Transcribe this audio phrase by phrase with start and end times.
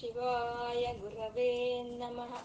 [0.00, 2.42] ಶಿವಾಯ ಗುರವೇ ನಮಃ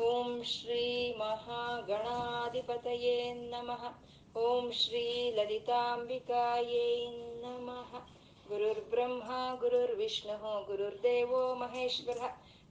[0.00, 3.84] ಓಂ ಶ್ರೀ ಮಹಾಗಣಾಧಿಪತಯೇ ನಮಃ
[4.36, 7.98] ಓಂ ಶ್ರೀ ಲಲಿತಾಂಬಿಕಾಯೇ ನಮಃ
[8.48, 9.30] ಗುರುರ್ಬ್ರಹ್ಮ
[9.60, 10.64] ಗುರುರ್ವಿಷ್ಣು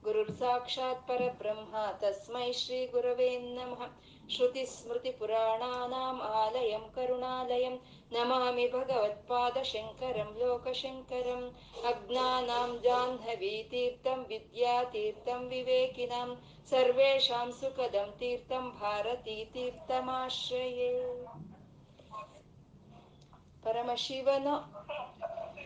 [0.06, 3.84] गुरुर्साक्षात् परब्रह्म तस्मै श्रीगुरवे नमः
[4.36, 7.76] श्रुतिस्मृतिपुराणानाम् आलयं करुणालयं
[8.13, 11.46] नमामि भगवत्पादशङ्करं लोकशङ्करम्
[11.91, 16.30] अज्ञानां जाह्नवीतीर्थं विद्यातीर्थं विवेकिनां
[16.72, 20.91] सर्वेषां सुखदं तीर्थं भारतीतीर्थमाश्रये
[23.66, 24.55] परमशिवनो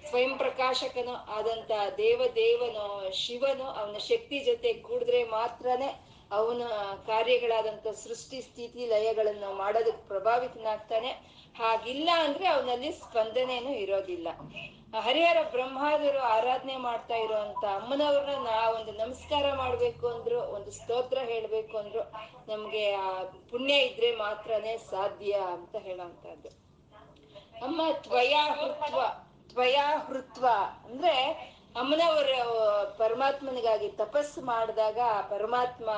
[0.10, 5.90] ಸ್ವಯಂ ಪ್ರಕಾಶಕನು ಆದಂತ ದೇವದೇವನು ಶಿವನು ಅವನ ಶಕ್ತಿ ಜೊತೆ ಕೂಡಿದ್ರೆ ಮಾತ್ರನೇ
[6.32, 6.62] ಅವನ
[7.06, 11.12] ಕಾರ್ಯಗಳಾದಂತ ಸೃಷ್ಟಿ, ಸ್ಥಿತಿ, ಲಯಗಳನ್ನು ಮಾಡೋದಕ್ಕೆ ಪ್ರಭಾವಿತನಾಗ್ತಾನೆ.
[11.58, 14.28] ಹಾಗಿಲ್ಲ ಅಂದ್ರೆ ಅವನಲ್ಲಿ ಸ್ಪಂದನೇನು ಇರೋದಿಲ್ಲ.
[15.00, 22.04] ಹರಿಹರ ಬ್ರಹ್ಮಾದರು ಆರಾಧನೆ ಮಾಡ್ತಾ ಇರುವಂತ ಅಮ್ಮನವ್ರನ್ನ ಒಂದು ನಮಸ್ಕಾರ ಮಾಡ್ಬೇಕು ಅಂದ್ರು, ಒಂದು ಸ್ತೋತ್ರ ಹೇಳ್ಬೇಕು ಅಂದ್ರು,
[22.52, 26.50] ನಮ್ಗೆ ಆ ಪುಣ್ಯ ಇದ್ರೆ ಮಾತ್ರನೇ ಸಾಧ್ಯ ಅಂತ ಹೇಳುವಂತದ್ದು
[27.66, 29.02] ಅಮ್ಮ, ತ್ವಯಾ ಹೃತ್ವ.
[29.58, 30.48] ತ್ವಯಾ ಹೃತ್ವ.
[30.86, 31.14] ಅಂದ್ರೆ
[31.80, 32.32] ಅಮ್ಮನವರ,
[32.98, 35.90] ಪರಮಾತ್ಮನಿಗಾಗಿ ತಪಸ್ಸು ಮಾಡಿದಾಗ ಪರಮಾತ್ಮ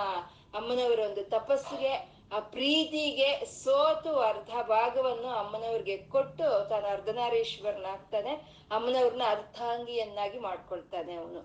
[0.57, 1.93] ಅಮ್ಮನವರ ಒಂದು ತಪಸ್ಸಿಗೆ,
[2.35, 8.33] ಆ ಪ್ರೀತಿಗೆ ಸೋತು ಅರ್ಧ ಭಾಗವನ್ನು ಅಮ್ಮನವ್ರಿಗೆ ಕೊಟ್ಟು ತಾನು ಅರ್ಧನಾರೀಶ್ವರನಾಗ್ತಾನೆ
[8.71, 11.41] ಅಮ್ಮನವ್ರನ್ನ ಅರ್ಥಾಂಗಿಯನ್ನಾಗಿ ಮಾಡ್ಕೊಳ್ತಾನೆ ಅವನು.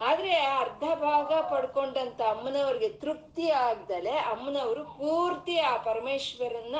[0.00, 6.76] ಆದ್ರೆ ಅರ್ಧ ಭಾಗ ಪಡ್ಕೊಂಡಂತ ಅಮ್ಮನವ್ರಿಗೆ ತೃಪ್ತಿ ಆಗ್ದಲೆ ಅಮ್ಮನವರು ಪೂರ್ತಿ ಆ ಪರಮೇಶ್ವರನ್ನ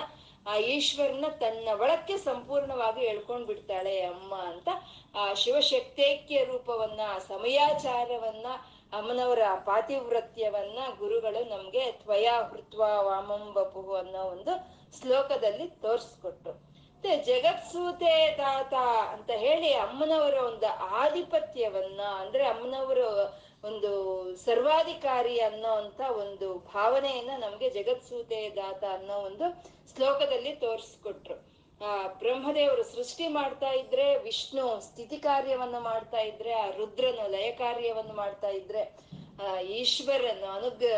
[0.48, 4.68] ಆ ಈಶ್ವರನ ತನ್ನ ಒಳಕ್ಕೆ ಸಂಪೂರ್ಣವಾಗಿ ಎಳ್ಕೊಂಡ್ ಬಿಡ್ತಾಳೆ, ಅಮ್ಮ ಅಂತ.
[5.14, 8.46] ಆ ಶಿವಶಕ್ತೈಕ್ಯ ರೂಪವನ್ನ ಸಮಯಾಚಾರವನ್ನ,
[8.92, 14.52] ಅಮ್ಮನವರ ಪಾತಿವೃತ್ಯವನ್ನ ಗುರುಗಳು ನಮ್ಗೆ ತ್ವಯಾ ಹೃತ್ವ ವಾಮಂಬಪು ಅನ್ನೋ ಒಂದು
[15.00, 16.52] ಶ್ಲೋಕದಲ್ಲಿ ತೋರ್ಸ್ಕೊಟ್ರು.
[16.52, 18.74] ಮತ್ತೆ ಜಗತ್ಸೂತೆ ತಾತ
[19.08, 23.08] ಅಂತ ಹೇಳಿ ಅಮ್ಮನವರ ಒಂದು ಆಧಿಪತ್ಯವನ್ನ, ಅಂದ್ರೆ ಅಮ್ಮನವರು
[23.64, 29.64] ಒಂದು ಸರ್ವಾಧಿಕಾರಿ ಅನ್ನೋ ಅಂತ ಒಂದು ಭಾವನೆಯನ್ನ ನಮ್ಗೆ ಜಗತ್ಸೂತೆ ದಾತ ಅನ್ನೋ ಒಂದು
[29.96, 31.58] ಶ್ಲೋಕದಲ್ಲಿ ತೋರಿಸ್ಕೊಟ್ರು.
[31.84, 38.48] ಆ, ಬ್ರಹ್ಮದೇವರು ಸೃಷ್ಟಿ ಮಾಡ್ತಾ ಇದ್ರೆ, ವಿಷ್ಣು ಸ್ಥಿತಿ ಕಾರ್ಯವನ್ನು ಮಾಡ್ತಾ ಇದ್ರೆ, ಆ ರುದ್ರನು ಲಯ ಕಾರ್ಯವನ್ನು ಮಾಡ್ತಾ
[38.48, 38.96] ಇದ್ರೆ,
[39.42, 40.92] ಆ, ಈಶ್ವರನು ಅನುಗ್ರ,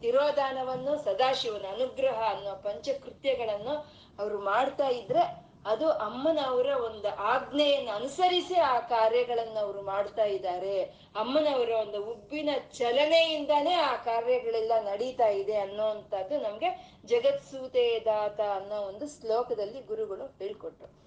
[0.00, 3.70] ತಿರೋಧಾನವನ್ನು, ಸದಾಶಿವನ ಅನುಗ್ರಹ ಅನ್ನೋ ಪಂಚಕೃತ್ಯಗಳನ್ನು
[4.18, 10.82] ಅವರು ಮಾಡ್ತಾ ಇದ್ರೆ ಅದು ಅಮ್ಮನವರ ಒಂದು ಆಜ್ಞೆಯನ್ನು ಅನುಸರಿಸಿ ಆ ಕಾರ್ಯಗಳನ್ನ ಅವರು ಮಾಡ್ತಾ ಇದ್ದಾರೆ.
[11.16, 19.80] ಅಮ್ಮನವರ ಒಂದು ಉಬ್ಬಿನ ಚಲನೆಯಿಂದಾನೇ ಆ ಕಾರ್ಯಗಳೆಲ್ಲ ನಡೀತಾ ಇದೆ ಅನ್ನೋಂಥದ್ದು ನಮ್ಗೆ ಜಗತ್ಸೂತೆ ದಾತ ಅನ್ನೋ ಒಂದು ಶ್ಲೋಕದಲ್ಲಿ
[19.80, 21.02] ಗುರುಗಳು ಹೇಳ್ಕೊಟ್ರು.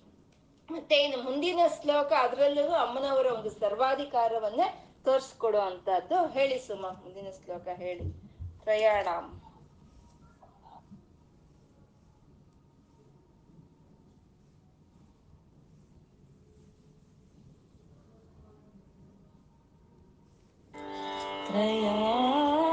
[0.73, 8.25] ಮತ್ತೆ ಇನ್ನು ಮುಂದಿನ ಶ್ಲೋಕ ಅದರಲ್ಲೂ ಅಮ್ಮನವರ ಒಂದು ಸರ್ವಾಧಿಕಾರವನ್ನೇ ತೋರ್ಸ್ಕೊಡೋ ಅಂತದ್ದು ಹೇಳಿ ಸುಮ, ಮುಂದಿನ ಶ್ಲೋಕ ಹೇಳಿ.
[8.63, 9.44] ಪ್ರಯಾಣಂ
[21.46, 22.63] त्रयाणां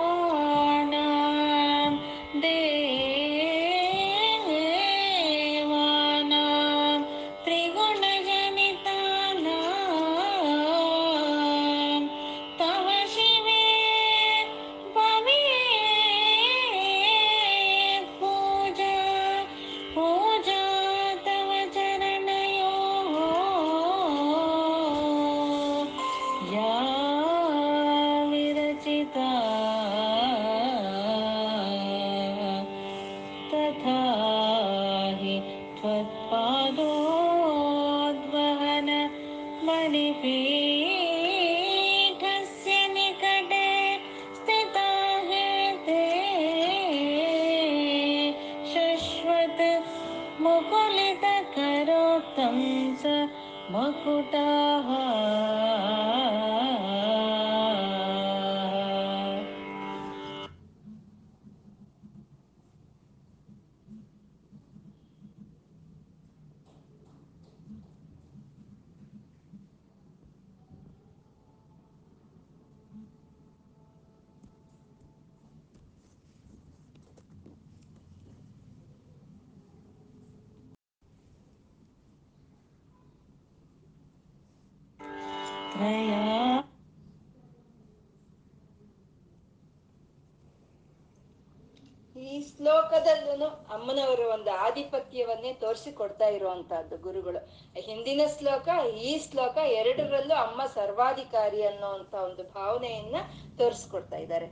[94.73, 97.41] ಆಧಿಪತ್ಯವನ್ನೇ ತೋರಿಸಿ ಕೊಡ್ತಾ ಇರುವಂತಹದ್ದು ಗುರುಗಳು.
[97.81, 103.17] ಹಿಂದಿನ ಶ್ಲೋಕ, ಈ ಶ್ಲೋಕ ಎರಡರಲ್ಲೂ ಅಮ್ಮ ಸರ್ವಾಧಿಕಾರಿ ಅನ್ನೋಂತ ಒಂದು ಭಾವನೆಯನ್ನ
[103.59, 104.47] ತೋರಿಸ್ಕೊಡ್ತಾ ಇದ್ದಾರೆ.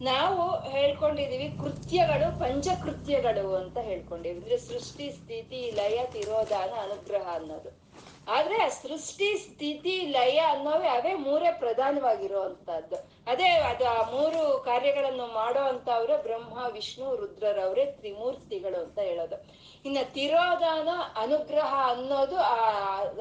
[0.00, 4.40] ನಾವು ಹೇಳ್ಕೊಂಡಿದೀವಿ ಕೃತ್ಯಗಳು ಪಂಚಕೃತ್ಯಗಳು ಅಂತ ಹೇಳ್ಕೊಂಡಿವಿ.
[4.40, 7.70] ಅಂದ್ರೆ ಸೃಷ್ಟಿ, ಸ್ಥಿತಿ, ಲಯ, ತಿರೋಧಾನ, ಅನುಗ್ರಹ ಅನ್ನೋದು.
[8.28, 13.13] ಆದ್ರೆ ಸೃಷ್ಟಿ, ಸ್ಥಿತಿ, ಲಯ ಅನ್ನೋವೇ ಅವೇ ಮೂರೇ ಪ್ರಧಾನವಾಗಿರುವಂತಹದ್ದು.
[13.26, 19.36] ಅದೇ ಅದು ಆ ಮೂರು ಕಾರ್ಯಗಳನ್ನು ಮಾಡೋ ಅಂತವ್ರೆ ಬ್ರಹ್ಮ, ವಿಷ್ಣು, ರುದ್ರರವ್ರೆ ತ್ರಿಮೂರ್ತಿಗಳು ಅಂತ ಹೇಳೋದು.
[19.84, 22.56] ಇನ್ನ ತಿರೋದಾನ ಅನುಗ್ರಹ ಅನ್ನೋದು ಆ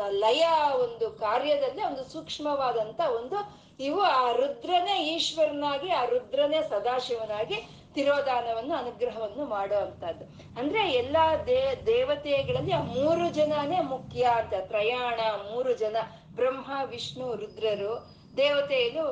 [0.10, 0.48] ಲಯ
[0.82, 7.56] ಒಂದು ಕಾರ್ಯದಲ್ಲಿ ಒಂದು ಸೂಕ್ಷ್ಮವಾದಂತ ಒಂದು ಇವು ಆ ರುದ್ರನೇ ಈಶ್ವರನಾಗಿ, ಆ ರುದ್ರನೇ ಸದಾಶಿವನಾಗಿ
[7.94, 10.26] ತಿರೋದಾನವನ್ನು ಅನುಗ್ರಹವನ್ನು ಮಾಡೋ ಅಂತದ್ದು
[10.60, 14.54] ಅಂದ್ರೆ ಎಲ್ಲಾ ದೇ, ದೇವತೆಗಳಲ್ಲಿ ಆ ಮೂರು ಜನನೇ ಮುಖ್ಯ ಅಂತ.
[14.68, 15.20] ತ್ರಯಾಣ,
[15.52, 15.98] ಮೂರು ಜನ,
[16.36, 18.23] ಬ್ರಹ್ಮ, ವಿಷ್ಣು, ರುದ್ರರು.
[18.38, 19.06] ದೇವತೆಯರು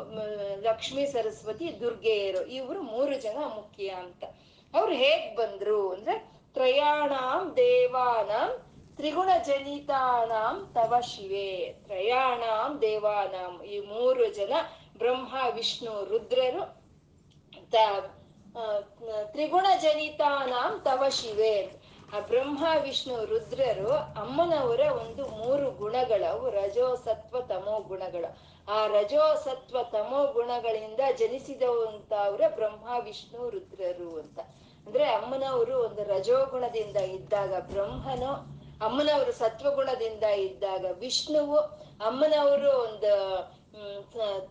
[0.68, 4.24] ಲಕ್ಷ್ಮೀ ಸರಸ್ವತಿ, ದುರ್ಗೆಯರು ಇವರು ಮೂರು ಜನ ಮುಖ್ಯ ಅಂತ.
[4.74, 6.16] ಅವ್ರು ಹೇಗ್ ಬಂದ್ರು ಅಂದ್ರೆ
[6.56, 8.52] ತ್ರಯಾಣಾಂ ದೇವಾನಾಂ
[8.98, 11.50] ತ್ರಿಗುಣ ಜನಿತಾನಾಂ ತವ ಶಿವೆ.
[11.86, 14.54] ತ್ರಯಾಣಾಂ ದೇವಾನಾಂ ಈ ಮೂರು ಜನ
[14.98, 16.64] ಬ್ರಹ್ಮ, ವಿಷ್ಣು, ರುದ್ರರು
[19.34, 21.56] ತ್ರಿಗುಣ ಜನಿತಾನಾಂ ತವ ಶಿವೆ
[22.16, 23.92] ಆ ಬ್ರಹ್ಮ, ವಿಷ್ಣು, ರುದ್ರರು
[24.22, 26.32] ಅಮ್ಮನವರ ಒಂದು ಮೂರು ಗುಣಗಳು.
[26.58, 28.30] ರಜೋ ಸತ್ವ ತಮೋ ಗುಣಗಳು.
[28.70, 34.40] ಆ ರಜೋ ಸತ್ವ ತಮೋ ಗುಣಗಳಿಂದ ಜನಿಸಿದವಂತ ಅವರ ಬ್ರಹ್ಮ, ವಿಷ್ಣು, ರುದ್ರರು ಅಂತ.
[34.88, 41.58] ಅಂದ್ರೆ ಅಮ್ಮನವರು ಒಂದು ರಜೋಗುಣದಿಂದ ಇದ್ದಾಗ ಬ್ರಹ್ಮನು, ಅಮ್ಮನವರು ಸತ್ವಗುಣದಿಂದ ಇದ್ದಾಗ ವಿಷ್ಣುವು,
[42.06, 43.12] ಅಮ್ಮನವರು ಒಂದು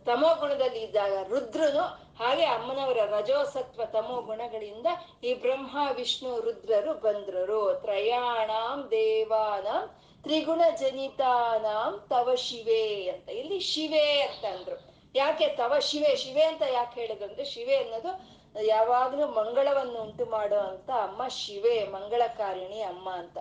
[0.04, 1.82] ತಮೋ ಗುಣದಲ್ಲಿ ಇದ್ದಾಗ ರುದ್ರನು,
[2.24, 4.86] ಹಾಗೆ ಅಮ್ಮನವರ ರಜೋಸತ್ವ ತಮೋ ಗುಣಗಳಿಂದ
[5.24, 7.80] ಈ ಬ್ರಹ್ಮ, ವಿಷ್ಣು, ರುದ್ರರು ಬಂದ್ರರು.
[7.82, 13.28] ತ್ರಯಾಣಾಂ ದೇವಾನಾಂ ತ್ರಿಗುಣ ಜನಿತಾನಾಂ ತವ ಶಿವೆ ಅಂತ.
[13.28, 14.90] ಇಲ್ಲಿ ಶಿವೆ ಅಂತ ಅಂದ್ರು.
[15.14, 16.16] ಯಾಕೆ ತವ ಶಿವೆ?
[16.16, 23.10] ಶಿವೆ ಅಂತ ಯಾಕೆ ಹೇಳಿದ್ರು ಶಿವೆ ಅನ್ನೋದು ಯಾವಾಗ್ಲೂ ಮಂಗಳವನ್ನು ಉಂಟು ಮಾಡೋ ಅಂತ ಅಮ್ಮ ಶಿವೆ, ಮಂಗಳಕಾರಿಣಿ ಅಮ್ಮ
[23.10, 23.38] ಅಂತ.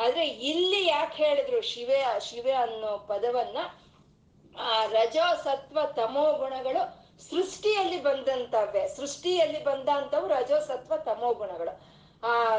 [0.00, 3.58] ಆದ್ರೆ ಇಲ್ಲಿ ಯಾಕೆ ಹೇಳಿದ್ರು ಶಿವೆ ಶಿವೆ ಅನ್ನೋ ಪದವನ್ನ?
[4.58, 11.91] ಆ ರಜೋ ಸತ್ವ ತಮೋ ಗುಣಗಳು ಸೃಷ್ಟಿಯಲ್ಲಿ ಬಂದಂತವೆ ಸೃಷ್ಟಿಯಲ್ಲಿ ಬಂದಂತವು ರಜೋ ಸತ್ವ ತಮೋ ಗುಣಗಳು.
[12.24, 12.56] ಆ,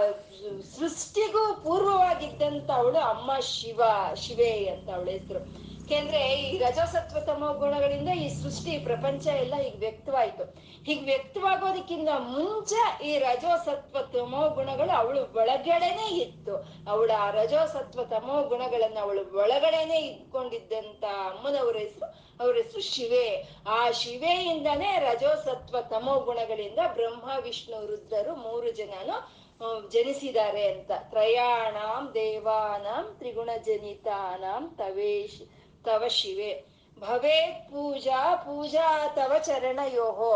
[0.77, 3.81] ಸೃಷ್ಟಿಗೂ ಪೂರ್ವವಾಗಿದ್ದಂತ ಅವಳು ಅಮ್ಮ ಶಿವ,
[4.15, 5.63] ಶಿವೆ ಅಂತ ಅವಳ ಹೆಸರು.
[5.83, 10.44] ಯಾಕೆಂದ್ರೆ ಈ ರಜಸತ್ವ ತಮೋ ಗುಣಗಳಿಂದ ಈ ಸೃಷ್ಟಿ ಪ್ರಪಂಚ ಎಲ್ಲ ಈಗ ವ್ಯಕ್ತವಾಯ್ತು.
[10.83, 16.56] ಹೀಗ್ ವ್ಯಕ್ತವಾಗೋದಕ್ಕಿಂತ ಮುಂಚೆ ಈ ರಜೋಸತ್ವ ತಮೋ ಗುಣಗಳು ಅವಳು ಒಳಗಡೆನೆ ಇತ್ತು.
[16.92, 23.48] ಅವಳ ಆ ರಜೋಸತ್ವ ತಮೋ ಗುಣಗಳನ್ನ ಅವಳು ಒಳಗಡೆನೆ ಇಟ್ಕೊಂಡಿದ್ದಂತ ಅಮ್ಮನವರ ಹೆಸರು, ಅವ್ರ ಹೆಸರು ಶಿವೆ.
[23.68, 29.43] ಆ ಶಿವೆಯಿಂದನೇ ರಜೋಸತ್ವ ತಮೋ ಗುಣಗಳಿಂದ ಬ್ರಹ್ಮ, ವಿಷ್ಣು, ರುದ್ರರು ಮೂರು ಜನನು
[29.89, 30.92] ಜನಿಸಿದ್ದಾರೆ ಅಂತ.
[31.10, 35.42] ತ್ರಯಾಣಾಂ ದೇವಾನಾಂ ತ್ರಿಗುಣ ಜನಿತಾನಾಂ ತವೇಶ್,
[35.83, 36.65] ತವ ಶಿವೆ.
[37.00, 40.33] ಭವೇತ್ ಪೂಜಾ ಪೂಜಾ ತವ ಚರಣಯೋಹೋ.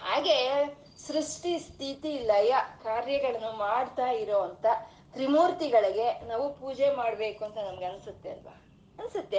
[0.00, 0.38] ಹಾಗೆ
[1.06, 4.40] ಸೃಷ್ಟಿ, ಸ್ಥಿತಿ, ಲಯ ಕಾರ್ಯಗಳನ್ನು ಮಾಡ್ತಾ ಇರೋ
[5.12, 8.54] ತ್ರಿಮೂರ್ತಿಗಳಿಗೆ ನಾವು ಪೂಜೆ ಮಾಡ್ಬೇಕು ಅಂತ ನಮ್ಗೆ ಅನ್ಸುತ್ತೆ ಅಲ್ವಾ?
[8.98, 9.38] ಅನ್ಸುತ್ತೆ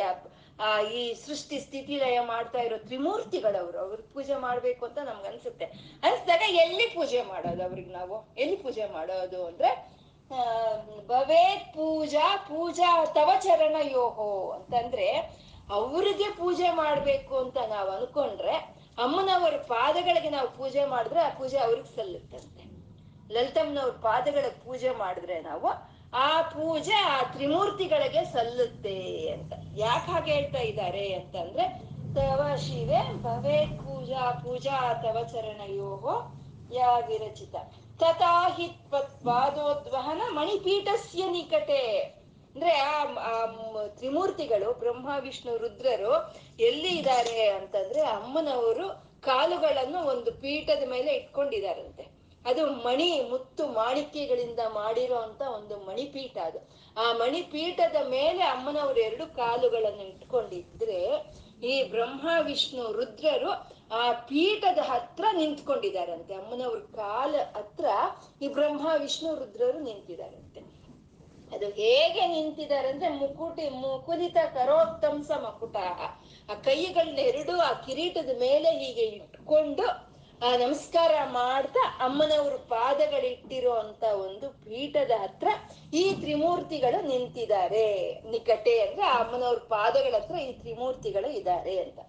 [0.61, 5.65] ಆ, ಈ ಸೃಷ್ಟಿ, ಸ್ಥಿತಿ, ಲಯ ಮಾಡ್ತಾ ಇರೋ ತ್ರಿಮೂರ್ತಿಗಳವರು, ಅವ್ರ ಪೂಜೆ ಮಾಡ್ಬೇಕು ಅಂತ ನಮ್ಗೆ ಅನ್ಸುತ್ತೆ.
[6.03, 8.35] ಅನ್ಸ್ದಾಗ ಎಲ್ಲಿ ಪೂಜೆ ಮಾಡೋದು ಅವ್ರಿಗೆ ನಾವು?
[8.37, 9.95] ಎಲ್ಲಿ ಪೂಜೆ ಮಾಡೋದು ಅಂದ್ರೆ
[10.29, 15.07] ಭವೇ ಭವೇತ್ ಪೂಜಾ ಪೂಜಾ ತವ ಚರಣ ಯೋಹೋ ಅಂತಂದ್ರೆ,
[15.69, 18.55] ಅವ್ರಿಗೆ ಪೂಜೆ ಮಾಡ್ಬೇಕು ಅಂತ ನಾವು ಅನ್ಕೊಂಡ್ರೆ,
[18.97, 22.65] ಅಮ್ಮನವರ ಪಾದಗಳಿಗೆ ನಾವು ಪೂಜೆ ಮಾಡಿದ್ರೆ ಆ ಪೂಜೆ ಅವ್ರಿಗೆ ಸಲ್ಲುತ್ತಂತೆ.
[23.33, 29.53] ಲಲಿತಮ್ಮನವ್ರ ಪಾದಗಳಿಗೆ ಪೂಜೆ ಮಾಡಿದ್ರೆ ನಾವು ಆ ಪೂಜೆ ಆ ತ್ರಿಮೂರ್ತಿಗಳಿಗೆ ಸಲ್ಲುತ್ತೆ ಅಂತ.
[29.77, 31.79] ಯಾಕೆ ಹಾಗೆ ಹೇಳ್ತಾ ಇದ್ದಾರೆ ಅಂತಂದ್ರೆ,
[32.15, 36.33] ತವ ಶಿವೆ ಭವೇ ಪೂಜಾ ಪೂಜಾ ತವ ಚರಣಯೋಹೋ
[36.73, 37.55] ಯಾ ವಿರಚಿತ.
[37.99, 38.67] ತಥಾ ಹಿ
[39.23, 42.01] ಪಾದೋದ್ವಹನ ಮಣಿಪೀಠಸ್ಯ ನಿಕಟೆ.
[42.55, 43.03] ಅಂದ್ರೆ ಆ
[43.87, 52.14] ತ್ರಿಮೂರ್ತಿಗಳು, ಬ್ರಹ್ಮ, ವಿಷ್ಣು, ರುದ್ರರು ಎಲ್ಲಿ ಇದ್ದಾರೆ ಅಂತಂದ್ರೆ ಅಮ್ಮನವರು ಕಾಲುಗಳನ್ನು ಒಂದು ಪೀಠದ ಮೇಲೆ ಇಟ್ಕೊಂಡಿದಾರಂತೆ
[52.45, 56.59] ಅದು ಮಣಿ ಮುತ್ತು ಮಾಣಿಕ್ಯಗಳಿಂದ ಮಾಡಿರೋ ಅಂತ ಒಂದು ಮಣಿಪೀಠ ಅದು.
[56.97, 61.01] ಆ ಮಣಿಪೀಠದ ಮೇಲೆ ಅಮ್ಮನವರು ಎರಡು ಕಾಲುಗಳನ್ನು ಇಟ್ಕೊಂಡಿದ್ರೆ,
[61.63, 63.51] ಈ ಬ್ರಹ್ಮ, ವಿಷ್ಣು, ರುದ್ರರು
[63.91, 67.85] ಆ ಪೀಠದ ಹತ್ರ ನಿಂತ್ಕೊಂಡಿದಾರಂತೆ ಅಮ್ಮನವ್ರ ಕಾಲ ಹತ್ರ
[68.41, 70.61] ಈ ಬ್ರಹ್ಮ, ವಿಷ್ಣು, ರುದ್ರರು ನಿಂತಿದಾರಂತೆ
[71.55, 75.75] ಅದು ಹೇಗೆ ನಿಂತಿದ್ದಾರೆ ಅಂದ್ರೆ ಮುಕುಟಿ, ಮುಕುಲಿತ ಕರೋತ್ತಂಸ ಮಕುಟ.
[76.49, 85.11] ಆ ಕೈಗಳನ್ನೆರಡು ಆ ಕಿರೀಟದ ಮೇಲೆ ಹೀಗೆ ಇಟ್ಕೊಂಡು ಆ ನಮಸ್ಕಾರ ಮಾಡ್ತಾ ಅಮ್ಮನವರು ಪಾದಗಳಿಟ್ಟಿರೋ ಅಂತ ಒಂದು ಪೀಠದ
[85.21, 85.47] ಹತ್ರ
[85.93, 87.85] ಈ ತ್ರಿಮೂರ್ತಿಗಳು ನಿಂತಿದ್ದಾರೆ.
[88.25, 91.99] ನಿಕಟೆ ಅಂದ್ರೆ ಆ ಅಮ್ಮನವ್ರ ಪಾದಗಳ ಹತ್ರ ಈ ತ್ರಿಮೂರ್ತಿಗಳು ಇದ್ದಾರೆ ಅಂತ.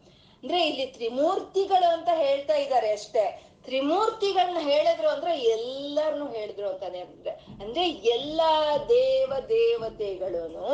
[0.42, 3.24] ಅಂದ್ರೆ ಇಲ್ಲಿ ತ್ರಿಮೂರ್ತಿಗಳು ಅಂತ ಹೇಳ್ತಾ ಇದ್ದಾರೆ ಅಷ್ಟೇ.
[3.64, 7.32] ತ್ರಿಮೂರ್ತಿಗಳನ್ನ ಹೇಳಿದ್ರು ಅಂದ್ರೆ ಎಲ್ಲರನ್ನು ಹೇಳಿದ್ರು ಅಂತಾನೆ ಅಂದ್ರೆ.
[7.60, 8.52] ಅಂದ್ರೆ ಎಲ್ಲಾ
[8.88, 10.68] ದೇವ ದೇವತೆಗಳನ್ನು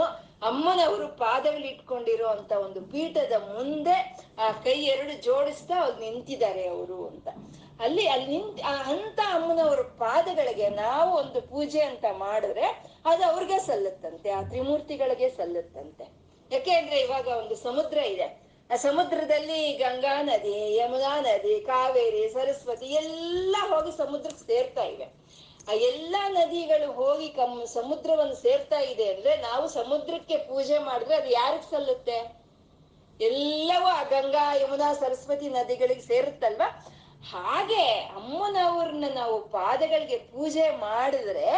[0.47, 7.29] ಅಮ್ಮನವರು ಪಾದಗಳು ಇಟ್ಕೊಂಡಿರೋ ಅಂತ ಒಂದು ಪೀಠದ ಮುಂದೆ ಆ ಕೈ ಎರಡು ಜೋಡಿಸ್ತಾ ಅವ್ರು ನಿಂತಿದ್ದಾರೆ ಅವರು ಅಂತ.
[7.81, 12.67] ಅಲ್ಲಿ ಅಲ್ಲಿ ನಿಂತ ಅಂತ ಅಮ್ಮನವ್ರ ಪಾದಗಳಿಗೆ ನಾವು ಒಂದು ಪೂಜೆ ಅಂತ ಮಾಡಿದ್ರೆ
[13.05, 16.05] ಅದು ಅವ್ರಿಗೆ ಸಲ್ಲುತ್ತಂತೆ, ಆ ತ್ರಿಮೂರ್ತಿಗಳಿಗೆ ಸಲ್ಲುತ್ತಂತೆ.
[16.51, 18.43] ಯಾಕೆ ಅಂದ್ರೆ ಇವಾಗ ಒಂದು ಸಮುದ್ರ ಇದೆ.
[18.71, 25.22] ಆ ಸಮುದ್ರದಲ್ಲಿ ಗಂಗಾ ನದಿ, ಯಮುನಾ ನದಿ, ಕಾವೇರಿ, ಸರಸ್ವತಿ ಎಲ್ಲ ಹೋಗಿ ಸಮುದ್ರಕ್ಕೆ ಸೇರ್ತಾ ಇವೆ.
[25.69, 31.71] ಆ ಎಲ್ಲಾ ನದಿಗಳು ಹೋಗಿ ಕಮ್ ಸಮುದ್ರವನ್ನು ಸೇರ್ತಾ ಇದೆ ಅಂದ್ರೆ ನಾವು ಸಮುದ್ರಕ್ಕೆ ಪೂಜೆ ಮಾಡಿದ್ರೆ ಅದು ಯಾರಿಗ್
[31.71, 32.17] ಸಲ್ಲುತ್ತೆ?
[33.21, 36.69] ಎಲ್ಲವೂ ಆ ಗಂಗಾ, ಯಮುನಾ, ಸರಸ್ವತಿ ನದಿಗಳಿಗೆ ಸೇರುತ್ತಲ್ವಾ?
[37.31, 37.85] ಹಾಗೆ
[38.17, 41.49] ಅಮ್ಮನವ್ರನ್ನ ನಾವು ಪಾದಗಳಿಗೆ ಪೂಜೆ ಮಾಡಿದ್ರೆ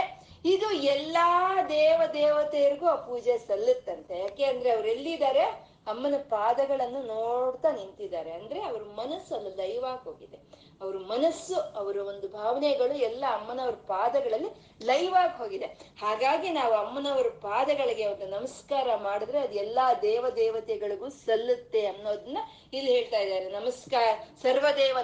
[0.44, 4.20] ಇದು ಎಲ್ಲಾ ದೇವ ದೇವತೆಯರಿಗೂ ಆ ಪೂಜೆ ಸಲ್ಲುತ್ತಂತೆ.
[4.20, 5.44] ಯಾಕೆ ಅಂದ್ರೆ ಅವ್ರು ಎಲ್ಲಿದ್ದಾರೆ?
[5.86, 8.32] ಅಮ್ಮನ ಪಾದಗಳನ್ನು ನೋಡ್ತಾ ನಿಂತಿದ್ದಾರೆ.
[8.32, 10.38] ಅಂದ್ರೆ ಅವ್ರ ಮನಸ್ಸನ್ನು ದೈವಾಗ್ ಹೋಗಿದೆ
[10.84, 14.50] ಅವ್ರ ಮನಸ್ಸು, ಅವರ ಒಂದು ಭಾವನೆಗಳು ಎಲ್ಲ ಅಮ್ಮನವ್ರ ಪಾದಗಳಲ್ಲಿ
[14.86, 15.68] ಲೈವ್ ಆಗಿ ಹೋಗಿದೆ.
[16.00, 22.38] ಹಾಗಾಗಿ ನಾವು ಅಮ್ಮನವ್ರ ಪಾದಗಳಿಗೆ ಒಂದು ನಮಸ್ಕಾರ ಮಾಡಿದ್ರೆ ಅದು ಎಲ್ಲಾ ದೇವ ದೇವತೆಗಳಿಗೂ ಸಲ್ಲುತ್ತೆ ಅನ್ನೋದನ್ನ
[22.72, 23.48] ಇಲ್ಲಿ ಹೇಳ್ತಾ ಇದ್ದಾರೆ.
[23.60, 24.08] ನಮಸ್ಕಾರ.
[24.42, 24.98] ಸರ್ವದೇವ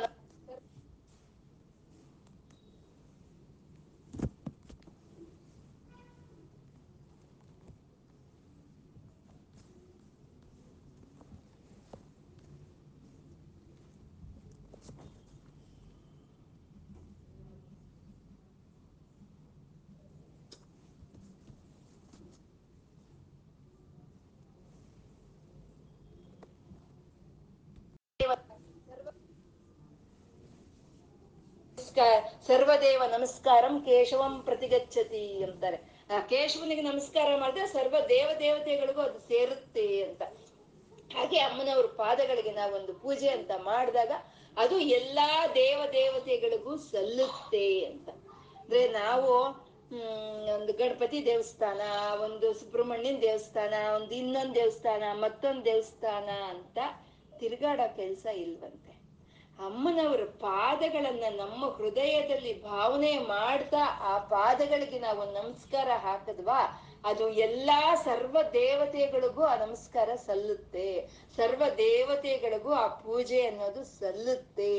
[32.47, 36.07] ಸರ್ವದೇವ ನಮಸ್ಕಾರಂ ಕೇಶವಂ ಪ್ರತಿಗಚ್ಚತಿ ಅಂತಾರೆ.
[36.17, 40.23] ಆ ಕೇಶವನಿಗೆ ನಮಸ್ಕಾರ ಮಾಡಿದ್ರೆ ಸರ್ವ ದೇವ ದೇವತೆಗಳಿಗೂ ಅದು ಸೇರುತ್ತೆ ಅಂತ.
[41.15, 44.13] ಹಾಗೆ ಅಮ್ಮನವ್ರ ಪಾದಗಳಿಗೆ ನಾವೊಂದು ಪೂಜೆ ಅಂತ ಮಾಡಿದಾಗ
[44.57, 48.09] ಅದು ಎಲ್ಲಾ ದೇವ ದೇವತೆಗಳಿಗೂ ಸಲ್ಲುತ್ತೆ ಅಂತ.
[48.59, 51.81] ಅಂದ್ರೆ ನಾವು, ಹ್ಮ್, ಒಂದು ಗಣಪತಿ ದೇವಸ್ಥಾನ,
[52.21, 56.79] ಒಂದು ಸುಬ್ರಹ್ಮಣ್ಯನ ದೇವಸ್ಥಾನ, ಒಂದು ಇನ್ನೊಂದು ದೇವಸ್ಥಾನ, ಮತ್ತೊಂದು ದೇವಸ್ಥಾನ ಅಂತ
[57.39, 58.90] ತಿರುಗಾಡೋ ಕೆಲಸ ಇಲ್ವಂತೆ.
[59.67, 66.61] ಅಮ್ಮನವರ ಪಾದಗಳನ್ನ ನಮ್ಮ ಹೃದಯದಲ್ಲಿ ಭಾವನೆ ಮಾಡ್ತಾ ಆ ಪಾದಗಳಿಗೆ ನಾವು ನಮಸ್ಕಾರ ಹಾಕದ್ವಾ?
[67.05, 70.89] ಅದು ಎಲ್ಲಾ ಸರ್ವ ದೇವತೆಗಳಿಗೂ ಆ ನಮಸ್ಕಾರ ಸಲ್ಲುತ್ತೆ.
[71.37, 74.73] ಸರ್ವ ದೇವತೆಗಳಿಗೂ ಆ ಪೂಜೆ ಅನ್ನೋದು ಸಲ್ಲುತ್ತೆ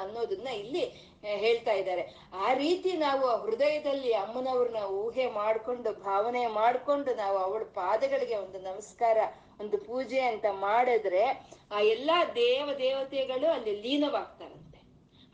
[0.00, 0.84] ಅನ್ನೋದನ್ನ ಇಲ್ಲಿ
[1.22, 2.02] ಹೇಳ್ತಾ ಇದ್ದಾರೆ.
[2.34, 9.18] ಆ ರೀತಿ ನಾವು ಹೃದಯದಲ್ಲಿ ಅಮ್ಮನವ್ರನ್ನ ಊಹೆ ಮಾಡ್ಕೊಂಡು, ಭಾವನೆ ಮಾಡ್ಕೊಂಡು ನಾವು ಅವಳ ಪಾದಗಳಿಗೆ ಒಂದು ನಮಸ್ಕಾರ,
[9.60, 11.24] ಒಂದು ಪೂಜೆ ಅಂತ ಮಾಡಿದ್ರೆ
[11.70, 14.61] ಆ ಎಲ್ಲಾ ದೇವ ದೇವತೆಗಳು ಅಲ್ಲಿ ಲೀನವಾಗ್ತಾರಂತೆ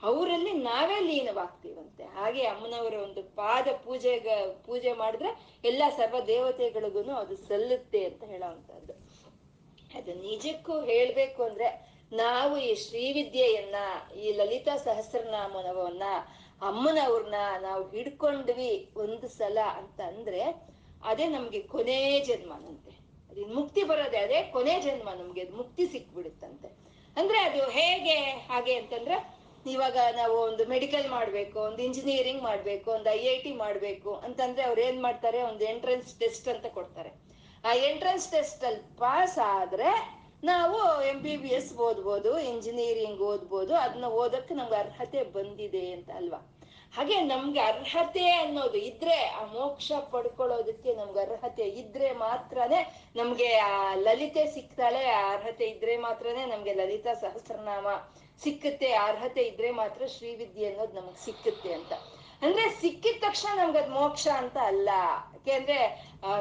[0.03, 2.05] ಅವರಲ್ಲಿ ನಾವೇ ಲೀನವಾಗ್ತೀವಂತೆ.
[2.05, 4.29] ಹಾಗೆ ಅಮ್ಮನವರ ಒಂದು ಪಾದ ಪೂಜೆಗ,
[4.67, 8.93] ಪೂಜೆ ಮಾಡಿದ್ರೆ ಎಲ್ಲ ಸರ್ವ ದೇವತೆಗಳಿಗೂ ಅದು ಸಲ್ಲುತ್ತೆ ಅಂತ ಹೇಳೋವಂಥದ್ದು.
[9.99, 13.75] ಅದು ನಿಜಕ್ಕೂ ಹೇಳ್ಬೇಕು ಅಂದ್ರೆ ನಾವು ಈ ಶ್ರೀವಿದ್ಯೆಯನ್ನ,
[14.19, 16.03] ಈ ಲಲಿತಾ ಸಹಸ್ರನಾಮನವನ್ನ,
[16.63, 20.43] ಅಮ್ಮನವ್ರನ್ನ ನಾವು ಹಿಡ್ಕೊಂಡ್ವಿ ಒಂದು ಸಲ ಅಂತ ಅಂದ್ರೆ
[21.05, 22.91] ಅದೇ ನಮ್ಗೆ ಕೊನೆ ಜನ್ಮನಂತೆ.
[23.31, 25.41] ಅದ್ ಮುಕ್ತಿ ಬರೋದೇ ಅದೇ ಕೊನೆ ಜನ್ಮ ನಮ್ಗೆ.
[25.41, 26.69] ಅದು ಮುಕ್ತಿ ಸಿಕ್ಬಿಡುತ್ತಂತೆ.
[27.17, 28.15] ಅಂದ್ರೆ ಅದು ಹೇಗೆ,
[28.49, 29.38] ಹಾಗೆ ಅಂತಂದ್ರೆ
[29.75, 34.81] ಇವಾಗ ನಾವು ಒಂದು ಮೆಡಿಕಲ್ ಮಾಡ್ಬೇಕು, ಒಂದು ಇಂಜಿನಿಯರಿಂಗ್ ಮಾಡ್ಬೇಕು, ಒಂದು ಐ ಐ ಟಿ ಮಾಡ್ಬೇಕು ಅಂತಂದ್ರೆ ಅವ್ರು
[34.89, 35.41] ಏನ್ ಮಾಡ್ತಾರೆ?
[35.51, 37.11] ಒಂದು ಎಂಟ್ರೆನ್ಸ್ ಟೆಸ್ಟ್ ಅಂತ ಕೊಡ್ತಾರೆ.
[37.65, 39.91] ಆ ಎಂಟ್ರೆನ್ಸ್ ಟೆಸ್ಟ್ ಅಲ್ಲಿ ಪಾಸ್ ಆದ್ರೆ
[40.45, 40.79] ನಾವು
[41.11, 46.41] ಎಂ ಬಿ ಬಿ ಎಸ್ ಓದ್ಬೋದು ಇಂಜಿನಿಯರಿಂಗ್ ಓದ್ಬೋದು ಅದನ್ನ ಓದಕ್ಕೆ ನಮ್ಗೆ ಅರ್ಹತೆ ಬಂದಿದೆ ಅಂತ ಅಲ್ವಾ?
[46.97, 52.81] ಹಾಗೆ ನಮ್ಗೆ ಅರ್ಹತೆ ಅನ್ನೋದು ಇದ್ರೆ, ಆ ಮೋಕ್ಷ ಪಡ್ಕೊಳ್ಳೋದಕ್ಕೆ ನಮ್ಗೆ ಅರ್ಹತೆ ಇದ್ರೆ ಮಾತ್ರನೇ
[53.17, 53.73] ನಮ್ಗೆ ಆ
[54.07, 57.89] ಲಲಿತೆ ಸಿಗ್ತಾಳೆ, ಆ ಅರ್ಹತೆ ಇದ್ರೆ ಮಾತ್ರನೇ ನಮ್ಗೆ ಲಲಿತಾ ಸಹಸ್ರನಾಮ
[58.45, 61.93] ಸಿಕ್ಕುತ್ತೆ, ಅರ್ಹತೆ ಇದ್ರೆ ಮಾತ್ರ ಶ್ರೀವಿದ್ಯೆ ಅನ್ನೋದು ನಮಗ್ ಸಿಕ್ಕುತ್ತೆ ಅಂತ.
[62.43, 64.91] ಅಂದ್ರೆ ಸಿಕ್ಕಿದ ತಕ್ಷಣ ನಮ್ಗದ್ ಮೋಕ್ಷ ಅಂತ ಅಲ್ಲ.
[65.35, 65.79] ಯಾಕೆಂದ್ರೆ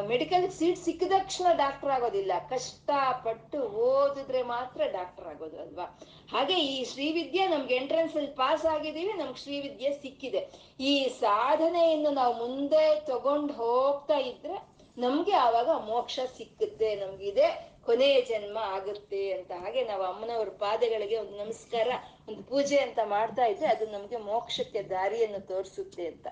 [0.08, 2.32] ಮೆಡಿಕಲ್ ಸೀಟ್ ಸಿಕ್ಕಿದ ತಕ್ಷಣ ಡಾಕ್ಟರ್ ಆಗೋದಿಲ್ಲ.
[2.50, 2.90] ಕಷ್ಟ
[3.24, 5.86] ಪಟ್ಟು ಓದಿದ್ರೆ ಮಾತ್ರ ಡಾಕ್ಟರ್ ಆಗೋದು ಅಲ್ವಾ?
[6.32, 10.42] ಹಾಗೆ ಈ ಶ್ರೀವಿದ್ಯೆ ನಮ್ಗೆ ಎಂಟ್ರೆನ್ಸ್ ಅಲ್ಲಿ ಪಾಸ್ ಆಗಿದೀವಿ ನಮ್ಗೆ ಶ್ರೀವಿದ್ಯೆ ಸಿಕ್ಕಿದೆ.
[10.80, 14.58] ಈ ಸಾಧನೆಯನ್ನು ನಾವು ಮುಂದೆ ತಗೊಂಡ್ ಹೋಗ್ತಾ ಇದ್ರೆ
[14.98, 17.77] ನಮ್ಗೆ ಆವಾಗ ಮೋಕ್ಷ ಸಿಕ್ಕುತ್ತೆ, ನಮ್ಗಿದೆ.
[17.88, 21.88] ಕೊನೆಯ ಜನ್ಮ ಆಗುತ್ತೆ ಅಂತ ಹಾಗೆ ನಾವು ಅಮ್ಮನವ್ರ ಪಾದಗಳಿಗೆ ಒಂದು ನಮಸ್ಕಾರ,
[22.30, 26.28] ಒಂದು ಪೂಜೆ ಅಂತ ಮಾಡ್ತಾ ಇದ್ರೆ ಅದು ನಮ್ಗೆ ಮೋಕ್ಷಕ್ಕೆ ದಾರಿಯನ್ನು ತೋರಿಸುತ್ತೆ ಅಂತ.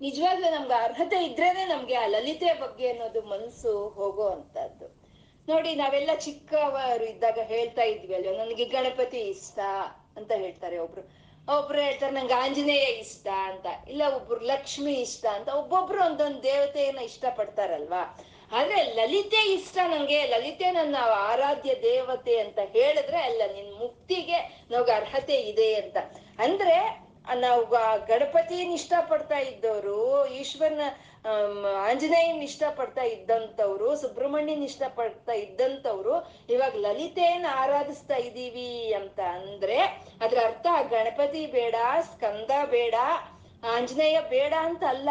[0.00, 4.88] ನಿಜವಾಗ್ಲೂ ನಮ್ಗೆ ಅರ್ಹತೆ ಇದ್ರೇನೆ ನಮ್ಗೆ ಆ ಲಲಿತೆ ಬಗ್ಗೆ ಅನ್ನೋದು ಮನಸ್ಸು ಹೋಗೋ ಅಂತದ್ದು.
[5.48, 9.58] ನೋಡಿ, ನಾವೆಲ್ಲ ಚಿಕ್ಕವರು ಇದ್ದಾಗ ಹೇಳ್ತಾ ಇದ್ವಿ ಅಲ್ವ, ನನಗೆ ಗಣಪತಿ ಇಷ್ಟ
[10.16, 11.02] ಅಂತ ಹೇಳ್ತಾರೆ ಒಬ್ರು.
[11.56, 13.66] ಒಬ್ರು ಹೇಳ್ತಾರೆ, ನಂಗೆ ಆಂಜನೇಯ ಇಷ್ಟ ಅಂತ.
[13.88, 15.48] ಇಲ್ಲ, ಒಬ್ರು ಲಕ್ಷ್ಮಿ ಇಷ್ಟ ಅಂತ.
[15.60, 18.02] ಒಬ್ಬೊಬ್ರು ಒಂದೊಂದು ದೇವತೆಯನ್ನ ಇಷ್ಟ ಪಡ್ತಾರಲ್ವಾ
[18.56, 20.20] ಆದ್ರೆ ಲಲಿತೆ ಇಷ್ಟ ನಂಗೆ.
[20.32, 20.96] ಲಲಿತೆ ನನ್ನ
[21.30, 24.38] ಆರಾಧ್ಯ ದೇವತೆ ಅಂತ ಹೇಳಿದ್ರೆ ಅಲ್ಲ, ನಿನ್ ಮುಕ್ತಿಗೆ
[24.70, 25.96] ನಮ್ಗೆ ಅರ್ಹತೆ ಇದೆ ಅಂತ.
[26.46, 26.78] ಅಂದ್ರೆ
[27.42, 27.62] ನಾವು
[28.10, 29.98] ಗಣಪತಿನ ಇಷ್ಟ ಪಡ್ತಾ ಇದ್ದವರು
[30.40, 30.84] ಈಶ್ವರನ
[31.88, 36.14] ಆಂಜನೇಯನ್ ಇಷ್ಟ ಪಡ್ತಾ ಇದ್ದಂಥವ್ರು, ಸುಬ್ರಹ್ಮಣ್ಯನ್ ಇಷ್ಟ ಪಡ್ತಾ ಇದ್ದಂಥವ್ರು
[36.54, 39.78] ಇವಾಗ ಲಲಿತೆಯನ್ನ ಆರಾಧಿಸ್ತಾ ಇದ್ದೀವಿ ಅಂತ ಅಂದ್ರೆ
[40.24, 41.74] ಅದ್ರ ಅರ್ಥ ಗಣಪತಿ ಬೇಡ,
[42.10, 42.94] ಸ್ಕಂದ ಬೇಡ,
[43.74, 45.10] ಆಂಜನೇಯ ಬೇಡ ಅಂತ ಅಲ್ಲ.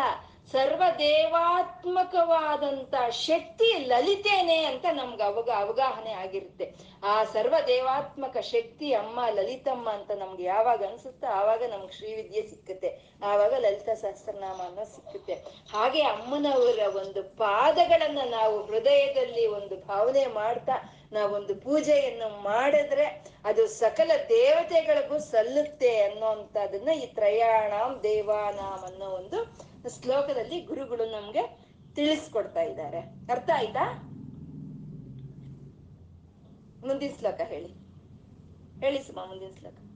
[0.51, 6.73] ಸರ್ವ ದೇವಾತ್ಮಕವಾದಂತ ಶಕ್ತಿ ಲಲಿತೇನೆ ಅಂತ ನಮ್ಗೆ ಅವಗ, ಅವಗಾಹನೆ ಆಗಿರುತ್ತೆ.
[7.03, 13.17] ಆ ಸರ್ವ ದೇವಾತ್ಮಕ ಶಕ್ತಿ ಅಮ್ಮ ಲಲಿತಮ್ಮ ಅಂತ ನಮ್ಗೆ ಯಾವಾಗ ಅನ್ಸುತ್ತೋ ಆವಾಗ ನಮ್ಗೆ ಶ್ರೀವಿದ್ಯೆ ಸಿಕ್ಕುತ್ತೆ.
[13.23, 15.33] ಆವಾಗ ಲಲಿತಾ ಸಹಸ್ರನಾಮ ಅನ್ನೋ ಸಿಕ್ಕುತ್ತೆ.
[15.73, 23.05] ಹಾಗೆ ಅಮ್ಮನವರ ಒಂದು ಪಾದಗಳನ್ನ ನಾವು ಹೃದಯದಲ್ಲಿ ಒಂದು ಭಾವನೆ ಮಾಡ್ತಾ ನಾವೊಂದು ಪೂಜೆಯನ್ನು ಮಾಡಿದ್ರೆ
[23.45, 32.99] ಅದು ಸಕಲ ದೇವತೆಗಳಿಗೂ ಸಲ್ಲುತ್ತೆ ಅನ್ನೋಂಥದನ್ನ ಈ ತ್ರಯಾಣಾಂ ದೇವಾನಾಮ್ ಅನ್ನೋ ಒಂದು ಶ್ಲೋಕದಲ್ಲಿ ಗುರುಗಳು ನಮ್ಗೆ ತಿಳಿಸ್ಕೊಡ್ತಾ ಇದ್ದಾರೆ.
[33.31, 34.03] ಅರ್ಥ ಆಯ್ತಾ?
[36.87, 37.73] ಮುಂದಿನ ಶ್ಲೋಕ ಹೇಳಿ.
[38.79, 39.86] ಹೇಳಿ ಸುಮಾ ಮುಂದಿನ ಶ್ಲೋಕ.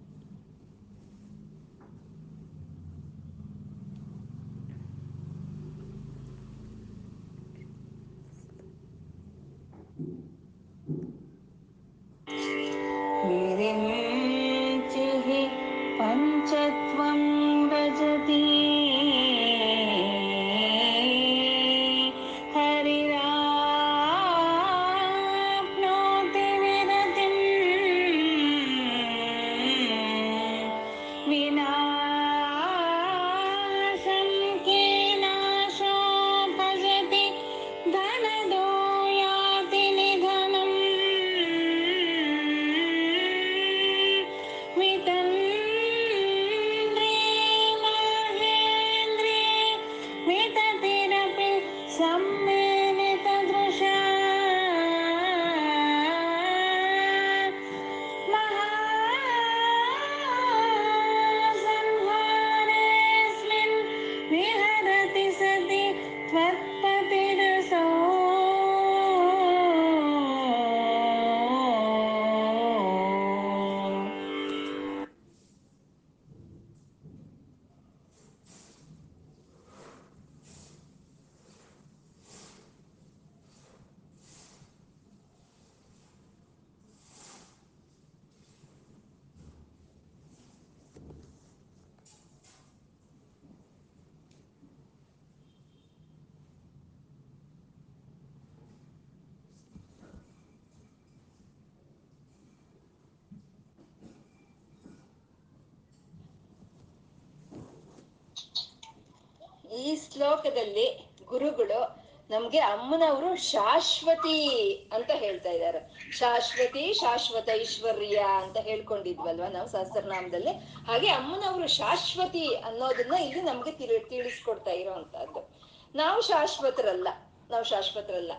[109.76, 116.12] ಈ ಶ್ಲೋಕದಲ್ಲಿ ಗುರುಗಳು ನಮ್ಗೆ ಅಮ್ಮನವರು ಶಾಶ್ವತಿ ಅಂತ ಹೇಳ್ತಾ ಇದ್ದಾರೆ.
[116.12, 120.52] ಶಾಶ್ವತಿ, ಶಾಶ್ವತ ಐಶ್ವರ್ಯ ಅಂತ ಹೇಳ್ಕೊಂಡಿದ್ವಲ್ವಾ ನಾವು ಸಹಸ್ರನಾಮದಲ್ಲಿ?
[120.88, 125.62] ಹಾಗೆ ಅಮ್ಮನವರು ಶಾಶ್ವತಿ ಅನ್ನೋದನ್ನ ಇಲ್ಲಿ ನಮ್ಗೆ ತಿಳಿ, ತಿಳಿಸ್ಕೊಡ್ತಾ ಇರೋವಂತಹದ್ದು.
[125.96, 127.08] ನಾವು ಶಾಶ್ವತರಲ್ಲ
[127.50, 128.32] ನಾವು ಶಾಶ್ವತರಲ್ಲ.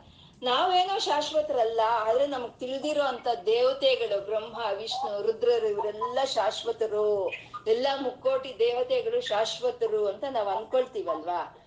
[0.42, 7.32] ನಾವೇನೋ ಶಾಶ್ವತರಲ್ಲ, ಆದ್ರೆ ನಮಗ್ ತಿಳಿದಿರೋ ಅಂತ ದೇವತೆಗಳು, ಬ್ರಹ್ಮ, ವಿಷ್ಣು, ರುದ್ರರು, ಇವರೆಲ್ಲ ಶಾಶ್ವತರು.
[7.66, 11.58] ಎಲ್ಲ ಮುಕ್ಕೋಟಿ ದೇವತೆಗಳು ಶಾಶ್ವತರು ಅಂತ ನಾವ್ ಅನ್ಕೊಳ್ತೀವಲ್ವಾ?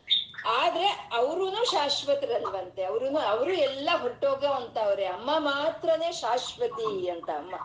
[0.48, 2.84] ಆದ್ರೆ ಅವ್ರುನು ಶಾಶ್ವತರಲ್ವಂತೆ.
[2.84, 5.06] ಅವ್ರುನು, ಅವರು ಎಲ್ಲ ಹೊರಟೋಗೋ ಅಂತವ್ರೆ.
[5.06, 7.56] ಅಮ್ಮ ಮಾತ್ರನೇ ಶಾಶ್ವತಿ ಅಂತ ಅಮ್ಮ.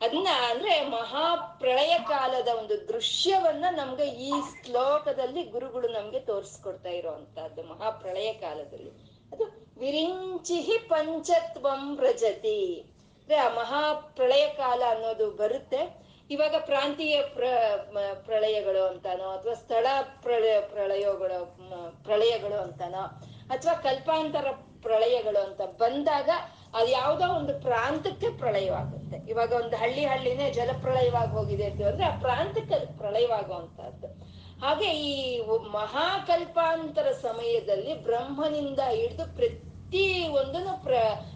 [0.00, 4.32] ಅದನ್ನ ಅಂದ್ರೆ ಮಹಾಪ್ರಳಯ ಕಾಲದ ಒಂದು ದೃಶ್ಯವನ್ನ ನಮ್ಗೆ ಈ
[4.64, 8.90] ಶ್ಲೋಕದಲ್ಲಿ ಗುರುಗಳು ನಮ್ಗೆ ತೋರಿಸ್ಕೊಡ್ತಾ ಇರುವಂತಹದ್ದು ಮಹಾಪ್ರಳಯ ಕಾಲದಲ್ಲಿ.
[9.32, 12.60] ಅದು ವಿರಿಂಚಿಹಿ ಪಂಚತ್ವಂ ವ್ರಜತಿ
[13.18, 15.80] ಅಂದ್ರೆ ಆ ಮಹಾಪ್ರಳಯ ಕಾಲ ಅನ್ನೋದು ಬರುತ್ತೆ.
[16.30, 17.44] ಇವಾಗ ಪ್ರಾಂತೀಯ ಪ್ರ
[18.26, 19.86] ಪ್ರಳಯಗಳು ಅಂತಾನೋ, ಅಥವಾ ಸ್ಥಳ
[20.22, 21.38] ಪ್ರಳಯ, ಪ್ರಳಯಗಳು
[22.02, 23.04] ಪ್ರಳಯಗಳು ಅಂತಾನೋ,
[23.50, 24.48] ಅಥವಾ ಕಲ್ಪಾಂತರ
[24.82, 26.30] ಪ್ರಳಯಗಳು ಅಂತ ಬಂದಾಗ
[26.74, 29.16] ಅದು ಯಾವುದೋ ಒಂದು ಪ್ರಾಂತಕ್ಕೆ ಪ್ರಳಯವಾಗುತ್ತೆ.
[29.30, 34.08] ಇವಾಗ ಒಂದು ಹಳ್ಳಿ ಹಳ್ಳಿನೇ ಜಲಪ್ರಳಯವಾಗಿ ಹೋಗಿದೆ ಅಂತ ಅಂದ್ರೆ ಆ ಪ್ರಾಂತಕ್ಕೆ ಅದು ಪ್ರಳಯವಾಗುವಂತಹದ್ದು
[34.64, 35.14] ಹಾಗೆ ಈ
[35.72, 39.67] ಮಹಾಕಲ್ಪಾಂತರ ಸಮಯದಲ್ಲಿ ಬ್ರಹ್ಮನಿಂದ ಹಿಡಿದು ಪ್ರತಿ
[40.28, 40.94] ಒಂದನ್ನು ಪ್ರ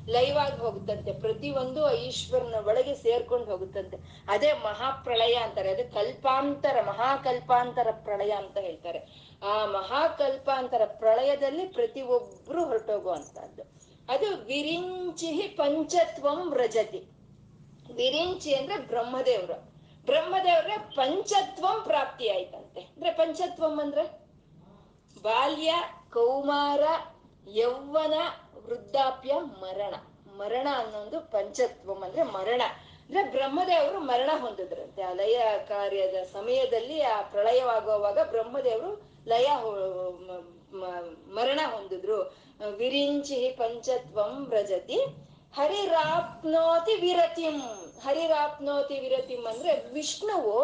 [0.09, 1.13] ಲೈವಾಗಿ ಹೋಗುತ್ತಂತೆ.
[1.13, 4.25] ಪ್ರತಿ ಒಂದು ಈಶ್ವರನ ಒಳಗೆ ಸೇರ್ಕೊಂಡು ಹೋಗುತ್ತಂತೆ.
[4.29, 5.73] ಅದೇ ಮಹಾಪ್ರಳಯ ಅಂತಾರೆ.
[5.73, 9.33] ಅದೇ ಕಲ್ಪಾಂತರ, ಮಹಾಕಲ್ಪಾಂತರ ಪ್ರಳಯ ಅಂತ ಹೇಳ್ತಾರೆ.
[9.43, 13.63] ಆ ಮಹಾಕಲ್ಪಾಂತರ ಪ್ರಳಯದಲ್ಲಿ ಪ್ರತಿ ಒಬ್ರು ಹೊರಟೋಗುವಂತಹದ್ದು
[14.09, 16.99] ಅದು ವಿರಿಂಚಿಹಿ ಪಂಚತ್ವಂ ವ್ರಜತಿ.
[17.93, 19.73] ವಿರಿಂಚಿ ಅಂದ್ರೆ ಬ್ರಹ್ಮದೇವ್ರು.
[20.07, 22.81] ಬ್ರಹ್ಮದೇವ್ರ ಪಂಚತ್ವಂ ಪ್ರಾಪ್ತಿ ಆಯ್ತಂತೆ.
[22.81, 24.23] ಅಂದ್ರೆ ಪಂಚತ್ವಂ ಅಂದ್ರೆ?
[25.23, 25.75] ಬಾಲ್ಯ,
[26.13, 26.81] ಕೌಮಾರ,
[27.55, 28.15] ಯೌವನ
[28.67, 29.95] ವೃದ್ಧಾಪ್ಯ ಮರಣ.
[30.37, 32.63] ಮರಣ ಅನ್ನೋದು ಪಂಚತ್ವಂ ಅಂದ್ರೆ ಮರಣ.
[33.07, 35.03] ಅಂದ್ರೆ ಬ್ರಹ್ಮದೇವರು ಮರಣ ಹೊಂದಿದ್ರಂತೆ.
[35.03, 39.49] ಆ ಲಯ ಕಾರ್ಯದ ಸಮಯದಲ್ಲಿ ಆ ಪ್ರಳಯವಾಗುವಾಗ ಬ್ರಹ್ಮದೇವರು ಲಯ
[41.35, 42.37] ಮರಣ ಹೊಂದಿದ್ರು.
[42.77, 44.99] ವಿರಿಂಚಿ ಪಂಚತ್ವಂ ವ್ರಜತಿ
[45.55, 47.61] ಹರಿರಾಪ್ನೋತಿ ವಿರತಿಂ.
[48.05, 50.59] ಹರಿರಾಪ್ನೋತಿ ವಿರತಿಂ ಅಂದ್ರೆ ವಿಷ್ಣುವು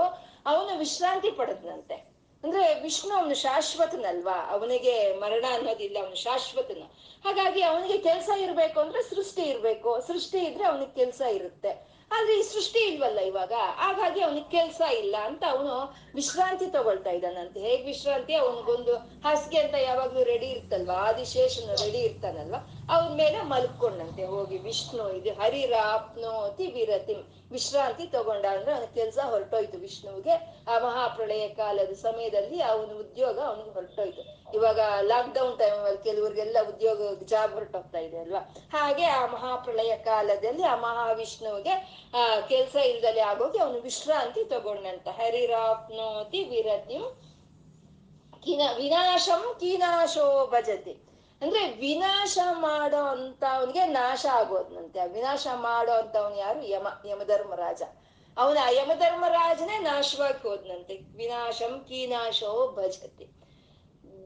[0.47, 2.08] ಅವನು ವಿಶ್ರಾಂತಿ ಪಡೆದ್ನಂತೆ.
[2.44, 4.48] ಅಂದ್ರೆ ವಿಷ್ಣು ಅವನು ಶಾಶ್ವತನಲ್ವಾ?
[4.51, 6.83] ಅವನಿಗೆ ಮರಣ ಅನ್ನೋದಿಲ್ಲ, ಅವನು ಶಾಶ್ವತನ.
[7.24, 10.01] ಹಾಗಾಗಿ ಅವನಿಗೆ ಕೆಲಸ ಇರ್ಬೇಕು ಅಂದ್ರೆ ಸೃಷ್ಟಿ ಇರ್ಬೇಕು.
[10.07, 11.98] ಸೃಷ್ಟಿ ಇದ್ರೆ ಅವನಿಗೆ ಕೆಲಸ ಇರುತ್ತೆ.
[12.11, 13.53] ಆದ್ರೆ ಈ ಸೃಷ್ಟಿ ಇಲ್ವಲ್ಲ ಇವಾಗ?
[13.77, 17.61] ಹಾಗಾಗಿ ಅವನಿಗೆ ಕೆಲಸ ಇಲ್ಲ ಅಂತ ಅವನು ವಿಶ್ರಾಂತಿ ತಗೊಳ್ತಾ ಇದ್ದಾನಂತೆ.
[17.61, 18.35] ಹೇಗ್ ವಿಶ್ರಾಂತಿ?
[18.35, 20.94] ಅವನಿಗೊಂದು ಹಾಸಿಗೆ ಅಂತ ಯಾವಾಗ್ಲೂ ರೆಡಿ ಇರ್ತಲ್ವಾ?
[20.94, 22.61] ಆದಿಶೇಷನು ರೆಡಿ ಇರ್ತಾನಲ್ವಾ?
[22.92, 24.25] ಅವನ ಮೇಲೆ ಮಲ್ಕೊಂಡಂತೆ.
[24.25, 27.16] ಹೋಗಿ ವಿಷ್ಣು, ಇದು ಹರಿರಾಪ್ನೋತಿ ವಿರತಿ
[27.51, 30.64] ವಿಶ್ರಾಂತಿ ತಗೊಂಡ ಅಂದ್ರೆ ಅವನ ಕೆಲಸ ಹೊರಟೋಯ್ತು ವಿಷ್ಣುವಿಗೆ.
[30.68, 34.48] ಆ ಮಹಾಪ್ರಳಯ ಕಾಲದ ಸಮಯದಲ್ಲಿ ಅವನ ಉದ್ಯೋಗ ಅವನಿಗೆ ಹೊರಟೋಯ್ತು.
[34.55, 38.55] ಇವಾಗ ಲಾಕ್ ಡೌನ್ ಟೈಮ್ ಅಲ್ಲಿ ಕೆಲವರಿಗೆಲ್ಲ ಉದ್ಯೋಗ ಜಾಬ್ ಹೊರಟೋಗ್ತಾ ಇದೆ ಅಲ್ವಾ?
[38.73, 45.09] ಹಾಗೆ ಆ ಮಹಾಪ್ರಳಯ ಕಾಲದಲ್ಲಿ ಆ ಮಹಾವಿಷ್ಣುವಿಗೆ, ಆ ಕೆಲಸ ಇಲ್ದಲೆ ಆಗೋಗಿ ಅವನು ವಿಶ್ರಾಂತಿ ತಗೊಂಡಂತ.
[45.09, 47.21] ಹರಿರಾಪ್ನೋತಿ ವಿರತಿಂ
[48.43, 51.03] ಕೀನ, ವಿನಾಶಂ ಕೀನಾಶೋ ಭಜತಿ.
[51.43, 55.09] ಅಂದ್ರೆ ವಿನಾಶ ಮಾಡೋ ಅಂತ ಅವನಿಗೆ ನಾಶ ಆಗೋದ್ನಂತೆ.
[55.09, 56.63] ವಿನಾಶ ಮಾಡೋ ಅಂತವನು ಯಾರು?
[56.63, 57.83] ಯಮ, ಯಮಧರ್ಮರಾಜ.
[58.37, 63.38] ಅವನ ಯಮಧರ್ಮರಾಜನೇ ನಾಶವಾಗಿ ಹೋದ್ನಂತೆ ವಿನಾಶಂ ಕೀನಾಶೋ ಭಜತಿ.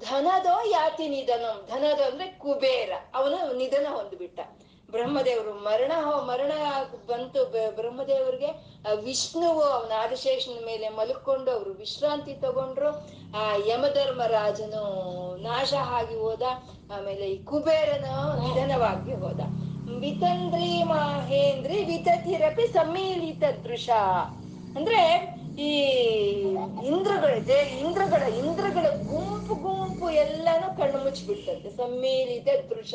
[0.09, 2.93] ಧನದೋ ಯಾತಿ ನಿಧನಂ, ಧನದೋ ಅಂದ್ರೆ ಕುಬೇರ.
[3.15, 4.41] ಅವನು ನಿಧನ ಹೊಂದ್ಬಿಟ್ಟ.
[4.91, 5.93] ಬ್ರಹ್ಮದೇವರು ಮರಣ
[6.27, 6.53] ಮರಣ
[7.07, 12.89] ಬಂತು ಬ್ರಹ್ಮದೇವರಿಗೆ ವಿಷ್ಣುವು ಅವನ ಆದಿಶೇಷನ ಮೇಲೆ ಮಲ್ಕೊಂಡು ಅವರು ವಿಶ್ರಾಂತಿ ತಗೊಂಡ್ರು.
[13.37, 16.43] ಆ, ಯಮಧರ್ಮರಾಜನು ನಾಶ ಆಗಿ ಹೋದ.
[16.97, 18.05] ಆಮೇಲೆ ಈ ಕುಬೇರನ
[18.43, 19.41] ನಿಧನವಾಗಿ ಹೋದ.
[19.99, 23.91] ವಿತಂದ್ರಿ ಮಾಹೇಂದ್ರಿ ವಿತತಿರಪಿ ಸಮ್ಮಿಲಿತ ದೃಶ
[24.77, 25.71] ಅಂದ್ರೆ ಈ
[26.87, 31.71] ಇಂದ್ರಗಳಿದೆ ಇಂದ್ರಗಳ ಇಂದ್ರಗಳ ಗುಂಪು ಗುಂಪು ಎಲ್ಲಾನು ಕಣ್ಣು ಮುಚ್ಚಿಬಿಡ್ತಂತೆ.
[31.71, 32.95] ಸಮ್ಮಿಲಿತ ದೃಶ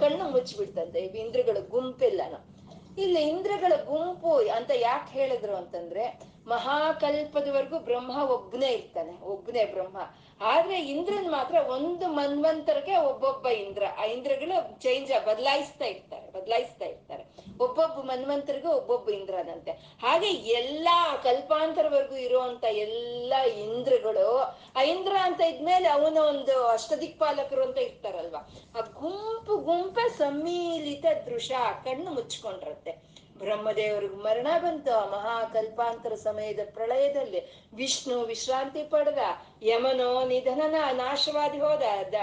[0.00, 0.98] ಕಣ್ಣು ಮುಚ್ಚಿಬಿಡ್ತಂತೆ.
[1.00, 2.54] ಇಂದ್ರಗಳ ಗುಂಪೆಲ್ಲಾನು.
[3.02, 9.98] ಇಲ್ಲಿ ಇಂದ್ರಗಳ ಗುಂಪು ಅಂತ ಯಾಕೆ ಹೇಳಿದ್ರು ಅಂತಂದ್ರೆ ಮಹಾಕಲ್ಪದವರೆಗೂ ಬ್ರಹ್ಮ ಒಬ್ಬನೇ ಇರ್ತಾನೆ ಒಬ್ಬನೇ ಬ್ರಹ್ಮ.
[10.40, 17.24] ಆದ್ರೆ ಇಂದ್ರನ್ ಮಾತ್ರ ಒಂದು ಮನ್ವಂತರಕ್ಕೆ ಒಬ್ಬೊಬ್ಬ ಇಂದ್ರ, ಆ ಇಂದ್ರಗಳು ಚೇಂಜ್ ಬದಲಾಯಿಸ್ತಾ ಇರ್ತಾರೆ ಬದಲಾಯಿಸ್ತಾ ಇರ್ತಾರೆ.
[17.60, 19.70] ಒಬ್ಬೊಬ್ಬ ಮನ್ವಂತರಿಗೂ ಒಬ್ಬೊಬ್ಬ ಇಂದ್ರನಂತೆ.
[19.70, 24.38] ಹಾಗೆ ಎಲ್ಲಾ ಕಲ್ಪಾಂತರವರೆಗೂ ಇರುವಂತ ಎಲ್ಲಾ ಇಂದ್ರಗಳು,
[24.76, 28.48] ಆ ಇಂದ್ರ ಅಂತ ಇದ್ಮೇಲೆ ಅವನ ಒಂದು ಅಷ್ಟದಿಕ್ಪಾಲಕರು ಅಂತ ಇರ್ತಾರಲ್ವಾ.
[28.78, 31.50] ಆ ಗುಂಪು ಗುಂಪೆ ಸಮ್ಮಿಲಿತ ದೃಶ,
[31.84, 34.92] ಕಣ್ಣು ಮುಚ್ಕೊಂಡ್ರತ್ತೆ ಬ್ರಹ್ಮದೇವರಿಗೆ ಮರಣ ಬಂತು.
[34.92, 39.18] ಆ ಮಹಾಕಲ್ಪಾಂತರ ಸಮಯದ ಪ್ರಳಯದಲ್ಲಿ ವಿಷ್ಣು ವಿಶ್ರಾಂತಿ ಪಡೆದ.
[39.62, 42.14] ಯಮನೋ ನಿಧನನ ನಾಶವಾದಿ ಹೋದ.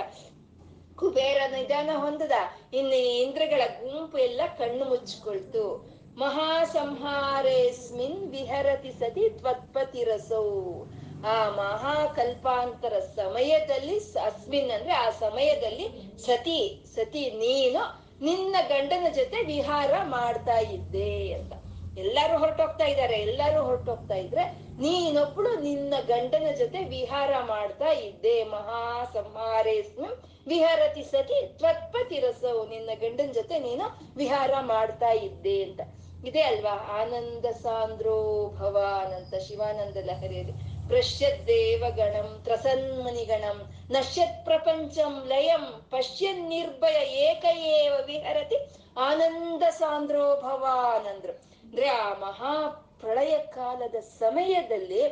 [0.96, 2.32] ಕುಬೇರ ನಿಧನ ಹೊಂದದ.
[2.74, 10.84] ಇನ್ನು ಇಂದ್ರಗಳ ಗುಂಪು ಎಲ್ಲ ಕಣ್ಣು ಮುಚ್ಕೊಳ್ತು ಮಹಾಸಂಹಾರೇಸ್ಮಿನ್ ವಿಹರತಿ ಸತಿ ತ್ವತ್ಪತಿರಸೌ
[11.28, 15.88] ಆ ಮಹಾಕಲ್ಪಾಂತರ ಸಮಯದಲ್ಲಿ ಅಸ್ಮಿನ್ ಅಂದ್ರೆ ಆ ಸಮಯದಲ್ಲಿ
[16.26, 21.54] ಸತಿ ಸತಿ ನೀನು ನಿನ್ನ ಗಂಡನ ಜೊತೆ ವಿಹಾರ ಮಾಡ್ತಾ ಇದ್ದೆ ಅಂತ.
[21.98, 24.44] ಎಲ್ಲಾರು ಹೊರಟೋಗ್ತಾ ಇದ್ದಾರೆ, ಎಲ್ಲಾರು ಹೊರಟೋಗ್ತಾ ಇದ್ರೆ
[24.80, 28.44] ನೀನೊಬ್ಳು ನಿನ್ನ ಗಂಡನ ಜೊತೆ ವಿಹಾರ ಮಾಡ್ತಾ ಇದ್ದೆ.
[28.44, 30.16] ಮಹಾ ಸಂಹಾರೇಸ್ಮಿನ್
[30.48, 35.82] ವಿಹಾರತಿ ಸತಿ ತ್ವತ್ಪತಿರಸವು ನಿನ್ನ ಗಂಡನ ಜೊತೆ ನೀನು ವಿಹಾರ ಮಾಡ್ತಾ ಇದ್ದೆ ಅಂತ.
[36.26, 37.02] ಇದೆ ಅಲ್ವಾ?
[37.02, 40.54] ಆನಂದ ಸಾಂದ್ರೋ ಭವಾನ್ ಶಿವಾನಂದ ಲಹರಿಯಲ್ಲಿ.
[40.92, 43.58] ಪಶ್ಯದ್ ದೇವಗಣಂ ತ್ರಸನ್ಮುನಿಗಣಂ
[43.92, 48.58] ನಶ್ಯತ್ ಪ್ರಪಂಚಂ ಲಯಂ ಪಶ್ಯನ್ ನಿರ್ಭಯ ಏಕ ಏವ ವಿಹರತಿ
[48.98, 52.54] ಆನಂದ ಸಾಂದ್ರೋ ಭವಾನ್ ಅಂದ್ರು ಅಂದ್ರೆ ಆ ಮಹಾ
[53.00, 55.04] ಪ್ರಳಯ ಕಾಲದ ಸಮಯದಲ್ಲಿ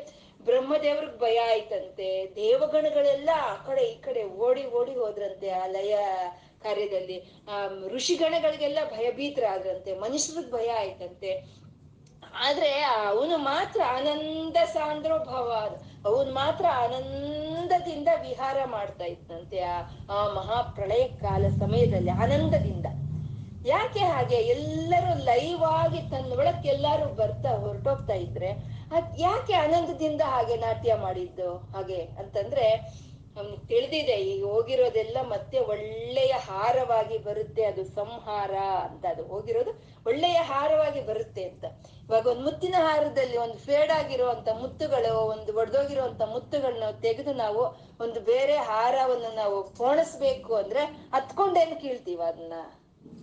[0.43, 5.95] ಬ್ರಹ್ಮದೇವ್ರಿಗೆ ಭಯ ಆಯ್ತಂತೆ ದೇವಗಣಗಳೆಲ್ಲ ಆ ಕಡೆ ಈ ಕಡೆ ಓಡಿ ಓಡಿ ಹೋದ್ರಂತೆ ಆ ಲಯ
[6.63, 7.17] ಕಾರ್ಯದಲ್ಲಿ.
[7.49, 11.31] ಆ ಋಷಿಗಣಗಳಿಗೆಲ್ಲ ಭಯಭೀತರಾದ್ರಂತೆ, ಮನುಷ್ಯರಿಗೆ ಭಯ ಆಯ್ತಂತೆ.
[12.35, 19.59] ಆದ್ರೆ ಅವನು ಮಾತ್ರ ಆನಂದ ಸಾಂದ್ರೋ ಭವ ಅವನು ಮಾತ್ರ ಆನಂದದಿಂದ ವಿಹಾರ ಮಾಡ್ತಾ ಇದ್ದಂತೆ
[20.09, 22.85] ಆ ಮಹಾಪ್ರಳಯ ಕಾಲ ಸಮಯದಲ್ಲಿ, ಆನಂದದಿಂದ.
[23.65, 24.35] ಯಾಕೆ ಹಾಗೆ?
[24.35, 28.49] ಎಲ್ಲರೂ ಲೈವ್ ಆಗಿ ತನ್ನ ಒಳಕ್ಕೆ ಎಲ್ಲಾರು ಬರ್ತಾ ಹೊರಟೋಗ್ತಾ ಇದ್ರೆ
[29.17, 31.57] ಯಾಕೆ ಆನಂದದಿಂದ ಹಾಗೆ ನಾಟ್ಯ ಮಾಡಿದ್ದು?
[31.57, 32.65] ಹಾಗೆ ಅಂತಂದ್ರೆ
[33.35, 39.05] ಅವ್ನಿಗೆ ತಿಳಿದಿದೆ ಈ ಹೋಗಿರೋದೆಲ್ಲ ಮತ್ತೆ ಒಳ್ಳೆಯ ಹಾರವಾಗಿ ಬರುತ್ತೆ ಅದು ಸಂಹಾರ ಅಂತ.
[39.05, 39.71] ಅದು ಹೋಗಿರೋದು
[40.05, 41.65] ಒಳ್ಳೆಯ ಹಾರವಾಗಿ ಬರುತ್ತೆ ಅಂತ.
[42.03, 47.61] ಇವಾಗ ಒಂದು ಮುತ್ತಿನ ಹಾರದಲ್ಲಿ ಒಂದು ಫೇಡ್ ಆಗಿರುವಂತ ಮುತ್ತುಗಳು, ಒಂದು ಒಡೆದೋಗಿರುವಂತ ಮುತ್ತುಗಳನ್ನ ತೆಗೆದು ನಾವು
[48.03, 52.53] ಒಂದು ಬೇರೆ ಹಾರವನ್ನು ನಾವು ಪೋಣಿಸ್ಬೇಕು ಅಂದ್ರೆ ಹತ್ಕೊಂಡೇನು ಕೀಳ್ತೀವ ಅದನ್ನ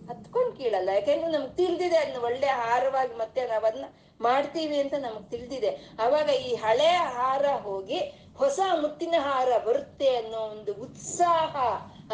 [0.09, 0.88] ಹತ್ಕೊಂಡ್ ಕೀಳಲ್ಲ.
[0.88, 3.85] ಯಾಕೆಂದ್ರೆ ನಮ್ಗೆ ತಿಳಿದಿದೆ ಅದನ್ನ ಒಳ್ಳೆ ಹಾರವಾಗಿ ಮತ್ತೆ ನಾವ್ ಅದನ್ನ
[4.21, 5.69] ಮಾಡ್ತೀವಿ ಅಂತ ನಮಗ್ ತಿಳಿದಿದೆ.
[5.99, 7.99] ಅವಾಗ ಈ ಹಳೆ ಹಾರ ಹೋಗಿ
[8.38, 11.57] ಹೊಸ ಮುತ್ತಿನ ಹಾರ ಬರುತ್ತೆ ಅನ್ನೋ ಒಂದು ಉತ್ಸಾಹ,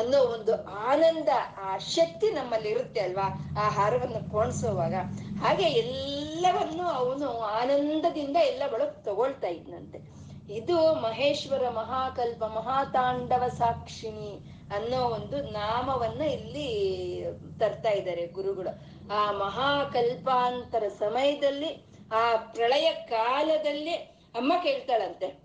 [0.01, 1.29] ಅನ್ನೋ ಒಂದು ಆನಂದ,
[1.61, 3.57] ಆ ಶಕ್ತಿ ನಮ್ಮಲ್ಲಿ ಇರುತ್ತೆ ಅಲ್ವಾ?
[3.61, 4.95] ಆ ಹಾರವನ್ನು ಕೋಣಿಸುವಾಗ.
[5.41, 10.23] ಹಾಗೆ ಎಲ್ಲವನ್ನು ಅವನು ಆನಂದದಿಂದ ಎಲ್ಲ ಒಳಗೆ ತಗೊಳ್ತಾ ಇದ್ನಂತೆ.
[10.53, 17.25] ಇದು ಮಹೇಶ್ವರ ಮಹಾಕಲ್ಪ, ಮಹಾತಾಂಡವ ಸಾಕ್ಷಿಣಿ ಅನ್ನೋ ಒಂದು ನಾಮವನ್ನ ಇಲ್ಲಿ
[17.61, 18.93] ತರ್ತಾ ಇದ್ದಾರೆ ಗುರುಗಳು.
[19.13, 23.95] ಆ ಮಹಾಕಲ್ಪಾಂತರ ಸಮಯದಲ್ಲಿ, ಆ ಪ್ರಳಯ ಕಾಲದಲ್ಲಿ
[24.35, 25.42] ಅಮ್ಮ ಕೇಳ್ತಾಳಂತೆ.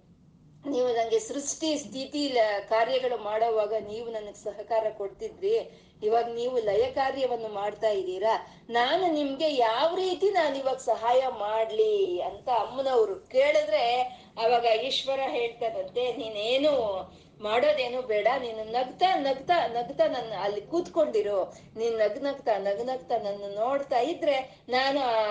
[0.74, 2.22] ನೀವು ನನಗೆ ಸೃಷ್ಟಿ, ಸ್ಥಿತಿ
[2.70, 5.56] ಕಾರ್ಯಗಳು ಮಾಡೋವಾಗ ನೀವು ನನಗೆ ಸಹಕಾರ ಕೊಡ್ತಿದ್ರಿ.
[6.04, 8.34] ಇವಾಗ ನೀವು ಲಯ ಕಾರ್ಯವನ್ನು ಮಾಡ್ತಾ ಇದ್ದೀರಾ.
[8.70, 11.94] ನಾನು ನಿಮ್ಗೆ ಯಾವ ರೀತಿ ನಾನು ಇವಾಗ ಸಹಾಯ ಮಾಡ್ಲಿ
[12.30, 13.86] ಅಂತ ಅಮ್ಮನವರು ಕೇಳಿದ್ರೆ
[14.44, 16.74] ಅವಾಗ ಈಶ್ವರ ಹೇಳ್ತಾರಂತೆ ನೀನೇನು
[17.46, 21.40] ಮಾಡೋದೇನು ಬೇಡ, ನೀನು ನಗ್ತಾ ನಗ್ತಾ ನಗ್ತಾ ನನ್ನ ಅಲ್ಲಿ ಕೂತ್ಕೊಂಡಿರು.
[21.80, 24.38] ನೀನ್ ನಗ್ ನಗ್ತಾ ನಗ್ ನಗ್ತಾ ನನ್ನ ನೋಡ್ತಾ ಇದ್ರೆ
[24.76, 25.22] ನಾನು ಆ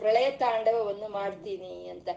[0.00, 2.08] ಪ್ರಳಯ ತಾಂಡವವನ್ನು ಮಾಡ್ತೀನಿ ಅಂತ.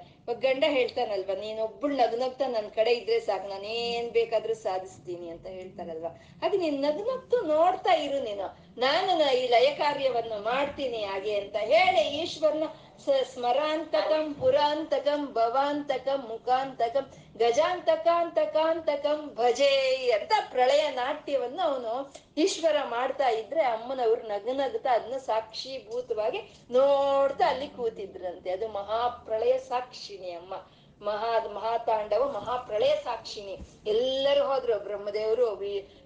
[0.46, 6.58] ಗಂಡ ಹೇಳ್ತಾನಲ್ವಾ ನೀನೊಬ್ಬಳು ನಗ್ ನಗ್ತಾ ನನ್ ಕಡೆ ಇದ್ರೆ ಸಾಕು ನಾನೇನ್ ಬೇಕಾದ್ರೂ ಸಾಧಿಸ್ತೀನಿ ಅಂತ ಹೇಳ್ತಾರಲ್ವಾ ಹಾಗೆ
[6.64, 8.48] ನೀನ್ ನಗ್ ನಗ್ತು ನೋಡ್ತಾ ಇರು ನೀನು.
[8.86, 12.68] ನಾನು ಈ ಲಯ ಕಾರ್ಯವನ್ನು ಮಾಡ್ತೀನಿ ಹಾಗೆ ಅಂತ ಹೇಳಿ ಈಶ್ವರನ
[13.06, 17.06] ಸ- ಸ್ಮರಾಂತಕಂ ಪುರಾಂತಕಂ ಭವಾಂತಕಂ ಮುಖಾಂತಕಂ
[17.38, 19.72] ಗಜಾಂತಕಾಂತಕಾಂತಕಂ ಭಜೇ
[20.12, 21.94] ಅಂತ ಪ್ರಳಯ ನಾಟ್ಯವನ್ನು ಅವನು
[22.38, 26.40] ಈಶ್ವರ ಮಾಡ್ತಾ ಇದ್ರೆ ಅಮ್ಮನವ್ರು ನಗು ನಗ್ತಾ ಅದನ್ನ ಸಾಕ್ಷೀಭೂತವಾಗಿ
[26.72, 28.52] ನೋಡ್ತಾ ಅಲ್ಲಿ ಕೂತಿದ್ರಂತೆ.
[28.52, 30.54] ಅದು ಮಹಾಪ್ರಳಯ ಸಾಕ್ಷಿಣಿ ಅಮ್ಮ.
[31.02, 33.60] ಮಹಾ ಮಹಾತಾಂಡವ, ಮಹಾಪ್ರಳಯ ಸಾಕ್ಷಿಣಿ.
[33.86, 35.56] ಎಲ್ಲರೂ ಹೋದ್ರು, ಬ್ರಹ್ಮದೇವರು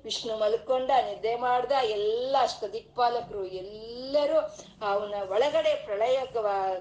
[0.04, 4.38] ವಿಷ್ಣು ಮಲ್ಕೊಂಡ, ನಿದ್ದೆ ಮಾಡ್ದ, ಎಲ್ಲ ಅಷ್ಟ ದಿಕ್ಪಾಲಕರು ಎಲ್ಲರೂ
[4.82, 6.20] ಅವನ ಒಳಗಡೆ ಪ್ರಳಯ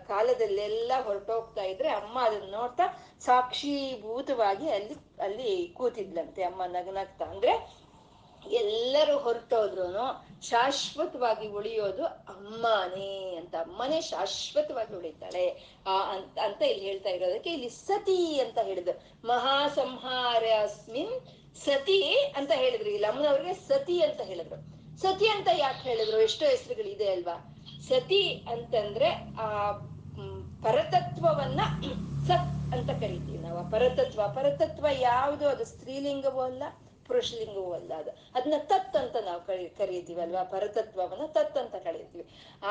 [0.07, 2.83] ಕಾಲದಲ್ಲೆಲ್ಲ ಹೊರಟೋಗ್ತಾ ಇದ್ರೆ ಅಮ್ಮ ಅದನ್ನ ನೋಡ್ತಾ
[3.21, 6.43] ಸಾಕ್ಷೀಭೂತವಾಗಿ ಅಲ್ಲಿ ಅಲ್ಲಿ ಕೂತಿದ್ಲಂತೆ.
[6.43, 7.25] ಅಮ್ಮ ನಗನಗ್ತಾ.
[7.25, 7.80] ಅಂದ್ರೆ
[8.47, 13.55] ಎಲ್ಲರೂ ಹೊರಟೋದ್ರು ಶಾಶ್ವತವಾಗಿ ಉಳಿಯೋದು ಅಮ್ಮನೇ ಅಂತ.
[13.55, 15.75] ಅಮ್ಮನೇ ಶಾಶ್ವತವಾಗಿ ಉಳಿತಾಳೆ.
[15.87, 19.27] ಆ ಅಂತ ಅಂತ ಇಲ್ಲಿ ಹೇಳ್ತಾ ಇರೋದಕ್ಕೆ ಇಲ್ಲಿ ಸತಿ ಅಂತ ಹೇಳಿದ್ರು.
[19.27, 21.21] ಮಹಾ ಸಂಹಾರಸ್ಮಿನ್
[21.57, 22.91] ಸತಿ ಅಂತ ಹೇಳಿದ್ರು.
[22.91, 24.81] ಇಲ್ಲಿ ಅಮ್ಮನವ್ರಿಗೆ ಸತಿ ಅಂತ ಹೇಳಿದ್ರು.
[24.99, 26.21] ಸತಿ ಅಂತ ಯಾಕೆ ಹೇಳಿದ್ರು?
[26.21, 27.57] ಎಷ್ಟೋ ಹೆಸರುಗಳಿದೆ ಅಲ್ವಾ?
[27.89, 29.73] ಸತಿ ಅಂತಂದ್ರೆ ಆ
[30.63, 31.61] ಪರತತ್ವವನ್ನ
[32.27, 33.71] ಸತ್ ಅಂತ ಕರಿತೀವಿ ನಾವು.
[33.71, 34.21] ಪರತತ್ವ.
[34.35, 35.49] ಪರತತ್ವ ಯಾವುದು?
[35.49, 36.63] ಅದು ಸ್ತ್ರೀಲಿಂಗವೂ ಅಲ್ಲ.
[37.11, 42.25] ಪುರುಷಲಿಂಗವೂ ಅಲ್ಲ ಅದು ಅದನ್ನ ತತ್ ಅಂತ ನಾವು ಕರಿ ಅಲ್ವಾ ಪರತತ್ವವನ್ನ ತತ್ ಅಂತ ಕರೀತೀವಿ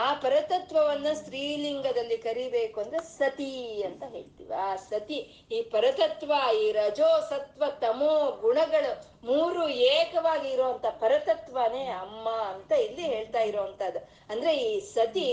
[0.03, 3.51] ಆ ಪರತತ್ವವನ್ನ ಸ್ತ್ರೀಲಿಂಗದಲ್ಲಿ ಕರಿಬೇಕು ಅಂದ್ರೆ ಸತಿ
[3.87, 4.53] ಅಂತ ಹೇಳ್ತೀವಿ.
[4.65, 5.19] ಆ ಸತಿ,
[5.51, 8.91] ಈ ಪರತತ್ವ, ಈ ರಜೋ, ಸತ್ವ, ತಮೋ ಗುಣಗಳು
[9.27, 15.27] ಮೂರು ಏಕವಾಗಿ ಇರುವಂತ ಪರತತ್ವನೇ ಅಮ್ಮ ಅಂತ ಇಲ್ಲಿ ಹೇಳ್ತಾ ಇರುವಂತದ್ದು ಅಂದ್ರೆ ಈ ಸತಿ,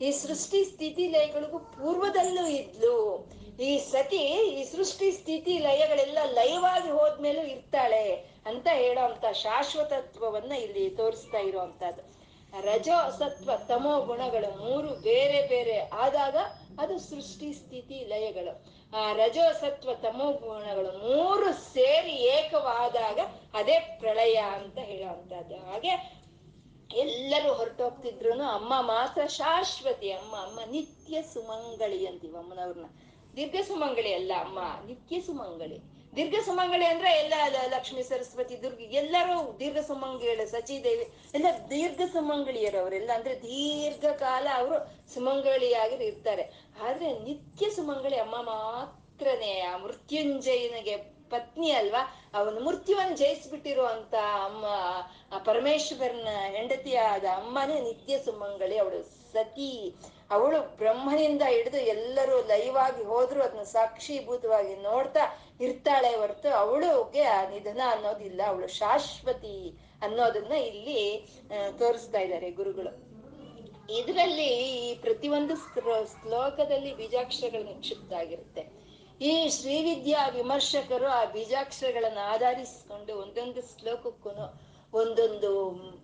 [0.00, 2.96] ಈ ಸೃಷ್ಟಿ ಸ್ಥಿತಿ ಲಯಗಳಿಗೂ ಪೂರ್ವದಲ್ಲೂ ಇದ್ಲು.
[3.60, 4.18] ಈ ಸತಿ
[4.58, 12.22] ಈ ಸೃಷ್ಟಿ ಸ್ಥಿತಿ ಲಯಗಳೆಲ್ಲ ಲಯವಾಗಿ ಹೋದ್ಮೇಲೂ ಇರ್ತಾಳೆ ಅಂತ ಹೇಳೋ ಅಂತ ಶಾಶ್ವತತ್ವವನ್ನ ಇಲ್ಲಿ ತೋರಿಸ್ತಾ ಇರುವಂತಹದ್ದು
[12.64, 16.36] ರಜೋ ಸತ್ವ ತಮೋ ಗುಣಗಳು ಮೂರು ಬೇರೆ ಬೇರೆ ಆದಾಗ
[16.78, 18.82] ಅದು ಸೃಷ್ಟಿ ಸ್ಥಿತಿ ಲಯಗಳು.
[18.96, 23.18] ಆ ರಜೋ ಸತ್ವ ತಮೋ ಗುಣಗಳು ಮೂರು ಸೇರಿ ಏಕವಾದಾಗ
[23.54, 26.22] ಅದೇ ಪ್ರಳಯ ಅಂತ ಹೇಳುವಂತಹದ್ದು ಹಾಗೆ
[26.90, 32.34] ಎಲ್ಲರೂ ಹೊರಟೋಗ್ತಿದ್ರು ಅಮ್ಮ ಮಾತ್ರ ಶಾಶ್ವತಿ, ಅಮ್ಮ ಅಮ್ಮ ನಿತ್ಯ ಸುಮಂಗಳಿ ಅಂತೀವಿ
[33.36, 34.58] ದೀರ್ಘ ಸುಮಂಗಳಿ ಅಲ್ಲ, ಅಮ್ಮ.
[34.86, 35.78] ನಿತ್ಯ ಸುಮಂಗಳಿ.
[36.16, 37.34] ದೀರ್ಘ ಸುಮಂಗಳಿ ಅಂದ್ರೆ ಎಲ್ಲ
[37.66, 44.76] ಲಕ್ಷ್ಮೀ, ಸರಸ್ವತಿ, ದುರ್ಗಿ, ಎಲ್ಲರೂ ದೀರ್ಘ ಸುಮಂಗಳಿಯರು ಸಚಿದೇವಿ, ಎಲ್ಲ ದೀರ್ಘ ಸುಮಂಗಳಿಯರು ಅವರೆಲ್ಲ ಅಂದ್ರೆ ದೀರ್ಘ ಕಾಲ ಅವರು
[45.14, 46.44] ಸುಮಂಗಳಿಯಾಗಿ ಇರ್ತಾರೆ.
[46.82, 49.60] ಆದ್ರೆ ನಿತ್ಯ ಸುಮಂಗಳಿ ಅಮ್ಮ ಮಾತ್ರನೇ.
[49.60, 50.96] ಆ ಮೃತ್ಯುಂಜಯನಿಗೆ
[51.30, 52.30] ಪತ್ನಿ ಅಲ್ವಾ?
[52.34, 54.64] ಅವನು ಮೃತ್ಯುವನ್ನು ಜಯಿಸ್ಬಿಟ್ಟಿರುವಂತ ಅಮ್ಮ,
[55.34, 58.78] ಆ ಪರಮೇಶ್ವರನ ಹೆಂಡತಿಯಾದ ಅಮ್ಮನೇ ನಿತ್ಯ ಸುಮಂಗಳಿ.
[58.78, 59.94] ಅವಳು ಸತಿ
[60.30, 68.40] ಅವಳು ಬ್ರಹ್ಮನಿಂದ ಹಿಡಿದು ಎಲ್ಲರೂ ಲೈವಾಗಿ ಹೋದ್ರು ಅದನ್ನ ಸಾಕ್ಷೀಭೂತವಾಗಿ ನೋಡ್ತಾ ಇರ್ತಾಳೆ ಹೊರತು ಅವಳುಗೆ ಆ ನಿಧನ ಅನ್ನೋದಿಲ್ಲ.
[68.46, 71.28] ಅವಳು ಶಾಶ್ವತಿ ಅನ್ನೋದನ್ನ ಇಲ್ಲಿ
[71.78, 73.12] ತೋರಿಸ್ತಾ ಇದ್ದಾರೆ ಗುರುಗಳು.
[73.98, 78.82] ಇದರಲ್ಲಿ ಈ ಪ್ರತಿಯೊಂದು ಶ್ಲೋಕದಲ್ಲಿ ಬೀಜಾಕ್ಷರಗಳು ನಿಕ್ಷಿಪ್ತ ಆಗಿರುತ್ತೆ.
[79.20, 84.30] ಈ ಶ್ರೀವಿದ್ಯಾ ವಿಮರ್ಶಕರು ಆ ಬೀಜಾಕ್ಷರಗಳನ್ನ ಆಧರಿಸಿಕೊಂಡು ಒಂದೊಂದು ಶ್ಲೋಕಕ್ಕೂ
[84.92, 85.50] ಒಂದೊಂದು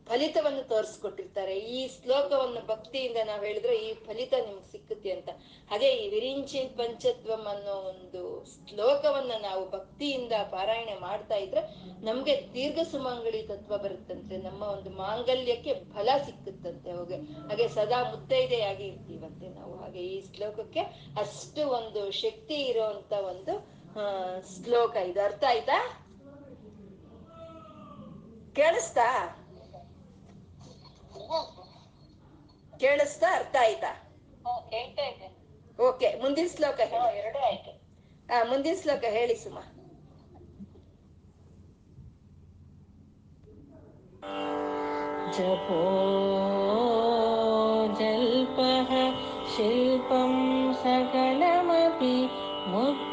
[0.08, 1.58] ಫಲಿತವನ್ನು ತೋರಿಸ್ಕೊಟ್ಟಿರ್ತಾರೆ.
[1.58, 5.28] ಈ ಶ್ಲೋಕವನ್ನು ಭಕ್ತಿಯಿಂದ ನಾವು ಹೇಳಿದ್ರೆ ಈ ಫಲಿತ ನಿಮ್ಗೆ ಸಿಕ್ಕುತ್ತೆ ಅಂತ.
[5.70, 11.62] ಹಾಗೆ ಈ ವಿರಿಂಚಿನ್ ಪಂಚತ್ವಂ ಅನ್ನೋ ಒಂದು ಶ್ಲೋಕವನ್ನ ನಾವು ಭಕ್ತಿಯಿಂದ ಪಾರಾಯಣೆ ಮಾಡ್ತಾ ಇದ್ರೆ
[12.04, 14.36] ನಮ್ಗೆ ದೀರ್ಘ ಸುಮಂಗಳಿ ತತ್ವ ಬರುತ್ತಂತೆ.
[14.36, 17.14] ನಮ್ಮ ಒಂದು ಮಾಂಗಲ್ಯಕ್ಕೆ ಫಲ ಸಿಕ್ಕುತ್ತಂತೆ ಹೋಗಿ.
[17.14, 19.76] ಹಾಗೆ ಸದಾ ಮುತ್ತೈದೆಯಾಗಿ ಇರ್ತೀವಂತೆ ನಾವು.
[19.76, 20.80] ಹಾಗೆ ಈ ಶ್ಲೋಕಕ್ಕೆ
[21.18, 23.54] ಅಷ್ಟು ಒಂದು ಶಕ್ತಿ ಇರುವಂತ ಒಂದು
[24.54, 25.20] ಶ್ಲೋಕ ಇದು.
[25.20, 26.04] ಅರ್ಥ ಆಯ್ತಾ?
[28.57, 29.07] ಕೇಳಿಸ್ತಾ
[32.79, 33.91] ಕೇಳಿಸ್ತಾ ಅರ್ಥ ಆಯ್ತಾ
[34.71, 35.29] ಕೇಳ್ತಾ ಇದ್ದೆ
[35.79, 37.71] ಓಕೆ ಮುಂದಿನ ಶ್ಲೋಕ ಹೇಳಿ ಎರಡೂ ಆಯ್ತು
[38.33, 39.63] ಆ ಮುಂದಿನ ಶ್ಲೋಕ ಹೇಳಿ ಸುಮಾ
[45.35, 45.79] जपो
[47.99, 48.91] जल्पः
[49.53, 50.33] शिल्पं
[50.83, 52.15] सकलमपि
[52.67, 53.06] मुद्रा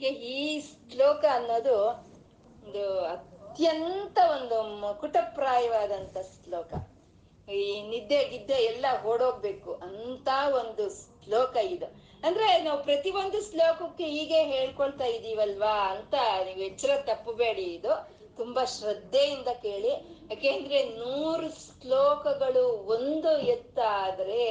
[0.00, 1.86] ಈ ಶ್ಲೋಕ ಅನ್ನೋದು
[2.64, 6.72] ಒಂದು ಅತ್ಯಂತ ಒಂದು ಮುಕುಟಪ್ರಾಯವಾದಂತ ಶ್ಲೋಕ.
[7.50, 11.86] ಈ ನಿದ್ದೆ, ಗಿದ್ದೆ ಎಲ್ಲ ಓಡೋಗ್ಬೇಕು ಅಂತ ಒಂದು ಶ್ಲೋಕ ಇದು.
[12.22, 18.10] ಅಂದ್ರೆ ನಾವು ಪ್ರತಿಯೊಂದು ಶ್ಲೋಕಕ್ಕೆ ಹೀಗೆ ಹೇಳ್ಕೊಳ್ತಾ ಇದೀವಲ್ವಾ ಅಂತ ನೀವು ಎಚ್ಚರ ತಪ್ಪಬೇಡಿ ಇದು.
[18.36, 19.88] ತುಂಬಾ ಶ್ರದ್ಧೆಯಿಂದ ಕೇಳಿ.
[20.30, 24.44] ಯಾಕೆಂದ್ರೆ ನೂರು ಶ್ಲೋಕಗಳು ಒಂದು ಎತ್ತಾದ್ರೆ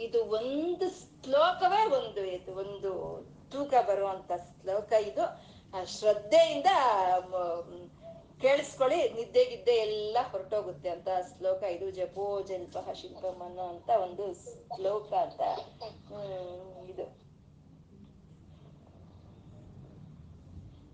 [0.00, 5.24] ಇದು ಒಂದು ಶ್ಲೋಕವೇ ಒಂದು ಇದು ಒಂದು ತೂಕ ಬರುವಂತ ಶ್ಲೋಕ ಇದು.
[5.86, 6.70] ಶ್ರದ್ಧೆಯಿಂದ
[8.40, 9.00] ಕೇಳಿಸ್ಕೊಳ್ಳಿ.
[9.08, 11.90] ನಿದ್ದೆ, ಗಿದ್ದೆ ಎಲ್ಲ ಹೊರಟೋಗುತ್ತೆ ಅಂತ ಶ್ಲೋಕ ಇದು.
[11.90, 14.24] ಜಪೋ ಜಲ್ಪ ಶಿಲ್ಪಂ ಅನ್ನೋ ಅಂತ ಒಂದು
[14.76, 15.42] ಶ್ಲೋಕ ಅಂತ.
[16.90, 17.06] ಇದು.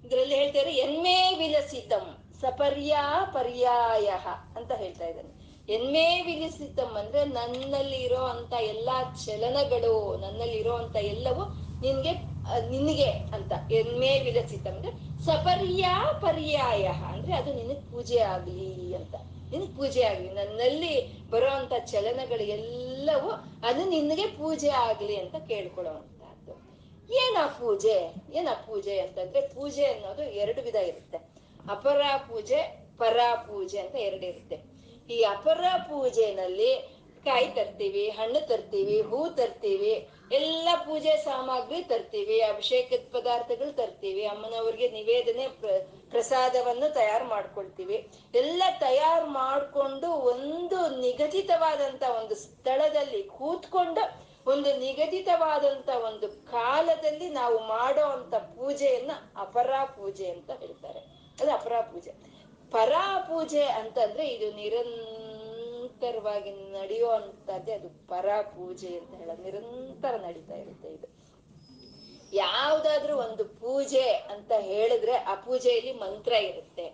[0.04, 2.06] ಇದ್ರಲ್ಲಿ ಹೇಳ್ತಾರೆ, ಎನ್ಮೇ ವಿಲಸಿತಂ
[2.40, 4.08] ಸಪರ್ಯಾ ಪರ್ಯಾಯ
[4.58, 5.32] ಅಂತ ಹೇಳ್ತಾ ಇದ್ದಾನೆ.
[5.74, 11.42] ಎನ್ಮೇ ವಿಲಸಿತಂ ಅಂದ್ರೆ ನನ್ನಲ್ಲಿ ಇರೋ ಅಂತ ಎಲ್ಲಾ ಚಲನಗಳು ನನ್ನಲ್ಲಿ ಇರೋ ಎಲ್ಲವೂ
[11.82, 12.12] ನಿನ್ಗೆ
[12.70, 14.90] ನಿನಗೆ ಅಂತ ಎನ್ಮೇ ವಿರಚಿತ, ಅಂದ್ರೆ
[15.24, 19.14] ಸಪರ್ಯಾ ಪರ್ಯಾಯ, ಅಂದ್ರೆ ಅದು ನಿನಗೆ ಪೂಜೆ ಆಗ್ಲಿ ಅಂತ.
[19.50, 20.94] ನಿನಗ್ ಪೂಜೆ ಆಗ್ಲಿ, ನನ್ನಲ್ಲಿ
[21.30, 23.30] ಬರೋ ಅಂತ ಚಲನಗಳು ಎಲ್ಲವೂ
[23.68, 26.54] ಅದು ನಿನಗೆ ಪೂಜೆ ಆಗ್ಲಿ ಅಂತ ಕೇಳ್ಕೊಳ್ಳುವಂತಹದ್ದು.
[27.14, 28.14] ಏನ ಪೂಜೆ?
[28.34, 31.18] ಏನ ಪೂಜೆ ಅಂತಂದ್ರೆ ಪೂಜೆ ಅನ್ನೋದು ಎರಡು ವಿಧ ಇರುತ್ತೆ.
[31.70, 32.60] ಅಪರ ಪೂಜೆ,
[32.98, 34.56] ಪರ ಪೂಜೆ ಅಂತ ಎರಡು ಇರುತ್ತೆ.
[35.14, 43.72] ಈ ಅಪರ ಪೂಜೆನಲ್ಲಿ ಕಾಯಿ ತರ್ತೀವಿ, ಹಣ್ಣು ತರ್ತೀವಿ, ಹೂ ತರ್ತೀವಿ, ಎಲ್ಲ ಪೂಜೆ ಸಾಮಗ್ರಿ ತರ್ತೀವಿ ಅಭಿಷೇಕದ ಪದಾರ್ಥಗಳು
[43.72, 48.08] ತರ್ತೀವಿ, ಅಮ್ಮನವ್ರಿಗೆ ನಿವೇದನೆ ಪ್ರ- ಪ್ರಸಾದವನ್ನು ತಯಾರು ಮಾಡ್ಕೊಳ್ತೀವಿ.
[48.34, 58.34] ಎಲ್ಲ ತಯಾರು ಮಾಡ್ಕೊಂಡು ಒಂದು ನಿಗದಿತವಾದಂತ ಒಂದು ಸ್ಥಳದಲ್ಲಿ ಕೂತ್ಕೊಂಡು ಒಂದು ನಿಗದಿತವಾದಂತ ಒಂದು ಕಾಲದಲ್ಲಿ ನಾವು ಮಾಡೋ ಅಂತ
[58.34, 60.98] ಪೂಜೆಯನ್ನ ಅಪರ ಪೂಜೆ ಅಂತ ಹೇಳ್ತಾರೆ.
[61.40, 62.38] ಅದು ಅಪರ ಪೂಜೆ.
[62.70, 64.56] ಪರಾ ಪೂಜೆ ಅಂತಂದ್ರೆ ಇದು
[66.00, 69.42] ನಿರಂತರವಾಗಿ ನಡೆಯೋ ಅಂತದ್ದೇ ಅದು ಪರ ಪೂಜೆ ಅಂತ ಹೇಳೋದು.
[69.42, 71.08] ನಿರಂತರ ನಡೀತಾ ಇರುತ್ತೆ ಇದು.
[72.32, 76.86] ಯಾವ್ದಾದ್ರೂ ಒಂದು ಪೂಜೆ ಅಂತ ಹೇಳಿದ್ರೆ ಆ ಪೂಜೆಯಲ್ಲಿ ಮಂತ್ರ ಇರುತ್ತೆ.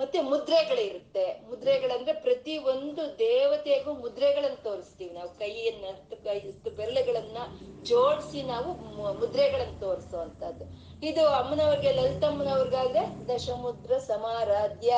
[0.00, 1.40] ಮತ್ತೆ ಮುದ್ರೆಗಳಿರುತ್ತೆ.
[1.50, 5.28] ಮುದ್ರೆಗಳಂದ್ರೆ ಪ್ರತಿ ಒಂದು ದೇವತೆಗೂ ಮುದ್ರೆಗಳನ್ನ ತೋರಿಸ್ತೀವಿ ನಾವು.
[5.28, 7.36] ಕೈಯನ್ನ ಕೈ ಇಷ್ಟು ಬೆರಳುಗಳನ್ನ
[7.82, 8.72] ಜೋಡಿಸಿ ನಾವು
[9.20, 10.64] ಮುದ್ರೆಗಳನ್ನ ತೋರಿಸುವಂತದ್ದು
[11.06, 14.94] ಇದು ಅಮ್ಮನವ್ರಿಗೆ, ಲಲಿತಮ್ಮನವ್ರಿಗಾದ್ರೆ ದಶಮುದ್ರ ಸಮಾರಾಧ್ಯ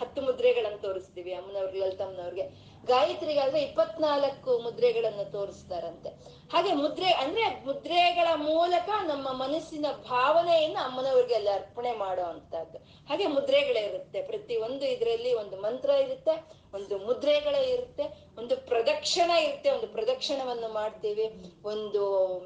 [0.00, 2.69] ಹತ್ತು ಮುದ್ರೆಗಳನ್ನ ತೋರಿಸ್ತೀವಿ ಅಮ್ಮನವ್ರಿಗೆ, ಲಲಿತಮ್ಮನವ್ರಿಗೆ.
[2.86, 6.08] ಗಾಯತ್ರಿಗಾದ್ರೆ ಇಪ್ಪತ್ನಾಲ್ಕು ಮುದ್ರೆಗಳನ್ನು ತೋರಿಸ್ತಾರಂತೆ.
[6.52, 14.22] ಹಾಗೆ ಮುದ್ರೆ, ಅಂದ್ರೆ ಮುದ್ರೆಗಳ ಮೂಲಕ ನಮ್ಮ ಮನಸ್ಸಿನ ಭಾವನೆಯನ್ನು ಅಮ್ಮನವ್ರಿಗೆ ಅಲ್ಲಿ ಅರ್ಪಣೆ ಮಾಡೋ ಅಂತದ್ದು ಹಾಗೆ ಮುದ್ರೆಗಳಿರುತ್ತೆ
[14.22, 18.02] ಪ್ರತಿ ಒಂದು ಇದರಲ್ಲಿ ಒಂದು ಮಂತ್ರ ಇರುತ್ತೆ, ಒಂದು ಮುದ್ರೆಗಳೇ ಇರುತ್ತೆ,
[18.38, 21.32] ಒಂದು ಪ್ರದಕ್ಷಿಣ ಇರುತ್ತೆ, ಒಂದು ಪ್ರದಕ್ಷಿಣವನ್ನು ಮಾಡ್ತೀವಿ.
[21.64, 22.02] ಒಂದು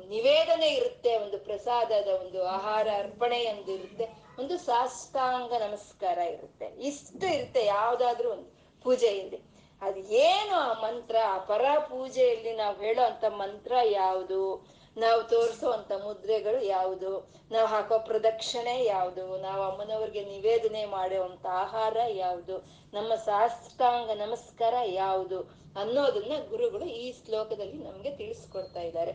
[0.09, 4.09] ನಿವೇದನೆ ಇರುತ್ತೆ, ಒಂದು ಪ್ರಸಾದದ ಒಂದು ಆಹಾರ ಅರ್ಪಣೆ ಎಂದು ಇರುತ್ತೆ.
[4.39, 6.67] ಒಂದು ಸಾಷ್ಟಾಂಗ ನಮಸ್ಕಾರ ಇರುತ್ತೆ.
[6.83, 9.54] ಇಷ್ಟು ಇರುತ್ತೆ ಯಾವ್ದಾದ್ರೂ ಒಂದು ಪೂಜೆಯಲ್ಲಿ.
[9.85, 11.17] ಅದು ಏನು ಆ ಮಂತ್ರ?
[11.29, 14.67] ಆ ಪರ ಪೂಜೆಯಲ್ಲಿ ನಾವು ಹೇಳೋ ಅಂತ ಮಂತ್ರ ಯಾವುದು?
[14.97, 17.31] ನಾವು ಅಂತ ಮುದ್ರೆಗಳು ಯಾವುದು?
[17.51, 19.39] ನಾವು ಹಾಕೋ ಪ್ರದಕ್ಷಿಣೆ ಯಾವುದು?
[19.39, 22.59] ನಾವು ಅಮ್ಮನವ್ರಿಗೆ ನಿವೇದನೆ ಮಾಡುವಂತ ಆಹಾರ ಯಾವುದು?
[22.95, 25.41] ನಮ್ಮ ಸಾಷ್ಟಾಂಗ ನಮಸ್ಕಾರ ಯಾವುದು?
[25.77, 29.13] ಅನ್ನೋದನ್ನ ಗುರುಗಳು ಈ ಶ್ಲೋಕದಲ್ಲಿ ನಮ್ಗೆ ತಿಳಿಸ್ಕೊಡ್ತಾ ಇದ್ದಾರೆ.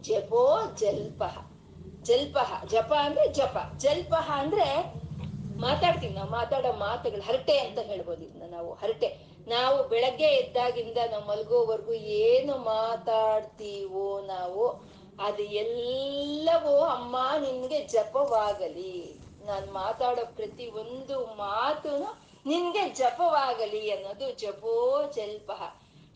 [0.00, 1.36] ಜಪೋ ಜಲ್ಪಃ.
[2.02, 3.56] ಜಲ್ಪಹ ಜಪ ಅಂದ್ರೆ ಜಪ.
[3.76, 4.94] ಜಲ್ಪಃ ಅಂದ್ರೆ
[5.60, 8.74] ಮಾತಾಡ್ತೀವಿ ನಾವು ಮಾತಾಡೋ ಮಾತುಗಳು ಹರಟೆ ಅಂತ ಹೇಳ್ಬೋದು ಇದನ್ನ ನಾವು.
[8.74, 9.18] ಹರಟೆ.
[9.48, 11.92] ನಾವು ಬೆಳಗ್ಗೆ ಎದ್ದಾಗಿಂದ ನಾವು ಮಲಗೋವರೆಗೂ
[12.26, 14.64] ಏನು ಮಾತಾಡ್ತೀವೋ ನಾವು,
[15.26, 18.96] ಅದು ಎಲ್ಲವೂ ಅಮ್ಮ ನಿನ್ಗೆ ಜಪವಾಗಲಿ.
[19.46, 21.92] ನಾನ್ ಮಾತಾಡೋ ಪ್ರತಿ ಒಂದು ಮಾತು
[22.46, 24.76] ನಿನ್ಗೆ ಜಪವಾಗಲಿ ಅನ್ನೋದು ಜಪೋ
[25.16, 25.50] ಜಲ್ಪ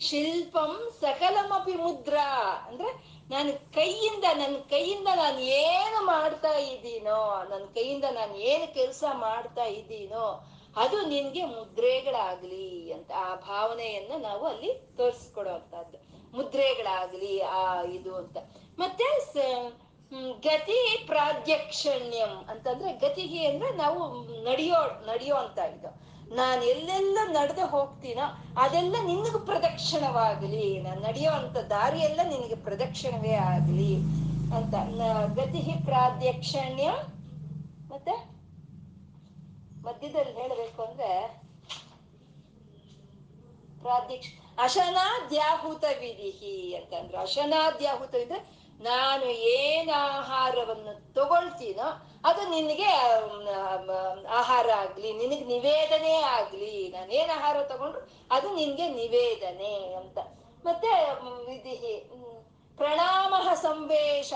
[0.01, 2.29] ಶಿಲ್ಪಂ ಸಕಲಮಪಿ ಮುದ್ರಾ.
[2.69, 2.91] ಅಂದ್ರೆ
[3.31, 10.27] ನಾನು ಕೈಯಿಂದ, ನನ್ನ ಕೈಯಿಂದ ನಾನು ಏನು ಮಾಡ್ತಾ ಇದ್ದೀನೋ, ನನ್ನ ಕೈಯಿಂದ ನಾನು ಏನು ಕೆಲಸ ಮಾಡ್ತಾ ಇದ್ದೀನೋ
[10.77, 15.99] ಅದು ನಿನ್ಗೆ ಮುದ್ರೆಗಳಾಗ್ಲಿ ಅಂತ ಆ ಭಾವನೆಯನ್ನ ನಾವು ಅಲ್ಲಿ ತೋರಿಸ್ಕೊಡುವಂತಹದ್ದು.
[16.37, 18.37] ಮುದ್ರೆಗಳಾಗ್ಲಿ, ಆ ಇದು ಅಂತ.
[18.79, 19.05] ಮತ್ತೆ
[20.41, 24.75] ಗತಿ ಪ್ರಾಧ್ಯಕ್ಷಣ್ಯಂ ಅಂತಂದ್ರೆ ಗತಿಗೆ ಅಂದ್ರೆ ನಾವು ನಡೆಯೋ
[25.07, 26.13] ನಡೆಯೋ ಅಂತ ಇದು.
[26.35, 28.27] ನಾನು ಎಲ್ಲೆಲ್ಲ ನಡೆದು ಹೋಗ್ತೀನೋ
[28.61, 33.95] ಅದೆಲ್ಲ ನಿನಗೆ ಪ್ರದಕ್ಷಿಣವಾಗಲಿ, ನಾನು ನಡೆಯೋ ಅಂತ ದಾರಿ ಎಲ್ಲ ನಿನಗೆ ಪ್ರದಕ್ಷಿಣವೇ ಆಗ್ಲಿ
[34.57, 34.75] ಅಂತ.
[35.35, 36.91] ಗತಿ ಪ್ರಾಧ್ಯಕ್ಷಣ್ಯ
[37.89, 38.32] ಮತ್ತೆ
[39.87, 41.11] ಮಧ್ಯದಲ್ಲಿ ಹೇಳಬೇಕು ಅಂದ್ರೆ
[43.83, 47.17] ಪ್ರಾಧ್ಯಕ್ಷ ಅಶನಾದ್ಯಾಹುತ ವಿಧಿಹಿ ಅಂತಂದ್ರು.
[47.19, 48.41] ಅಶನಾದ್ಯಾಹುತ ಇದ್ರೆ
[48.81, 49.27] ನಾನು
[49.59, 51.89] ಏನ್ ಆಹಾರವನ್ನು ತಗೊಳ್ತೀನೋ
[52.25, 52.89] ಅದು ನಿನಗೆ
[54.41, 56.75] ಆಹಾರ ಆಗ್ಲಿ, ನಿನಗೆ ನಿವೇದನೆ ಆಗ್ಲಿ.
[56.97, 58.03] ನಾನು ಏನ್ ಆಹಾರ ತಗೊಂಡ್ರು
[58.37, 60.19] ಅದು ನಿನ್ಗೆ ನಿವೇದನೆ ಅಂತ.
[60.65, 60.91] ಮತ್ತೆ
[61.49, 61.95] ವಿಧಿಹಿ
[62.79, 63.35] ಪ್ರಣಾಮ
[63.67, 64.33] ಸಂವೇಶ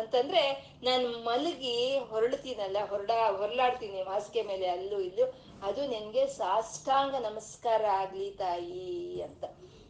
[0.00, 0.42] ಅಂತಂದ್ರೆ
[0.82, 1.76] ನಾನು ಮಲಗಿ
[2.10, 5.26] ಹೊರಡ್ತೀನಲ್ಲ, ಹೊರಡ ಹೊರಲಾಡ್ತೀನಿ ಹಾಸಿಗೆ ಮೇಲೆ ಅಲ್ಲೂ ಇಲ್ಲೂ.
[5.66, 9.44] ಅದು ನಿನ್ಗೆ ಸಾಷ್ಟಾಂಗ ನಮಸ್ಕಾರ ಆಗ್ಲಿ ತಾಯಿ ಅಂತ.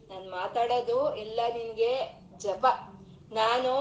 [0.09, 1.91] ನಾನು ಮಾತಾಡೋದು ಎಲ್ಲ ನಿನ್ಗೆ
[2.43, 2.65] ಜಪ.
[3.31, 3.71] ನಾನು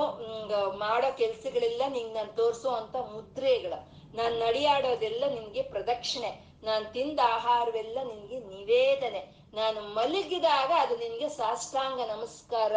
[0.79, 3.79] ಮಾಡೋ ಕೆಲ್ಸಗಳೆಲ್ಲ ನಿಂಗೆ ನಾನು ತೋರಿಸೋ ಅಂತ ಮುದ್ರೆಗಳು.
[4.19, 6.31] ನಾನ್ ನಡಿಯಾಡೋದೆಲ್ಲ ನಿನ್ಗೆ ಪ್ರದಕ್ಷಿಣೆ.
[6.67, 9.23] ನಾನ್ ತಿಂದ ಆಹಾರವೆಲ್ಲ ನಿನ್ಗೆ ನಿವೇದನೆ.
[9.55, 12.77] ನಾನು ಮಲಗಿದಾಗ ಅದು ನಿನ್ಗೆ ಸಾಷ್ಟಾಂಗ ನಮಸ್ಕಾರ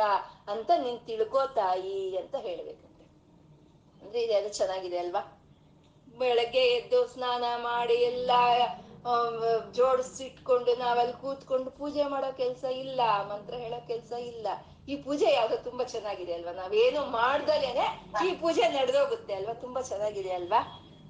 [0.54, 2.89] ಅಂತ ನೀನ್ ತಿಳ್ಕೋ ತಾಯಿ ಅಂತ ಹೇಳ್ಬೇಕಂತೆ
[4.02, 5.22] ಅಂದ್ರೆ ಇದೆಲ್ಲ ಚೆನ್ನಾಗಿದೆ ಅಲ್ವಾ?
[6.20, 8.32] ಬೆಳಗ್ಗೆ ಎದ್ದು ಸ್ನಾನ ಮಾಡಿ ಎಲ್ಲ
[9.72, 14.48] ಜೋಡಿಸಿಟ್ಕೊಂಡು ನಾವಲ್ಲಿ ಕೂತ್ಕೊಂಡು ಪೂಜೆ ಮಾಡೋ ಕೆಲ್ಸ ಇಲ್ಲ, ಮಂತ್ರ ಹೇಳೋ ಕೆಲ್ಸ ಇಲ್ಲ.
[14.88, 16.52] ಈ ಪೂಜೆ ಯಾವ್ದೋ ತುಂಬಾ ಚೆನ್ನಾಗಿದೆ ಅಲ್ವಾ?
[16.52, 17.86] ನಾವೇನು ಮಾಡ್ದಲೇನೆ
[18.28, 19.54] ಈ ಪೂಜೆ ನಡೆದೋಗುತ್ತೆ ಅಲ್ವಾ?
[19.54, 20.62] ತುಂಬಾ ಚೆನ್ನಾಗಿದೆ ಅಲ್ವಾ?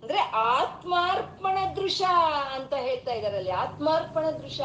[0.04, 0.20] ಅಂದ್ರೆ
[0.58, 2.02] ಆತ್ಮಾರ್ಪಣ ದೃಶ
[2.58, 4.60] ಅಂತ ಹೇಳ್ತಾ ಇದಾರಲ್ಲಿ ಆತ್ಮಾರ್ಪಣ ದೃಶ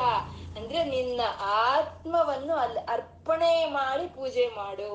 [0.56, 1.20] ಅಂದ್ರೆ ನಿನ್ನ
[1.68, 2.82] ಆತ್ಮವನ್ನು ಅಲ್ಲಿ
[3.24, 4.88] ಅರ್ಪಣೆ ಮಾಡಿ ಪೂಜೆ ಮಾಡು.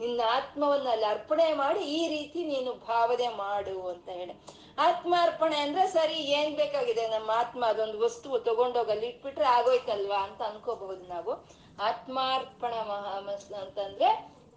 [0.00, 4.34] ನಿನ್ನ ಆತ್ಮವನ್ನ ಅಲ್ಲಿ ಅರ್ಪಣೆ ಮಾಡಿ ಈ ರೀತಿ ನೀನು ಭಾವನೆ ಮಾಡು ಅಂತ ಹೇಳಿ.
[4.78, 7.06] ಆತ್ಮಾರ್ಪಣೆ ಅಂದ್ರೆ ಸರಿ, ಏನ್ ಬೇಕಾಗಿದೆ?
[7.06, 11.44] ನಮ್ಮ ಆತ್ಮ ಅದೊಂದು ವಸ್ತು ತಗೊಂಡೋಗಿ ಅಲ್ಲಿ ಇಟ್ಬಿಟ್ರೆ ಆಗೋಯ್ತಲ್ವಾ ಅಂತ ಅನ್ಕೋಬಹುದು ನಾವು.
[11.82, 14.08] ಆತ್ಮಾರ್ಪಣ ಮಹಾಮಸ್ ಅಂತಂದ್ರೆ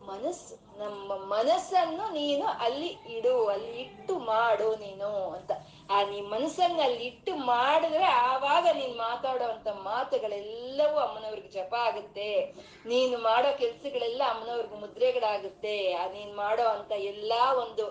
[0.07, 0.64] ಮನಸ್ಸು.
[0.79, 5.51] ನಮ್ಮ ಮನಸ್ಸನ್ನು ನೀನು ಅಲ್ಲಿ ಇಡು, ಅಲ್ಲಿ ಇಟ್ಟು ಮಾಡು ನೀನು ಅಂತ.
[5.93, 12.29] ಆ ನೀ ಮನಸ್ಸನ್ನ ಅಲ್ಲಿ ಇಟ್ಟು ಮಾಡಿದ್ರೆ ಆವಾಗ ನೀನ್ ಮಾತಾಡುವಂತ ಮಾತುಗಳೆಲ್ಲವೂ ಅಮ್ಮನವ್ರಿಗೆ ಜಪ ಆಗುತ್ತೆ.
[12.91, 15.77] ನೀನು ಮಾಡೋ ಕೆಲ್ಸಗಳೆಲ್ಲ ಅಮ್ಮನವ್ರಿಗೆ ಮುದ್ರೆಗಳಾಗುತ್ತೆ.
[16.01, 17.85] ಆ ನೀನ್ ಮಾಡೋ ಅಂತ ಎಲ್ಲಾ ಒಂದು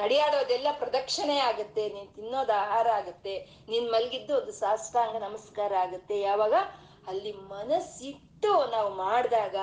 [0.00, 3.34] ನಡೆಯಾಡೋದೆಲ್ಲ ಪ್ರದಕ್ಷಿಣೆ ಆಗುತ್ತೆ, ನೀನ್ ತಿನ್ನೋದು ಆಹಾರ ಆಗುತ್ತೆ,
[3.70, 6.16] ನೀನ್ ಮಲಗಿದ್ದು ಒಂದು ಸಾಷ್ಟಾಂಗ ನಮಸ್ಕಾರ ಆಗುತ್ತೆ.
[6.30, 6.54] ಯಾವಾಗ?
[7.10, 9.56] ಅಲ್ಲಿ ಮನಸ್ಸಿಟ್ಟು ನಾವು ಮಾಡಿದಾಗ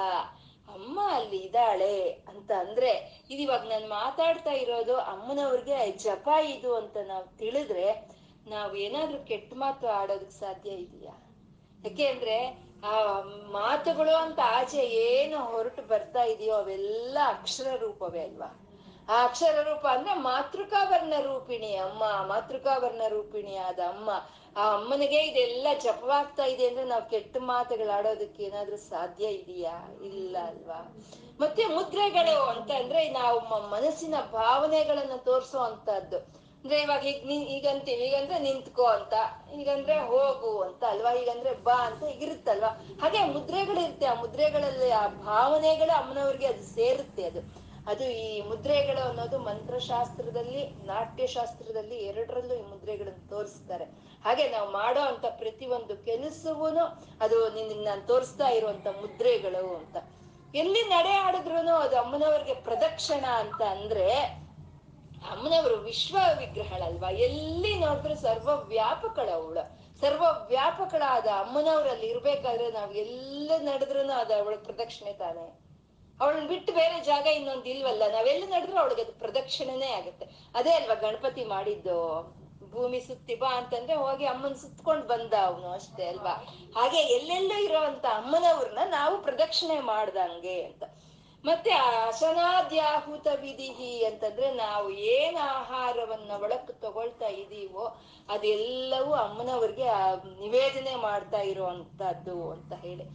[0.67, 2.91] ಅಮ್ಮ ಅಲ್ಲಿ ಇದ್ದಾಳೆ ಅಂತ ಅಂದ್ರೆ
[3.29, 7.87] ಇದಿವಾಗ ನಾನು ಮಾತಾಡ್ತಾ ಇರೋದು ಅಮ್ಮನವ್ರಿಗೆ ಜಪ ಇದು ಅಂತ ನಾವು ತಿಳಿದ್ರೆ
[8.47, 11.13] ನಾವು ಏನಾದ್ರೂ ಕೆಟ್ಟ ಮಾತು ಆಡೋದಕ್ ಸಾಧ್ಯ ಇದೆಯಾ?
[11.83, 12.35] ಯಾಕೆ ಅಂದ್ರೆ,
[12.83, 18.49] ಆ ಮಾತುಗಳು ಅಂತ ಆಚೆ ಏನು ಹೊರಟು ಬರ್ತಾ ಇದೆಯೋ ಅವೆಲ್ಲ ಅಕ್ಷರ ರೂಪವೇ ಅಲ್ವಾ?
[19.09, 24.09] ಆ ಅಕ್ಷರ ರೂಪ ಅಂದ್ರೆ ಮಾತೃಕಾವರ್ಣ ರೂಪಿಣಿ ಅಮ್ಮ ಮಾತೃಕಾವರ್ಣ ರೂಪಿಣಿ ಆದ ಅಮ್ಮ.
[24.57, 29.99] ಆ ಅಮ್ಮನಿಗೆ ಇದೆಲ್ಲ ಜಪವಾಗ್ತಾ ಇದೆ ಅಂದ್ರೆ ನಾವು ಕೆಟ್ಟ ಮಾತುಗಳಾಡೋದಕ್ಕೆ ಏನಾದ್ರೂ ಸಾಧ್ಯ ಇದೆಯಾ?
[30.05, 30.95] ಇಲ್ಲ ಅಲ್ವಾ?
[31.39, 33.39] ಮತ್ತೆ ಮುದ್ರೆಗಳು ಅಂತ ಅಂದ್ರೆ ನಾವು
[33.69, 35.59] ಮನಸ್ಸಿನ ಭಾವನೆಗಳನ್ನ ತೋರಿಸೋ
[36.63, 39.13] ಅಂದ್ರೆ ಇವಾಗ ಈಗ ನೀ ಈಗಂತೀವಿ, ಈಗಂದ್ರೆ ನಿಂತ್ಕೋ ಅಂತ,
[39.53, 41.13] ಈಗಂದ್ರೆ ಹೋಗು ಅಂತ ಅಲ್ವಾ?
[41.13, 42.67] ಈಗಂದ್ರೆ ಬಾ ಅಂತ ಈಗಿರುತ್ತಲ್ವಾ
[43.01, 44.05] ಹಾಗೆ ಮುದ್ರೆಗಳಿರುತ್ತೆ.
[44.05, 47.66] ಆ ಮುದ್ರೆಗಳಲ್ಲಿ ಆ ಭಾವನೆಗಳು ಅಮ್ಮನವ್ರಿಗೆ ಅದು ಸೇರುತ್ತೆ ಅದು.
[47.87, 53.83] ಅದು ಈ ಮುದ್ರೆಗಳು ಅನ್ನೋದು ಮಂತ್ರಶಾಸ್ತ್ರದಲ್ಲಿ, ನಾಟ್ಯಶಾಸ್ತ್ರದಲ್ಲಿ ಎರಡರಲ್ಲೂ ಈ ಮುದ್ರೆಗಳನ್ನು ತೋರಿಸ್ತಾರೆ.
[54.23, 56.85] ಹಾಗೆ ನಾವು ಮಾಡೋ ಅಂತ ಪ್ರತಿ ಒಂದು ಕೆಲಸವೂನು
[57.21, 59.97] ಅದು ನಿನ್ನ ನಾನು ತೋರಿಸ್ತಾ ಇರುವಂತ ಮುದ್ರೆಗಳು ಅಂತ.
[60.55, 64.11] ಎಲ್ಲಿ ನಡೆ ಆಡಿದ್ರು ಅದು ಅಮ್ಮನವ್ರಿಗೆ ಪ್ರದಕ್ಷಿಣ ಅಂತ ಅಂದ್ರೆ,
[65.31, 74.33] ಅಮ್ಮನವರು ವಿಶ್ವ ವಿಗ್ರಹಳಲ್ವಾ ಎಲ್ಲಿ ನೋಡಿದ್ರು ಸರ್ವ ವ್ಯಾಪಕಳವಳು ಸರ್ವ ವ್ಯಾಪಕಳಾದ ಅಮ್ಮನವರಲ್ಲಿ ಇರ್ಬೇಕಾದ್ರೆ ನಾವು ಎಲ್ಲ ನಡೆದ್ರು ಅದು
[74.33, 75.66] ಅವಳ ಪ್ರದಕ್ಷಿಣೆ ತಾನೆ.
[76.19, 78.03] ಅವಳನ್ನ ಬಿಟ್ಟು ಬೇರೆ ಜಾಗ ಇನ್ನೊಂದು ಇಲ್ವಲ್ಲ?
[78.11, 80.25] ನಾವೆಲ್ಲ ನಡೆದ್ರು ಅವಳಿಗೆ ಅದು ಪ್ರದಕ್ಷಿಣೆನೇ ಆಗುತ್ತೆ.
[80.55, 81.99] ಅದೇ ಅಲ್ವಾ ಗಣಪತಿ ಮಾಡಿದ್ದು?
[82.71, 86.33] ಭೂಮಿ ಸುತ್ತಿ ಬಾ ಅಂತಂದ್ರೆ ಹೋಗಿ ಅಮ್ಮನ್ ಸುತ್ಕೊಂಡ್ ಬಂದ ಅವನು ಅಷ್ಟೇ ಅಲ್ವಾ?
[86.75, 90.83] ಹಾಗೆ ಎಲ್ಲೆಲ್ಲೋ ಇರೋಂತ ಅಮ್ಮನವ್ರನ್ನ ನಾವು ಪ್ರದಕ್ಷಿಣೆ ಮಾಡ್ದಂಗೆ ಅಂತ.
[91.43, 97.85] ಮತ್ತೆ ಅಶನಾದ್ಯಾಹುತ ವಿಧಿಹಿ ಅಂತಂದ್ರೆ ನಾವು ಏನ್ ಆಹಾರವನ್ನ ಒಳಕ್ ತಗೊಳ್ತಾ ಇದೀವೋ
[98.29, 99.87] ಅದೆಲ್ಲವೂ ಅಮ್ಮನವ್ರಿಗೆ
[100.41, 103.05] ನಿವೇದನೆ ಮಾಡ್ತಾ ಇರುವಂತದ್ದು ಅಂತ ಹೇಳಿ.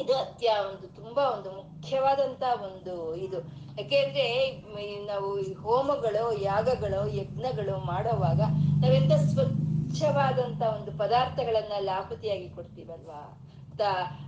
[0.00, 3.38] ಇದು ಅತ್ಯ ಒಂದು ತುಂಬಾ ಒಂದು ಮುಖ್ಯವಾದಂತ ಒಂದು ಇದು.
[3.78, 4.26] ಯಾಕೆಂದ್ರೆ
[5.06, 5.28] ನಾವು
[5.62, 8.40] ಹೋಮಗಳು, ಯಾಗಗಳು, ಯಜ್ಞಗಳು ಮಾಡೋವಾಗ
[8.82, 13.49] ನಾವೆಂತ ಸ್ವಚ್ಛವಾದಂತ ಒಂದು ಪದಾರ್ಥಗಳನ್ನ ಲಾಹುತಿಯಾಗಿ ಕೊಡ್ತೀವಲ್ವಾ?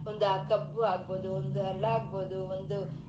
[0.08, 3.02] ಒಂದು ಆ ಕಬ್ಬು ಆಗ್ಬೋದು, ಒಂದು ಅಲ್ಲ ಆಗ್ಬೋದು, ಒಂದು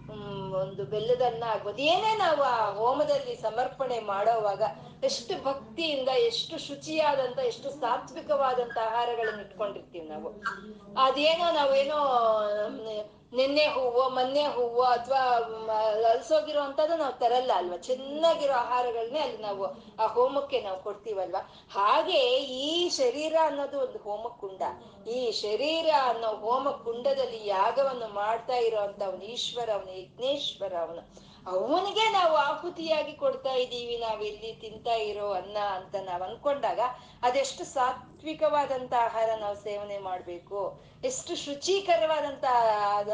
[0.61, 4.61] ಒಂದು ಬೆಲ್ಲದನ್ನ ಆಗ್ಬೋದು, ಏನೇ ನಾವು ಆ ಹೋಮದಲ್ಲಿ ಸಮರ್ಪಣೆ ಮಾಡೋವಾಗ
[5.03, 10.31] ಎಷ್ಟು ಭಕ್ತಿಯಿಂದ, ಎಷ್ಟು ಶುಚಿಯಾದಂತ, ಎಷ್ಟು ಸಾತ್ವಿಕವಾದಂತ ಆಹಾರಗಳನ್ನ ಇಟ್ಕೊಂಡಿರ್ತೀವಿ ನಾವು.
[10.97, 11.99] ಅದೇನೋ ನಾವೇನೋ
[13.33, 15.21] ನಿನ್ನೆ ಹೂವು, ಮೊನ್ನೆ ಹೂವು ಅಥವಾ
[16.09, 17.77] ಅಲ್ಸೋಗಿರೋ ಅಂತದ್ದು ನಾವು ತರಲ್ಲ ಅಲ್ವಾ?
[17.77, 19.65] ಚೆನ್ನಾಗಿರೋ ಆಹಾರಗಳನ್ನೇ ಅಲ್ಲಿ ನಾವು
[19.99, 21.41] ಆ ಹೋಮಕ್ಕೆ ನಾವು ಕೊಡ್ತೀವಲ್ವಾ?
[21.73, 24.61] ಹಾಗೆ ಈ ಶರೀರ ಅನ್ನೋದು ಒಂದು ಹೋಮಕುಂಡ.
[25.07, 32.35] ಈ ಶರೀರ ಅನ್ನೋ ಹೋಮ ಕುಂಡದಲ್ಲಿ ಯಾಗವನ್ನು ಮಾಡ್ತಾ ಇರೋಂತ ಅವನು ಈಶ್ವರ ಅವನು ಯಜ್ಞೇಶ್ವರ ಅವನು ಅವನಿಗೆ ನಾವು
[32.35, 33.97] ಆಹುತಿಯಾಗಿ ಕೊಡ್ತಾ ಇದ್ದೀವಿ.
[33.97, 36.79] ನಾವ್ ಇಲ್ಲಿ ತಿಂತಾ ಇರೋ ಅನ್ನ ಅಂತ ನಾವ್ ಅನ್ಕೊಂಡಾಗ
[37.23, 40.92] ಅದೆಷ್ಟು ಸಾತ್ವಿಕವಾದಂತ ಆಹಾರ ನಾವು ಸೇವನೆ ಮಾಡ್ಬೇಕು?
[41.03, 42.45] ಎಷ್ಟು ಶುಚೀಕರವಾದಂತ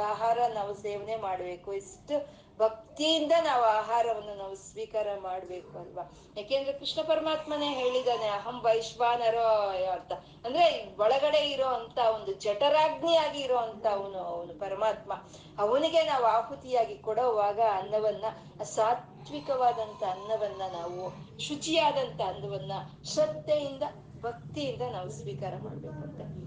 [0.06, 6.12] ಆಹಾರ ನಾವು ಸೇವನೆ ಮಾಡ್ಬೇಕು, ಎಷ್ಟು ಭಕ್ತಿಯಿಂದ ನಾವು ಆಹಾರವನ್ನು ನಾವು ಸ್ವೀಕಾರ ಮಾಡ್ಬೇಕು ಅಲ್ವಾ?
[6.38, 9.46] ಯಾಕೆಂದ್ರೆ ಕೃಷ್ಣ ಪರಮಾತ್ಮನೇ ಹೇಳಿದಾನೆ ಅಹಂ ವೈಶ್ವಾನರೋ
[9.92, 10.12] ಅಂತ.
[10.46, 15.14] ಅಂದ್ರೆ ಒಳಗಡೆ ಇರೋ ಅಂತ ಒಂದು ಜಠರಾಗ್ನಿಯಾಗಿ ಇರೋ ಅಂತ ಅವನು ಅವನು ಪರಮಾತ್ಮ.
[15.60, 18.26] ಅವನಿಗೆ ನಾವು ಆಹುತಿಯಾಗಿ ಕೊಡೋವಾಗ ಅನ್ನವನ್ನ
[18.64, 22.72] ಸಾತ್ವಿಕವಾದಂತ ಅನ್ನವನ್ನ ನಾವು ಶುಚಿಯಾದಂತ ಅನ್ನವನ್ನ
[23.14, 23.84] ಶ್ರದ್ಧೆಯಿಂದ,
[24.22, 26.39] ಭಕ್ತಿಯಿಂದ ನಾವು ಸ್ವೀಕಾರ ಮಾಡ್ಬೇಕಂತೆ.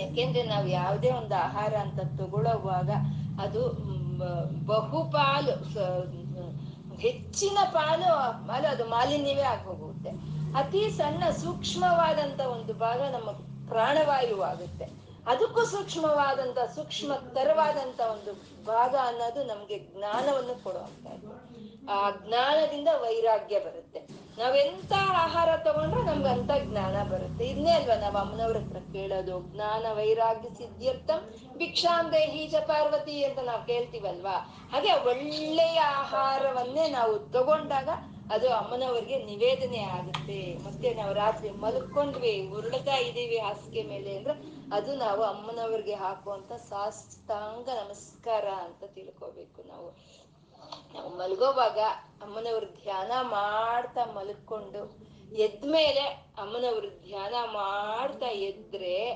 [0.00, 2.90] ಯಾಕೆಂದ್ರೆ ನಾವು ಯಾವುದೇ ಒಂದು ಆಹಾರ ಅಂತ ತಗೊಳ್ಳೋವಾಗ
[3.44, 3.62] ಅದು
[4.66, 5.54] ಬಹುಪಾಲು
[6.98, 8.10] ಹೆಚ್ಚಿನ ಪಾಲು
[8.48, 10.10] ಪಾಲು ಅದು ಮಾಲಿನ್ಯವೇ ಆಗಿ ಹೋಗುತ್ತೆ
[10.60, 13.30] ಅತಿ ಸಣ್ಣ ಸೂಕ್ಷ್ಮವಾದಂತ ಒಂದು ಭಾಗ ನಮ್ಮ
[13.70, 14.86] ಪ್ರಾಣವಾಯು ಆಗುತ್ತೆ.
[15.26, 18.32] ಅದಕ್ಕೂ ಸೂಕ್ಷ್ಮವಾದಂತ ಸೂಕ್ಷ್ಮ ತರವಾದಂತ ಒಂದು
[18.66, 21.32] ಭಾಗ ಅನ್ನೋದು ನಮ್ಗೆ ಜ್ಞಾನವನ್ನು ಕೊಡುವಂತದ್ದು
[21.96, 24.00] ಆ ಜ್ಞಾನದಿಂದ ವೈರಾಗ್ಯ ಬರುತ್ತೆ.
[24.38, 24.92] ನಾವೆಂತ
[25.24, 27.44] ಆಹಾರ ತಗೊಂಡ್ರೆ ನಮ್ಗೆ ಅಂತ ಜ್ಞಾನ ಬರುತ್ತೆ.
[27.44, 31.20] ಇದನ್ನೇ ಅಲ್ವಾ ನಾವು ಅಮ್ಮನವ್ರ ಹತ್ರ ಕೇಳೋದು, ಜ್ಞಾನ, ವೈರಾಗ್ಯ ಸಿದ್ಧ್ಯರ್ಥಂ
[31.58, 34.36] ಭಿಕ್ಷಾಂ, ದೇಹಿ ಚ ಪಾರ್ವತಿ ಅಂತ ನಾವ್ ಕೇಳ್ತೀವಲ್ವಾ?
[34.72, 37.88] ಹಾಗೆ ಒಳ್ಳೆಯ ಆಹಾರವನ್ನೇ ನಾವು ತಗೊಂಡಾಗ
[38.32, 40.58] ಅದು ಅಮ್ಮನವ್ರಿಗೆ ನಿವೇದನೆ ಆಗುತ್ತೆ.
[40.66, 44.34] ಮತ್ತೆ ನಾವು ರಾತ್ರಿ ಮಲ್ಕೊಂಡ್ವಿ, ಉರುಳ್ತಾ ಇದೀವಿ ಹಾಸಿಗೆ ಮೇಲೆ ಅಂದ್ರೆ
[44.72, 49.88] ಅದು ನಾವು ಅಮ್ಮನವ್ರಿಗೆ ಹಾಕುವಂತ ಸಾಷ್ಟಾಂಗ ನಮಸ್ಕಾರ ಅಂತ ತಿಳ್ಕೋಬೇಕು ನಾವು.
[50.94, 51.78] ನಾವು ಮಲ್ಗೋವಾಗ
[52.22, 56.00] ಅಮ್ಮನವ್ರ ಧ್ಯಾನ ಮಾಡ್ತಾ ಮಲ್ಕೊಂಡು ಎದ್ಮೇಲೆ
[56.38, 59.14] ಅಮ್ಮನವ್ರ ಧ್ಯಾನ ಮಾಡ್ತಾ ಎದ್ರೆ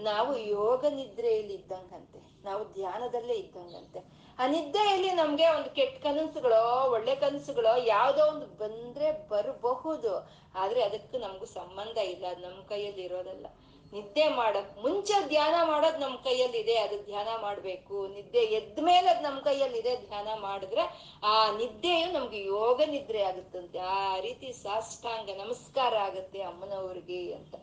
[0.00, 2.44] ನಾವು ಯೋಗ ನಿದ್ರೆಯಲ್ಲಿ ಇದ್ದಂಗಂತೆ.
[2.44, 4.00] ನಾವು ಧ್ಯಾನದಲ್ಲೇ ಇದ್ದಂಗಂತೆ.
[4.38, 10.28] ಆ ನಿದ್ದೆಯಲ್ಲಿ ನಮ್ಗೆ ಒಂದು ಕೆಟ್ಟ ಕನಸುಗಳೋ, ಒಳ್ಳೆ ಕನಸುಗಳೋ ಯಾವ್ದೋ ಒಂದು ಬಂದ್ರೆ ಬರಬಹುದು.
[10.54, 12.26] ಆದ್ರೆ ಅದಕ್ಕೆ ನಮ್ಗೂ ಸಂಬಂಧ ಇಲ್ಲ.
[12.26, 13.46] ಅದು ನಮ್ ಕೈಯಲ್ಲಿ ಇರೋದಲ್ಲ.
[13.92, 18.08] ನಿದ್ದೆ ಮಾಡಕ್, ಮುಂಚೆ ಧ್ಯಾನ ಮಾಡೋದ್ ನಮ್ ಕೈಯಲ್ಲಿ ಇದೆ ಅದು ಧ್ಯಾನ ಮಾಡ್ಬೇಕು.
[18.08, 20.84] ನಿದ್ದೆ ಎದ್ಮೇಲೆ ಅದ್ ನಮ್ ಕೈಯಲ್ಲಿ ಇದೆ ಧ್ಯಾನ ಮಾಡಿದ್ರೆ
[21.22, 27.54] ಆ ನಿದ್ದೆಯು ನಮ್ಗೆ ಯೋಗ ನಿದ್ರೆ ಆಗುತ್ತಂತೆ ಆ ರೀತಿ ಸಾಷ್ಟಾಂಗ ನಮಸ್ಕಾರ ಆಗತ್ತೆ ಅಮ್ಮನವ್ರಿಗೆ ಅಂತ.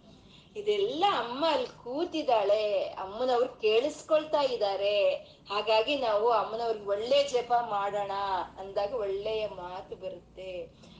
[0.55, 2.84] ಇದೆಲ್ಲ ಅಮ್ಮ ಅಲ್ಲಿ ಕೂತಿದ್ದಾಳೆ.
[2.84, 5.15] ಅಮ್ಮನವ್ರು ಕೇಳಿಸ್ಕೊಳ್ತಾ ಇದ್ದಾರೆ.
[5.49, 8.11] ಹಾಗಾಗಿ ನಾವು ಅಮ್ಮನವ್ರಿಗೆ ಒಳ್ಳೆ ಜಪ ಮಾಡೋಣ
[8.59, 10.51] ಅಂದಾಗ ಒಳ್ಳೆಯ ಮಾತು ಬರುತ್ತೆ.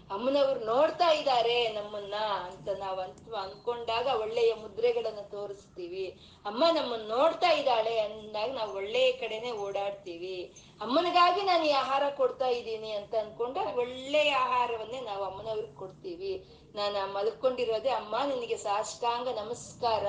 [0.10, 6.06] ಅಮ್ಮನವ್ರು ನೋಡ್ತಾ ಇದ್ದಾರೆ ನಮ್ಮನ್ನ ಅಂತ ನಾವ್ ಅಂತ, ಅನ್ಕೊಂಡಾಗ ಒಳ್ಳೆಯ ಮುದ್ರೆಗಳನ್ನ ತೋರಿಸ್ತೀವಿ.
[6.46, 10.38] ಅಮ್ಮ ನಮ್ಮನ್ನ ನೋಡ್ತಾ ಇದ್ದಾಳೆ ಅಂದಾಗ ನಾವು ಒಳ್ಳೆಯ ಕಡೆನೆ ಓಡಾಡ್ತೀವಿ.
[10.82, 16.34] ಅಮ್ಮನಿಗಾಗಿ ನಾನು ಈ ಆಹಾರ ಕೊಡ್ತಾ ಇದ್ದೀನಿ ಅಂತ ಅನ್ಕೊಂಡ ಒಳ್ಳೆಯ ಆಹಾರವನ್ನೇ ನಾವು ಅಮ್ಮನವ್ರಿಗೆ ಕೊಡ್ತೀವಿ.
[16.76, 20.08] ನಾನು ಮಲ್ಕೊಂಡಿರೋದೆ ಅಮ್ಮ ನಿನಗೆ ಸಾಷ್ಟಾಂಗ ನಮಸ್ಕಾರ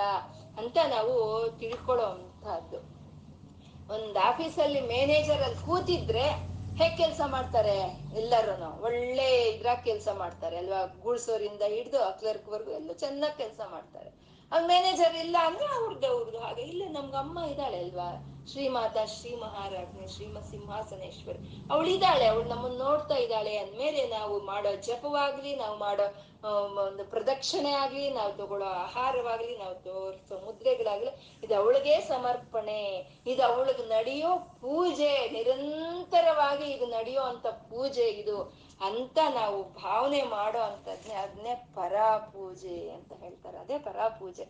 [0.58, 1.14] ಅಂತ ನಾವು
[1.60, 2.78] ತಿಳ್ಕೊಳ್ಳೋ ಅಂತಹದ್ದು
[3.94, 6.24] ಒಂದು ಆಫೀಸಲ್ಲಿ ಮ್ಯಾನೇಜರ್ ಅಲ್ಲಿ ಕೂತಿದ್ರೆ
[6.78, 7.76] ಹೇಗ್ ಕೆಲ್ಸ ಮಾಡ್ತಾರೆ
[8.12, 8.68] ಎಲ್ಲರೂನು?
[8.82, 10.80] ಒಳ್ಳೆ ಇದ್ರಾಗ್ ಕೆಲ್ಸ ಮಾಡ್ತಾರೆ ಅಲ್ವಾ?
[11.02, 14.10] ಗುಡ್ಸೋರಿಂದ ಹಿಡ್ದು ಕ್ಲರ್ಕ್ ವರ್ಗು ಎಲ್ಲ ಚೆನ್ನಾಗ್ ಕೆಲ್ಸ ಮಾಡ್ತಾರೆ.
[14.52, 16.62] ಮ್ಯಾನೇಜರ್ ಇಲ್ಲ ಅಂದ್ರೆ ಅವ್ರದ್ದು ಅವ್ರದ್ದು ಹಾಗೆ.
[16.62, 18.24] ಇಲ್ಲ, ನಮ್ಗ ಅಮ್ಮ ಇದ್ದಾಳೆ ಅಲ್ವಾ?
[18.52, 25.56] ಶ್ರೀಮಾತ ಶ್ರೀ ಮಹಾರಾಜ್ನಿ ಶ್ರೀಮ ಸಿಂಹಾಸನೇಶ್ವರಿ ಅವಳು ಇದ್ದಾಳೆ, ಅವಳು ನಮ್ಮನ್ನ ನೋಡ್ತಾ ಇದ್ದಾಳೆ ಅಂದ್ಮೇಲೆ ನಾವು ಮಾಡೋ ಜಪವಾಗ್ಲಿ,
[25.56, 26.06] ನಾವು ಮಾಡೋ
[26.86, 33.06] ಒಂದು ಪ್ರದಕ್ಷಿಣೆ ಆಗ್ಲಿ, ನಾವು ತಗೊಳ್ಳೋ ಆಹಾರವಾಗ್ಲಿ, ನಾವು ತೋರಿಸೋ ಮುದ್ರೆಗಳಾಗ್ಲಿ, ಇದು ಅವಳಿಗೆ ಸಮರ್ಪಣೆ.
[33.26, 35.28] ಇದು ಅವಳಿಗೆ ನಡೆಯೋ ಪೂಜೆ.
[35.28, 38.67] ನಿರಂತರವಾಗಿ ಇದು ನಡೆಯೋ ಅಂತ ಪೂಜೆ ಇದು.
[38.80, 43.58] ಅಂತ ನಾವು ಭಾವನೆ ಮಾಡೋ ಅಂತದ್ನೇ ಅದನ್ನೇ ಪರಾಪೂಜೆ ಅಂತ ಹೇಳ್ತಾರೆ.
[43.58, 44.42] ಅದೇ ಪರಾಪೂಜೆ.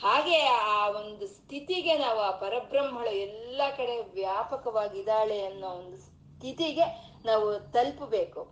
[0.00, 6.84] ಹಾಗೆ ಆ ಒಂದು ಸ್ಥಿತಿಗೆ ನಾವು ಆ ಪರಬ್ರಹ್ಮಳು ಎಲ್ಲ ಕಡೆ ವ್ಯಾಪಕವಾಗಿದ್ದಾಳೆ ಅನ್ನೋ ಒಂದು ಸ್ಥಿತಿಗೆ
[7.24, 8.48] ನಾವು ತಲುಪಬೇಕು.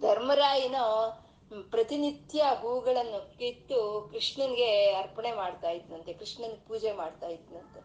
[0.00, 0.76] ಧರ್ಮರಾಯನ
[1.70, 7.80] ಪ್ರತಿನಿತ್ಯ ಹೂಗಳನ್ನು ಕಿತ್ತು ಕೃಷ್ಣನ್ಗೆ ಅರ್ಪಣೆ ಮಾಡ್ತಾ ಇದ್ನಂತೆ ಕೃಷ್ಣನ್ ಪೂಜೆ ಮಾಡ್ತಾ ಇದ್ನಂತೆ.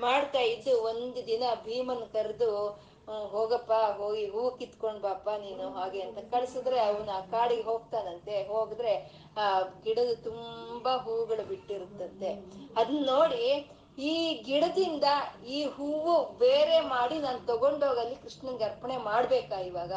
[0.00, 6.78] ಮಾಡ್ತಾ ಇದ್ದು ಒಂದು ದಿನ ಭೀಮನ್ ಕರೆದು ಹೋಗಪ್ಪ, ಹೋಗಿ ಹೂ ಕಿತ್ಕೊಂಡ್ ಬಾಪ ನೀನು ಹಾಗೆ ಅಂತ ಕಳ್ಸಿದ್ರೆ
[6.80, 8.42] ಅವನು ಆ ಕಾಡಿಗೆ ಹೋಗ್ತಾನಂತೆ.
[8.42, 8.94] ಹೋಗಿದ್ರೆ
[9.38, 12.30] ಆ ಗಿಡದ ತುಂಬಾ ಹೂಗಳು ಬಿಟ್ಟಿರುತ್ತಂತೆ.
[12.76, 15.04] ಅದನ್ನ ನೋಡಿ ಈ ಗಿಡದಿಂದ
[15.46, 19.92] ಈ ಹೂವು ಬೇರೆ ಮಾಡಿ ನಾನು ತಗೊಂಡೋಗಲ್ಲಿ ಕೃಷ್ಣನ್ಗೆ ಅರ್ಪಣೆ ಮಾಡ್ಬೇಕಾ ಇವಾಗ?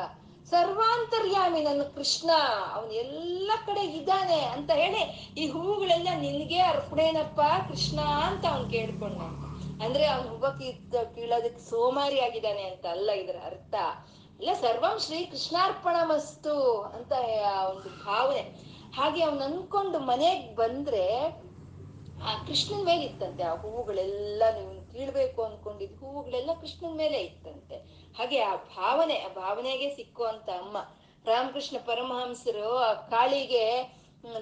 [0.52, 2.30] ಸರ್ವಾಂತರ್ಯಾಮಿ ನನ್ನ ಕೃಷ್ಣ,
[2.76, 5.02] ಅವನು ಎಲ್ಲ ಕಡೆ ಇದ್ದಾನೆ ಅಂತ ಹೇಳಿ
[5.38, 9.49] ಈ ಹೂವುಗಳೆಲ್ಲ ನಿನ್ಗೆ ಅರ್ಪಣೆನಪ್ಪ ಕೃಷ್ಣ ಅಂತ ಅವನ್ ಕೇಳ್ಕೊಂಡಂತ
[9.84, 13.76] ಅಂದ್ರೆ ಅವ್ನ್ ಹೂವ ಕೀಳೋದಕ್ಕೆ ಕೀಳೋದಕ್ ಸೋಮಾರಿ ಆಗಿದ್ದಾನೆ ಅಂತ ಅಲ್ಲ ಇದ್ರ ಅರ್ಥ.
[14.40, 17.12] ಇಲ್ಲ, ಸರ್ವಂ ಶ್ರೀ ಕೃಷ್ಣಾರ್ಪಣ ಮಸ್ತು ಅಂತ
[17.70, 18.44] ಒಂದು ಭಾವನೆ.
[18.96, 21.06] ಹಾಗೆ ಅವನ್ ಅನ್ಕೊಂಡು ಮನೆಗ್ ಬಂದ್ರೆ
[22.24, 27.76] ಆ ಕೃಷ್ಣನ್ ಮೇಲೆ ಇತ್ತಂತೆ ಆ ಹೂವುಗಳೆಲ್ಲ ನೀವು ಕೀಳ್ಬೇಕು ಅನ್ಕೊಂಡಿದ್ ಹೂವುಗಳೆಲ್ಲ ಕೃಷ್ಣನ್ ಮೇಲೆ ಇತ್ತಂತೆ.
[28.18, 30.78] ಹಾಗೆ ಆ ಭಾವನೆ, ಆ ಭಾವನೆಗೆ ಸಿಕ್ಕುವಂತ ಅಮ್ಮ.
[31.26, 33.66] ರಾಮಕೃಷ್ಣ ಪರಮಹಂಸರು ಆ ಕಾಳಿಗೆ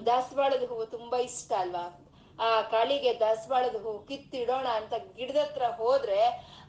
[0.06, 2.07] ದಾಸವಾಳದ ಹೂವು ತುಂಬಾ ಇಷ್ಟ ಅಲ್ವಾ?
[2.38, 6.20] ಆ ಕಾಳಿಗೆ ದಾಸವಾಳದ ಹೂ ಕಿತ್ತಿಡೋಣ ಅಂತ ಗಿಡದ ಹತ್ರ ಹೋದ್ರೆ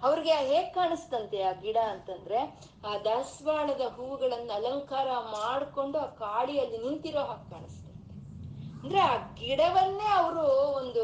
[0.03, 2.39] ಅವ್ರಿಗೆ ಹೇಗ್ ಕಾಣಿಸ್ತಂತೆ ಆ ಗಿಡ ಅಂತಂದ್ರೆ
[2.85, 7.85] ಆ ದಾಸವಾಳದ ಹೂವುಗಳನ್ನ ಅಲಂಕಾರ ಮಾಡ್ಕೊಂಡು ಆ ಕಾಳಿಯಲ್ಲಿ ನಿಂತಿರೋ ಹಾಗೆ ಕಾಣಿಸ್ತಂತೆ
[8.75, 10.45] ಅಂದ್ರೆ ಆ ಗಿಡವನ್ನೇ ಅವರು
[10.79, 11.03] ಒಂದು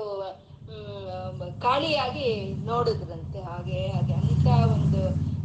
[1.62, 2.28] ಕಾಳಿಯಾಗಿ
[2.66, 3.40] ನೋಡಿದ್ರಂತೆ.
[3.42, 5.02] ಹಾಗೆ ಹಾಗೆ ಅಂತ ಒಂದು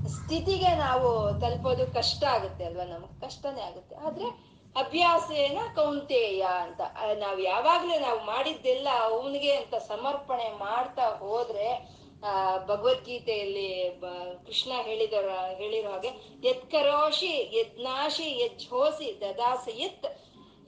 [0.09, 1.09] ಸ್ಥಿತಿಗೆ ನಾವು
[1.41, 2.85] ತಲುಪೋದು ಕಷ್ಟ ಆಗುತ್ತೆ ಅಲ್ವಾ?
[2.85, 3.95] ನಮ್ಗೆ ಕಷ್ಟನೇ ಆಗುತ್ತೆ.
[4.07, 4.29] ಆದ್ರೆ
[4.77, 6.81] ಅಭ್ಯಾಸೇನ ಕೌಂತೇಯ ಅಂತ.
[7.15, 14.01] ನಾವ್ ಯಾವಾಗ್ಲೂ ನಾವು ಮಾಡಿದ್ದೆಲ್ಲ, ಅವನಿಗೆ ಅಂತ ಸಮರ್ಪಣೆ ಮಾಡ್ತಾ ಹೋದ್ರೆ, ಆ, ಭಗವದ್ಗೀತೆಯಲ್ಲಿ
[14.47, 16.09] ಕೃಷ್ಣ ಹೇಳಿದರ, ಹೇಳಿರೋ ಹಾಗೆ,
[16.49, 20.07] ಯತ್ ಕರೋಷಿ ಯದ್ನಾಶಿ ಯಜ್ಜೋಸಿ ದದಾಸಿ, ಯತ್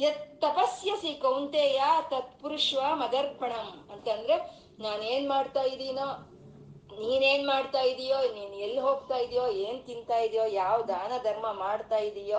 [0.00, 3.88] ಯತ್ ತಪಸ್ಯಸಿ ಕೌಂತೆಯ ತತ್ ಪುರುಷ್ವ ಮದರ್ಪಣಂ.
[3.92, 4.36] ಅಂತಂದ್ರೆ
[4.78, 6.30] ನಾನ್ ಏನ್ ಮಾಡ್ತಾ ಇದ್ದೀನೋ,
[7.00, 12.38] ನೀನೇನ್ ಮಾಡ್ತಾ ಇದೀಯೋ, ನೀನ್ ಎಲ್ಲಿ ಹೋಗ್ತಾ ಇದೀಯೋ, ಏನ್ ತಿಂತಾ ಇದೀಯೋ, ಯಾವ ದಾನ ಧರ್ಮ ಮಾಡ್ತಾ ಇದೀಯೋ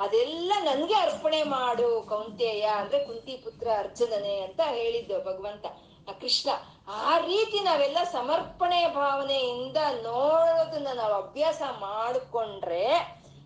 [0.00, 5.66] ಅದೆಲ್ಲ ನನ್ಗೆ ಅರ್ಪಣೆ ಮಾಡು ಕೌಂತೆಯ ಅಂದ್ರೆ ಕುಂತಿ ಪುತ್ರ ಅರ್ಜುನನೇ ಅಂತ ಹೇಳಿದ್ದು ಭಗವಂತ.
[6.08, 6.50] ಆ ಕೃಷ್ಣ,
[6.88, 12.84] ಆ ರೀತಿ ನಾವೆಲ್ಲ ಸಮರ್ಪಣೆ ಭಾವನೆಯಿಂದ ನೋಡೋದನ್ನ ನಾವು ಅಭ್ಯಾಸ ಮಾಡಿಕೊಂಡ್ರೆ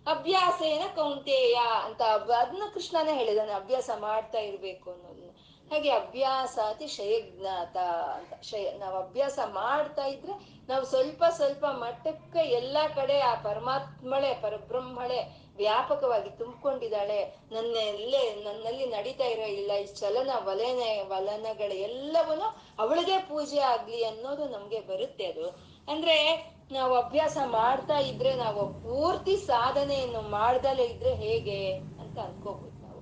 [0.07, 5.31] ಅಭ್ಯಾಸ ಏನ ಕೌಂತೆಯ ಅಂತ ಅದನ್ನ ಕೃಷ್ಣನೇ ಹೇಳಿದಾನೆ, ಅಭ್ಯಾಸ ಮಾಡ್ತಾ ಇರ್ಬೇಕು ಅನ್ನೋದನ್ನ
[5.71, 7.77] ಹಾಗೆ ಅಭ್ಯಾಸ ಅತಿ ಶಯಜ್ಞಾತ
[8.17, 8.33] ಅಂತ.
[8.41, 10.33] ಶಯ ನಾವ್ ಅಭ್ಯಾಸ ಮಾಡ್ತಾ ಇದ್ರೆ
[10.69, 15.19] ನಾವು ಸ್ವಲ್ಪ ಸ್ವಲ್ಪ ಮಟ್ಟಕ್ಕೆ ಎಲ್ಲಾ ಕಡೆ ಆ ಪರಮಾತ್ಮಳೆ, ಪರಬ್ರಹ್ಮಳೆ
[15.55, 17.37] ವ್ಯಾಪಕವಾಗಿ ತುಂಬಿಕೊಂಡಿದ್ದಾಳೆ.
[17.51, 24.79] ನನ್ನಲ್ಲೇ ನನ್ನಲ್ಲಿ ನಡೀತಾ ಇರೋ ಇಲ್ಲ, ಈ ಚಲನ ವಲನ, ವಲನಗಳ ಎಲ್ಲವನ್ನೂ ಅವಳಿಗೆ ಪೂಜೆ ಆಗ್ಲಿ ಅನ್ನೋದು ನಮ್ಗೆ
[24.79, 25.49] ಬರುತ್ತೆ ಅದು.
[25.91, 33.01] ಅಂದ್ರೆ ನಾವು ಅಭ್ಯಾಸ ಮಾಡ್ತಾ ಇದ್ರೆ, ನಾವು ಪೂರ್ತಿ ಸಾಧನೆಯನ್ನು ಮಾಡ್ದಲೇ ಇದ್ರೆ ಹೇಗೆ ಅಂತ ಅನ್ಕೋಬಹುದು ನಾವು.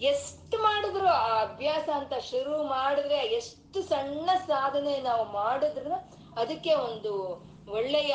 [0.00, 8.14] ಎಷ್ಟು ಮಾಡಿದ್ರು ಆ ಅಭ್ಯಾಸ ಅಂತ ಶುರು ಮಾಡಿದ್ರೆ, ಎಷ್ಟು ಸಣ್ಣ ಸಾಧನೆ ನಾವು ಮಾಡಿದ್ರು ಅದಕ್ಕೆ ಒಂದು ಒಳ್ಳೆಯ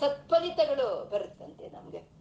[0.00, 2.15] ಸತ್ಫಲಿತಗಳು ಬರುತ್ತಂತೆ ನಮ್ಗೆ.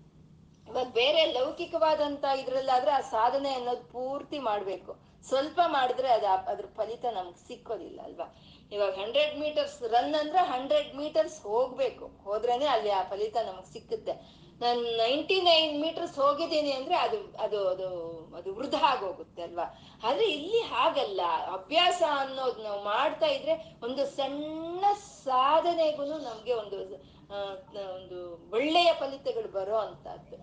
[0.76, 4.92] ಇವಾಗ ಬೇರೆ ಲೌಕಿಕವಾದಂತ ಇದ್ರಲ್ಲಾದ್ರೆ ಆ ಸಾಧನೆ ಅನ್ನೋದು ಪೂರ್ತಿ ಮಾಡ್ಬೇಕು.
[5.28, 8.26] ಸ್ವಲ್ಪ ಮಾಡಿದ್ರೆ ಅದ ಅದ್ರ ಫಲಿತ ನಮ್ಗೆ ಸಿಕ್ಕೋದಿಲ್ಲ ಅಲ್ವಾ?
[8.76, 12.08] ಇವಾಗ ಹಂಡ್ರೆಡ್ ಮೀಟರ್ಸ್ ರನ್ ಅಂದ್ರೆ ಹಂಡ್ರೆಡ್ ಮೀಟರ್ಸ್ ಹೋಗ್ಬೇಕು.
[12.26, 14.16] ಹೋದ್ರೇನೆ ಅಲ್ಲಿ ಆ ಫಲಿತ ನಮಗ್ ಸಿಕ್ಕುತ್ತೆ.
[14.64, 17.88] ನಾನು ನೈಂಟಿ ನೈನ್ ಮೀಟರ್ಸ್ ಹೋಗಿದ್ದೀನಿ ಅಂದ್ರೆ ಅದು ಅದು ಅದು
[18.40, 19.68] ಅದು ವೃದ್ಧ ಆಗೋಗುತ್ತೆ ಅಲ್ವಾ?
[20.08, 21.22] ಆದ್ರೆ ಇಲ್ಲಿ ಹಾಗಲ್ಲ.
[21.58, 23.56] ಅಭ್ಯಾಸ ಅನ್ನೋದು ನಾವು ಮಾಡ್ತಾ ಇದ್ರೆ
[23.88, 24.84] ಒಂದು ಸಣ್ಣ
[25.28, 26.80] ಸಾಧನೆಗೂ ನಮ್ಗೆ ಒಂದು
[27.98, 28.20] ಒಂದು
[28.58, 30.38] ಒಳ್ಳೆಯ ಫಲಿತಗಳು ಬರೋ ಅಂತದ್ದು.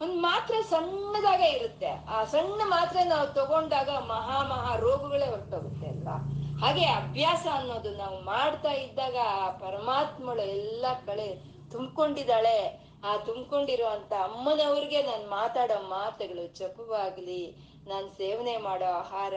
[0.00, 2.04] ಒಂದ್ ಮಾತ್ರ ಸಣ್ಣದಾಗೆ ಇರುತ್ತೆ.
[2.08, 6.16] ಆ ಸಣ್ಣ ಮಾತ್ರ ನಾವು ತಗೊಂಡಾಗ ಮಹಾ ಮಹಾ ರೋಗಗಳೇ ಹೊರಟೋಗುತ್ತೆ ಅಲ್ವಾ?
[6.60, 11.28] ಹಾಗೆ ಅಭ್ಯಾಸ ಅನ್ನೋದು ನಾವು ಮಾಡ್ತಾ ಇದ್ದಾಗ ಆ ಪರಮಾತ್ಮಳು ಎಲ್ಲ ಕಳೆ
[11.70, 12.88] ತುಂಬಿಕೊಂಡಿದ್ದಾಳೆ.
[13.04, 19.34] ಆ ತುಂಬಿಕೊಂಡಿರುವಂತ ಅಮ್ಮನವ್ರಿಗೆ ನಾನ್ ಮಾತಾಡೋ ಮಾತುಗಳು ಜಪವಾಗ್ಲಿ, ನಾನ್ ಸೇವನೆ ಮಾಡೋ ಆಹಾರ,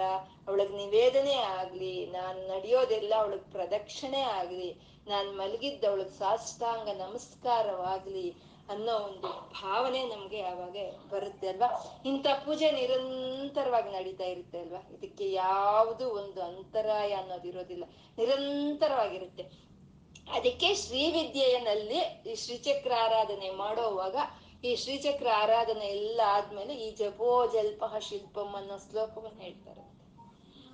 [0.48, 4.72] ಅವಳಗ್ ನಿವೇದನೆ ಆಗ್ಲಿ, ನಾನ್ ನಡೆಯೋದೆಲ್ಲ ಅವಳಗ್ ಪ್ರದಕ್ಷಿಣೆ ಆಗ್ಲಿ,
[5.08, 9.28] ನಾನ್ ಮಲಗಿದ್ದ ಅವಳಗ್ ಸಾಷ್ಟಾಂಗ ನಮಸ್ಕಾರವಾಗ್ಲಿ ಅನ್ನೋ ಒಂದು
[9.62, 10.78] ಭಾವನೆ ನಮ್ಗೆ ಆವಾಗ
[11.10, 12.02] ಬರುತ್ತೆ ಅಲ್ವಾ?
[12.06, 14.90] ಇಂಥ ಪೂಜೆ ನಿರಂತರವಾಗಿ ನಡೀತಾ ಇರುತ್ತೆ ಅಲ್ವಾ?
[14.94, 17.84] ಇದಕ್ಕೆ ಯಾವುದು ಒಂದು ಅಂತರಾಯ ಅನ್ನೋದು ಇರೋದಿಲ್ಲ.
[18.18, 19.72] ನಿರಂತರವಾಗಿರುತ್ತೆ.
[20.32, 21.98] ಅದಕ್ಕೆ ಶ್ರೀವಿದ್ಯೆಯಲ್ಲಿ
[22.32, 24.16] ಈ ಶ್ರೀಚಕ್ರ ಆರಾಧನೆ ಮಾಡೋವಾಗ
[24.64, 29.92] ಈ ಶ್ರೀಚಕ್ರ ಆರಾಧನೆ ಎಲ್ಲ ಆದ್ಮೇಲೆ ಈ ಜಪೋ ಜಲ್ಪಹ ಶಿಲ್ಪಂ ಅನ್ನೋ ಶ್ಲೋಕವನ್ನ ಹೇಳ್ತಾರೆ.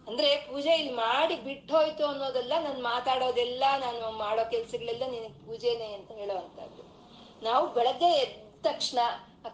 [0.07, 6.11] ಅಂದ್ರೆ ಪೂಜೆ ಇಲ್ಲಿ ಮಾಡಿ ಬಿಟ್ಟು ಹೋಯ್ತು ಅನ್ನೋದೆಲ್ಲ, ನಾನು ಮಾತಾಡೋದೆಲ್ಲ, ನಾನು ಮಾಡೋ ಕೆಲ್ಸಗಳೆಲ್ಲ ನಿನಗೆ ಪೂಜೆನೆ ಅಂತ
[6.11, 6.86] ಹೇಳೋವಂಥದ್ದು
[7.45, 8.99] ನಾವು ಬೆಳಗ್ಗೆ ಎದ್ದ ತಕ್ಷಣ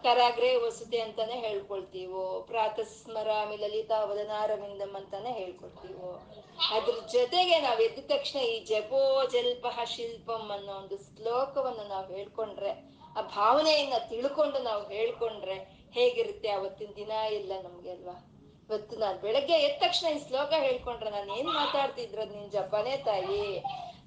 [0.04, 3.28] ಕರಾಗ್ರೆ ವಸತಿ ಅಂತಾನೆ ಹೇಳ್ಕೊಳ್ತೀವೋ, ಪ್ರಾತಸ್ಮರ
[3.60, 6.10] ಲಲಿತಾ ವದನಾರವಿಂದಂ ಅಂತಾನೆ ಹೇಳ್ಕೊಳ್ತೀವೋ.
[6.76, 9.02] ಅದ್ರ ಜೊತೆಗೆ ನಾವ್ ಎದ್ದ ತಕ್ಷಣ ಈ ಜಪೋ
[9.34, 12.72] ಜಲ್ಪಹ ಶಿಲ್ಪಂ ಅನ್ನೋ ಒಂದು ಶ್ಲೋಕವನ್ನು ನಾವು ಹೇಳ್ಕೊಂಡ್ರೆ,
[13.16, 15.56] ಆ ಭಾವನೆಯನ್ನ ತಿಳ್ಕೊಂಡು ನಾವು ಹೇಳ್ಕೊಂಡ್ರೆ
[15.96, 18.16] ಹೇಗಿರುತ್ತೆ ಅವತ್ತಿನ ದಿನ ಇಲ್ಲ ನಮ್ಗೆ ಅಲ್ವಾ?
[18.66, 23.42] ಇವತ್ತು ನಾನ್ ಬೆಳಗ್ಗೆ ಎದ್ದ ತಕ್ಷಣ ಈ ಶ್ಲೋಕ ಹೇಳ್ಕೊಂಡ್ರೆ ನಾನು ಏನ್ ಮಾತಾಡ್ತಿದ್ರು ನಿನ್ ಜಪನೇ ತಾಯಿ?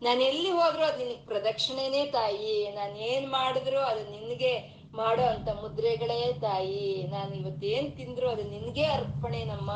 [0.01, 2.71] ನಾನು ಎಲ್ಲಿ ಹೋದ್ರು ಅದು ನಿನಗೆ ಪ್ರದಕ್ಷಿಣೆನೇ ತಾಯಿ.
[2.75, 4.53] ನಾನು ಏನ್ ಮಾಡಿದ್ರು ಅದು ನಿನ್ಗೆ
[4.93, 7.07] ಮಾಡೋ ಅಂತ ಮುದ್ರೆಗಳೇ ತಾಯಿ.
[7.11, 9.71] ನಾನು ಇವತ್ತೇನ್ ತಿಂದ್ರು ಅದು ನಿನ್ಗೆ ಅರ್ಪಣೆನಮ್ಮ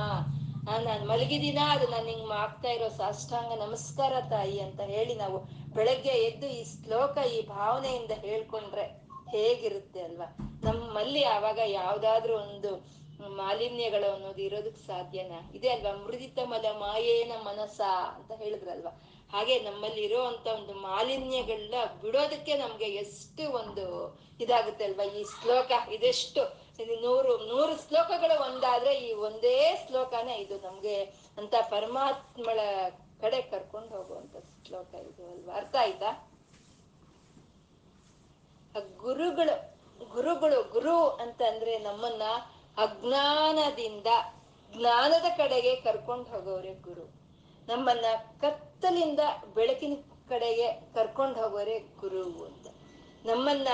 [0.86, 5.38] ನಾನ್ ಮಲಗಿದಿನ, ಅದು ನಾನು ಹಿಂಗ್ ಆಗ್ತಾ ಇರೋ ಸಾಷ್ಟಾಂಗ ನಮಸ್ಕಾರ ತಾಯಿ ಅಂತ ಹೇಳಿ ನಾವು
[5.74, 8.86] ಬೆಳಗ್ಗೆ ಎದ್ದು ಈ ಶ್ಲೋಕ ಈ ಭಾವನೆಯಿಂದ ಹೇಳ್ಕೊಂಡ್ರೆ
[9.30, 10.28] ಹೇಗಿರುತ್ತೆ ಅಲ್ವಾ?
[10.64, 12.72] ನಮ್ಮಲ್ಲಿ ಆವಾಗ ಯಾವ್ದಾದ್ರು ಒಂದು
[13.38, 15.52] ಮಾಲಿನ್ಯಗಳು ಅನ್ನೋದು ಇರೋದಕ್ ಸಾಧ್ಯನಾ?
[15.56, 15.92] ಇದೆ ಅಲ್ವಾ?
[16.06, 17.82] ಮೃದಿತಮದ ಮಾಯೇನ ಮನಸ
[18.16, 18.94] ಅಂತ ಹೇಳಿದ್ರಲ್ವಾ?
[19.32, 23.86] ಹಾಗೆ ನಮ್ಮಲ್ಲಿ ಇರೋವಂಥ ಒಂದು ಮಾಲಿನ್ಯಗಳನ್ನ ಬಿಡೋದಕ್ಕೆ ನಮಗೆ ಎಷ್ಟು ಒಂದು
[24.40, 25.04] ಇದಾಗುತ್ತೆ ಅಲ್ವಾ?
[25.04, 26.44] ಈ ಶ್ಲೋಕ ಇದೆಷ್ಟು?
[27.02, 30.96] ನೂರು ನೂರು ಶ್ಲೋಕಗಳು ಒಂದಾದ್ರೆ ಈ ಒಂದೇ ಶ್ಲೋಕನೇ ಇದು ನಮ್ಗೆ
[31.38, 32.60] ಅಂತ ಪರಮಾತ್ಮಳ
[33.22, 34.36] ಕಡೆ ಕರ್ಕೊಂಡು ಹೋಗುವಂತ
[34.68, 35.54] ಶ್ಲೋಕ ಇದು ಅಲ್ವಾ?
[35.56, 36.12] ಅರ್ಥ ಆಯ್ತಾ?
[38.98, 39.56] ಗುರುಗಳು
[40.14, 42.24] ಗುರುಗಳು, ಗುರು ಅಂತ ಅಂದ್ರೆ ನಮ್ಮನ್ನ
[42.78, 44.08] ಅಜ್ಞಾನದಿಂದ,
[44.72, 47.21] ಜ್ಞಾನದ ಕಡೆಗೆ ಕರ್ಕೊಂಡು ಹೋಗೋರೆ ಗುರು.
[47.68, 48.06] ನಮ್ಮನ್ನ
[48.42, 49.20] ಕತ್ತಲಿಂದ
[49.54, 49.96] ಬೆಳಕಿನ
[50.30, 52.68] ಕಡೆಗೆ ಕರ್ಕೊಂಡು ಹೋಗೋರೆ ಗುರು ಅಂತ.
[53.26, 53.68] ನಮ್ಮನ್ನ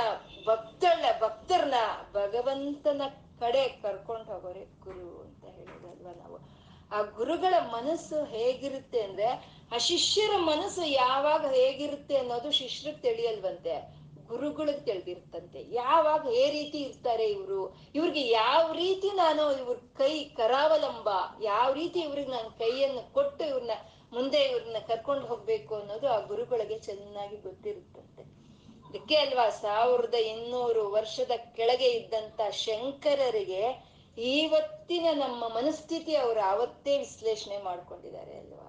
[0.47, 1.73] ಭಕ್ತಳ ಭಕ್ತರನ್ನ
[2.13, 3.01] ಭಗವಂತನ
[3.39, 6.57] ಕಡೆ ಕರ್ಕೊಂಡು ಹೋಗೋರೆ ಗುರು ಅಂತ ಹೇಳೋದಲ್ವಾ ನಾವು.
[6.91, 9.27] ಆ ಗುರುಗಳ ಮನಸ್ಸು ಹೇಗಿರುತ್ತೆ ಅಂದ್ರೆ,
[9.75, 13.96] ಆ ಶಿಷ್ಯರ ಮನಸ್ಸು ಯಾವಾಗ ಹೇಗಿರುತ್ತೆ ಅನ್ನೋದು ಶಿಷ್ಯರಿಗೆ ತಿಳಿಯಲ್ವಂತೆ.
[14.29, 17.61] ಗುರುಗಳಿಗೆ ತಿಳಿದಿರ್ತಂತೆ ಯಾವಾಗ ಏ ರೀತಿ ಇರ್ತಾರೆ ಇವರು?
[17.95, 21.09] ಇವ್ರಿಗೆ ಯಾವ ರೀತಿ ನಾನು ಇವ್ರ ಕೈ ಕರಾವಲಂಬ,
[21.41, 23.75] ಯಾವ ರೀತಿ ಇವ್ರಿಗೆ ನಾನು ಕೈಯನ್ನು ಕೊಟ್ಟು ಇವ್ರನ್ನ
[24.13, 28.23] ಮುಂದೆ ಇವ್ರನ್ನ ಕರ್ಕೊಂಡು ಹೋಗ್ಬೇಕು ಅನ್ನೋದು ಆ ಗುರುಗಳಿಗೆ ಚೆನ್ನಾಗಿ ಗೊತ್ತಿರುತ್ತಂತೆ.
[28.89, 33.63] ಅದಕ್ಕೆ ಅಲ್ವಾ ಸಾವಿರದ ಇನ್ನೂರು ವರ್ಷದ ಕೆಳಗೆ ಇದ್ದಂತ ಶಂಕರರಿಗೆ
[34.17, 38.66] ಇವತ್ತಿನ ನಮ್ಮ ಮನಸ್ಥಿತಿ ಅವರು ಅವತ್ತೇ ವಿಶ್ಲೇಷಣೆ ಮಾಡ್ಕೊಂಡಿದ್ದಾರೆ ಅಲ್ವಾ?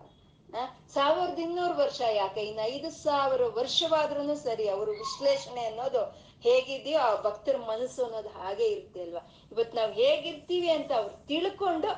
[0.95, 2.41] ಸಾವಿರದ ಇನ್ನೂರು ವರ್ಷ ಯಾಕೆ?
[2.41, 6.03] ಇನ್ನು ಐದು ಸಾವಿರ ವರ್ಷವಾದ್ರೂ ಸರಿ ಅವರು ವಿಶ್ಲೇಷಣೆ ಅನ್ನೋದು
[6.47, 9.23] ಹೇಗಿದೆಯೋ ಆ ಭಕ್ತರ ಮನಸ್ಸು ಅನ್ನೋದು ಹಾಗೆ ಇರುತ್ತೆ ಅಲ್ವಾ?
[9.53, 11.89] ಇವತ್ ನಾವು ಹೇಗಿರ್ತೀವಿ ಅಂತ ಅವ್ರು ತಿಳ್ಕೊಂಡು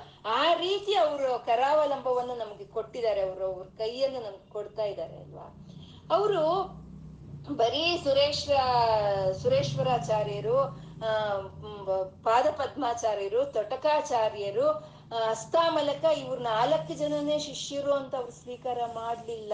[0.41, 5.47] ಆ ರೀತಿ ಅವರು ಕರಾವಲಂಬವನ್ನು ನಮ್ಗೆ ಕೊಟ್ಟಿದ್ದಾರೆ ಅವರು, ಅವ್ರ ಕೈಯನ್ನು ನಮ್ಗೆ ಕೊಡ್ತಾ ಇದ್ದಾರೆ ಅಲ್ವಾ?
[6.11, 6.45] ಅವರು
[7.57, 8.49] ಬರೀ ಸುರೇಶ
[9.43, 10.57] ಸುರೇಶ್ವರಾಚಾರ್ಯರು,
[11.07, 11.11] ಆ
[12.23, 14.67] ಪಾದ ಪದ್ಮಾಚಾರ್ಯರು, ತೊಟಕಾಚಾರ್ಯರು
[15.13, 19.53] ಅಸ್ತಾಮಲಕ ಇವ್ರ ನಾಲ್ಕು ಜನನೇ ಶಿಷ್ಯರು ಅಂತ ಅವ್ರು ಸ್ವೀಕಾರ ಮಾಡ್ಲಿಲ್ಲ.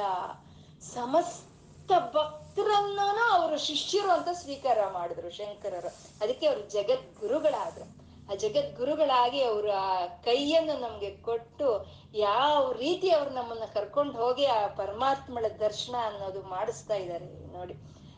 [0.81, 3.01] ಸಮಸ್ತ ಭಕ್ತರನ್ನ
[3.33, 5.89] ಅವರು ಶಿಷ್ಯರು ಅಂತ ಸ್ವೀಕಾರ ಮಾಡಿದ್ರು ಶಂಕರರು.
[6.25, 8.07] ಅದಕ್ಕೆ ಅವರು ಜಗದ್ಗುರುಗಳಾದ್ರು.
[8.33, 15.45] ಆ ಜಗದ್ಗುರುಗಳಾಗಿ ಅವರು ಆ ಕೈಯನ್ನು ನಮ್ಗೆ ಕೊಟ್ಟು ಯಾವ ರೀತಿ ಅವ್ರು ನಮ್ಮನ್ನ ಕರ್ಕೊಂಡು ಹೋಗಿ ಆ ಪರಮಾತ್ಮಳ
[15.61, 17.75] ದರ್ಶನ ಅನ್ನೋದು ಮಾಡಿಸ್ತಾ ಇದ್ದಾರೆ ನೋಡಿ.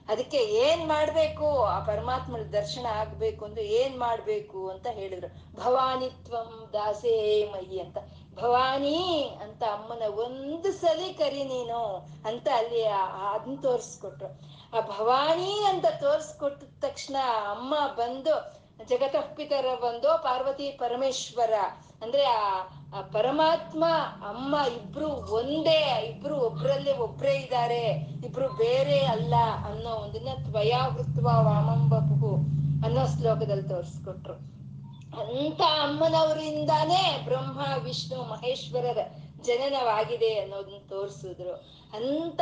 [0.08, 1.62] ಅದಕ್ಕೆ ಏನ್ ಮಾಡ್ಬೇಕು?
[1.62, 5.56] ಆ ಪರಮಾತ್ಮನ ದರ್ಶನ ಆಗ್ಬೇಕು ಅಂದ್ರೆ ಏನ್ ಮಾಡ್ಬೇಕು ಅಂತ ಹೇಳಿದ್ರು.
[5.56, 7.98] ಭವಾನಿತ್ವಂ ದಾಸೇ ಮಯಿ ಅಂತ.
[8.34, 11.80] ಭವಾನಿ ಅಂತ ಅಮ್ಮನ ಒಂದು ಸಲಿ ಕರಿ ನೀನು
[12.26, 12.86] ಅಂತ ಅಲ್ಲಿ
[13.32, 14.30] ಅದನ್ನ ತೋರಿಸ್ಕೊಟ್ರು.
[14.76, 17.16] ಆ ಭವಾನಿ ಅಂತ ತೋರಿಸ್ಕೊಟ್ಟ ತಕ್ಷಣ
[17.50, 18.34] ಅಮ್ಮ ಬಂದು
[18.84, 21.52] ಜಗತ್ತಪ್ಪಿತರ ಬಂದು ಪಾರ್ವತಿ ಪರಮೇಶ್ವರ
[22.02, 23.84] ಅಂದ್ರೆ ಆ ಪರಮಾತ್ಮ,
[24.28, 27.80] ಅಮ್ಮ ಇಬ್ರು ಒಂದೇ, ಇಬ್ರು ಒಬ್ರಲ್ಲೇ ಒಬ್ರೇ ಇದ್ದಾರೆ,
[28.26, 29.34] ಇಬ್ರು ಬೇರೆ ಅಲ್ಲ
[29.66, 32.34] ಅನ್ನೋ ಒಂದನ್ನ ತ್ವಯಾವೃತ್ವ ವಾಮಂಬಪು
[32.86, 34.58] ಅನ್ನೋ ಶ್ಲೋಕದಲ್ಲಿ ತೋರಿಸ್ಕೊಟ್ರು.
[35.20, 38.98] ಅಂತ ಅಮ್ಮನವರಿಂದಾನೇ ಬ್ರಹ್ಮ, ವಿಷ್ಣು ಮಹೇಶ್ವರರ
[39.42, 41.77] ಜನನವಾಗಿದೆ ಅನ್ನೋದನ್ನ ತೋರಿಸಿದ್ರು.
[41.96, 42.40] ಅಂತ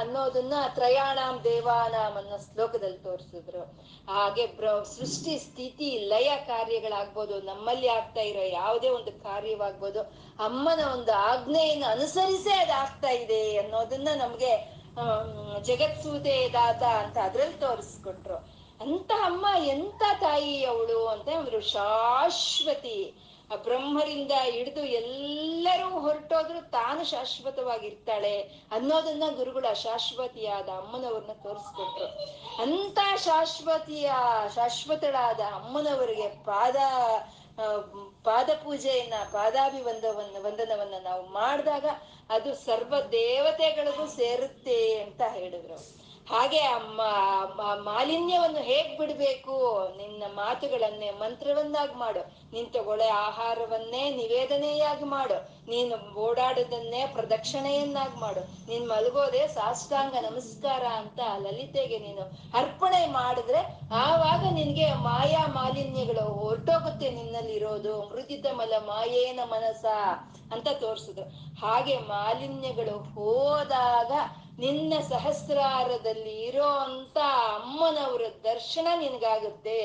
[0.00, 3.62] ಅನ್ನೋದನ್ನ ತ್ರಯಾಣಾಂ ದೇವಾನಾಂ ಅನ್ನೋ ಶ್ಲೋಕದಲ್ಲಿ ತೋರಿಸಿದ್ರು.
[4.12, 4.44] ಹಾಗೆ
[4.96, 10.00] ಸೃಷ್ಟಿ, ಸ್ಥಿತಿ, ಲಯ ಕಾರ್ಯಗಳಾಗ್ಬೋದು, ನಮ್ಮಲ್ಲಿ ಆಗ್ತಾ ಇರೋ ಯಾವುದೇ ಒಂದು ಕಾರ್ಯವಾಗ್ಬೋದು,
[10.44, 14.52] ಅಮ್ಮನ ಒಂದು ಆಜ್ಞೆಯನ್ನು ಅನುಸರಿಸೇ ಅದಾಗ್ತಾ ಇದೆ ಅನ್ನೋದನ್ನ ನಮ್ಗೆ
[15.62, 18.38] ಜಗತ್ಸೂತೆ ದಾತ ಅಂತ ಅದ್ರಲ್ಲಿ ತೋರಿಸ್ಕೊಟ್ರು.
[18.80, 22.98] ಅಂತ ಅಮ್ಮ, ಎಂತ ತಾಯಿ ಅವಳು ಅಂತ ಅಂದ್ರು ಶಾಶ್ವತಿ.
[23.52, 24.82] ಆ ಬ್ರಹ್ಮರಿಂದ ಹಿಡಿದು
[25.64, 28.40] ಎಲ್ಲರೂ ಹೊರಟೋದ್ರು ತಾನು ಶಾಶ್ವತವಾಗಿರ್ತಾಳೆ
[28.70, 32.06] ಅನ್ನೋದನ್ನ ಗುರುಗಳು ಅಶಾಶ್ವತಿಯಾದ ಅಮ್ಮನವ್ರನ್ನ ತೋರಿಸ್ಕೊಟ್ರು.
[32.62, 34.10] ಅಂತ ಶಾಶ್ವತಿಯ,
[34.54, 36.76] ಶಾಶ್ವತಳಾದ ಅಮ್ಮನವರಿಗೆ ಪಾದ
[38.24, 41.84] ಪಾದ ಪೂಜೆಯನ್ನ, ಪಾದಾಭಿವಂದವನ್ನ, ವಂದನವನ್ನ ನಾವು ಮಾಡಿದಾಗ
[42.30, 46.60] ಅದು ಸರ್ವ ದೇವತೆಗಳಿಗೂ ಸೇರುತ್ತೆ ಅಂತ ಹೇಳಿದ್ರು ಹಾಗೆ
[47.88, 49.56] ಮಾಲಿನ್ಯವನ್ನು ಹೇಗ್ ಬಿಡ್ಬೇಕು?
[49.96, 52.22] ನಿನ್ನ ಮಾತುಗಳನ್ನೇ ಮಂತ್ರವನ್ನಾಗಿ ಮಾಡು.
[52.54, 55.36] ನಿನ್ ತಗೊಳ್ಳೆ ಆಹಾರವನ್ನೇ ನಿವೇದನೆಯಾಗಿ ಮಾಡು.
[55.70, 58.42] ನೀನು ಓಡಾಡೋದನ್ನೇ ಪ್ರದಕ್ಷಿಣೆಯನ್ನಾಗಿ ಮಾಡು.
[58.68, 62.24] ನೀನ್ ಮಲಗೋದೆ ಸಾಷ್ಟಾಂಗ ನಮಸ್ಕಾರ ಅಂತ ಲಲಿತೆಗೆ ನೀನು
[62.58, 63.62] ಅರ್ಪಣೆ ಮಾಡಿದ್ರೆ
[64.04, 67.94] ಆವಾಗ ನಿನ್ಗೆ ಮಾಯಾ ಮಾಲಿನ್ಯಗಳು ಹೊರಟೋಗುತ್ತೆ ನಿನ್ನಲ್ಲಿರೋದು.
[68.10, 69.84] ಮೃದಿತ ಮಲ ಮಾಯೇನ ಮನಸ
[70.52, 71.26] ಅಂತ ತೋರ್ಸಿದ್ರು
[71.60, 74.12] ಹಾಗೆ ಮಾಲಿನ್ಯಗಳು ಹೋದಾಗ
[74.58, 77.16] ನಿನ್ನ ಸಹಸ್ರಾರದಲ್ಲಿ ಇರೋ ಅಂತ
[77.56, 79.78] ಅಮ್ಮನವರ ದರ್ಶನ ನಿನಗಾಗುತ್ತೆ.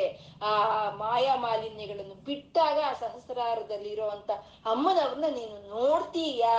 [0.43, 0.51] ಆ
[0.91, 4.31] ಮಾಯಾ ಮಾಲಿನ್ಯಗಳನ್ನು ಬಿಟ್ಟಾಗ ಆ ಸಹಸ್ರಾರದಲ್ಲಿ ಇರೋಂತ
[4.65, 6.55] ಅಮ್ಮನವ್ರನ್ನ ನೀನು ನೋಡ್ತೀಯಾ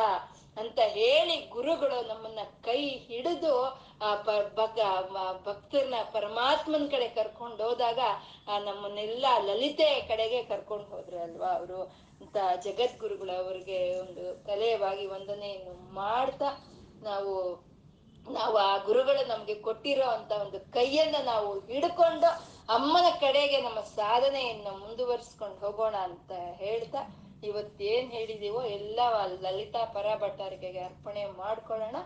[0.56, 3.54] ಅಂತ ಹೇಳಿ ಗುರುಗಳು ನಮ್ಮನ್ನ ಕೈ ಹಿಡಿದು
[4.02, 4.30] ಆ ಪ
[5.44, 8.00] ಭಕ್ತರನ್ನ ಪರಮಾತ್ಮನ ಕಡೆ ಕರ್ಕೊಂಡು ಹೋದಾಗ
[8.48, 11.80] ಆ ನಮ್ಮನ್ನೆಲ್ಲ ಲಲಿತೆ ಕಡೆಗೆ ಕರ್ಕೊಂಡು ಹೋದ್ರಲ್ವಾ ಅವರು
[12.20, 16.50] ಅಂತ ಜಗದ್ಗುರುಗಳು ಅವ್ರಿಗೆ ಒಂದು ಕಲೆಯವಾಗಿ ವಂದನೆಯನ್ನು ಮಾಡ್ತಾ
[17.02, 17.34] ನಾವು
[18.32, 22.28] ನಾವು ಆ ಗುರುಗಳು ನಮ್ಗೆ ಕೊಟ್ಟಿರೋ ಅಂತ ಒಂದು ಕೈಯನ್ನ ನಾವು ಹಿಡ್ಕೊಂಡು
[22.68, 27.02] ಅಮ್ಮನ ಕಡೆಗೆ ನಮ್ಮ ಸಾಧನೆಯನ್ನ ಮುಂದುವರ್ಸ್ಕೊಂಡು ಹೋಗೋಣ ಅಂತ ಹೇಳ್ತಾ
[27.44, 29.00] ಇವತ್ತೇನ್ ಹೇಳಿದೀವೋ ಎಲ್ಲ
[29.40, 31.96] ಲಲಿತಾ ಪರ ಭಟ್ಟಾರಿಕೆಗೆ ಅರ್ಪಣೆ ಮಾಡ್ಕೊಳ್ಳೋಣ.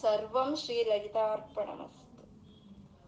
[0.00, 1.68] ಸರ್ವಂ ಶ್ರೀ ಲಲಿತಾರ್ಪಣ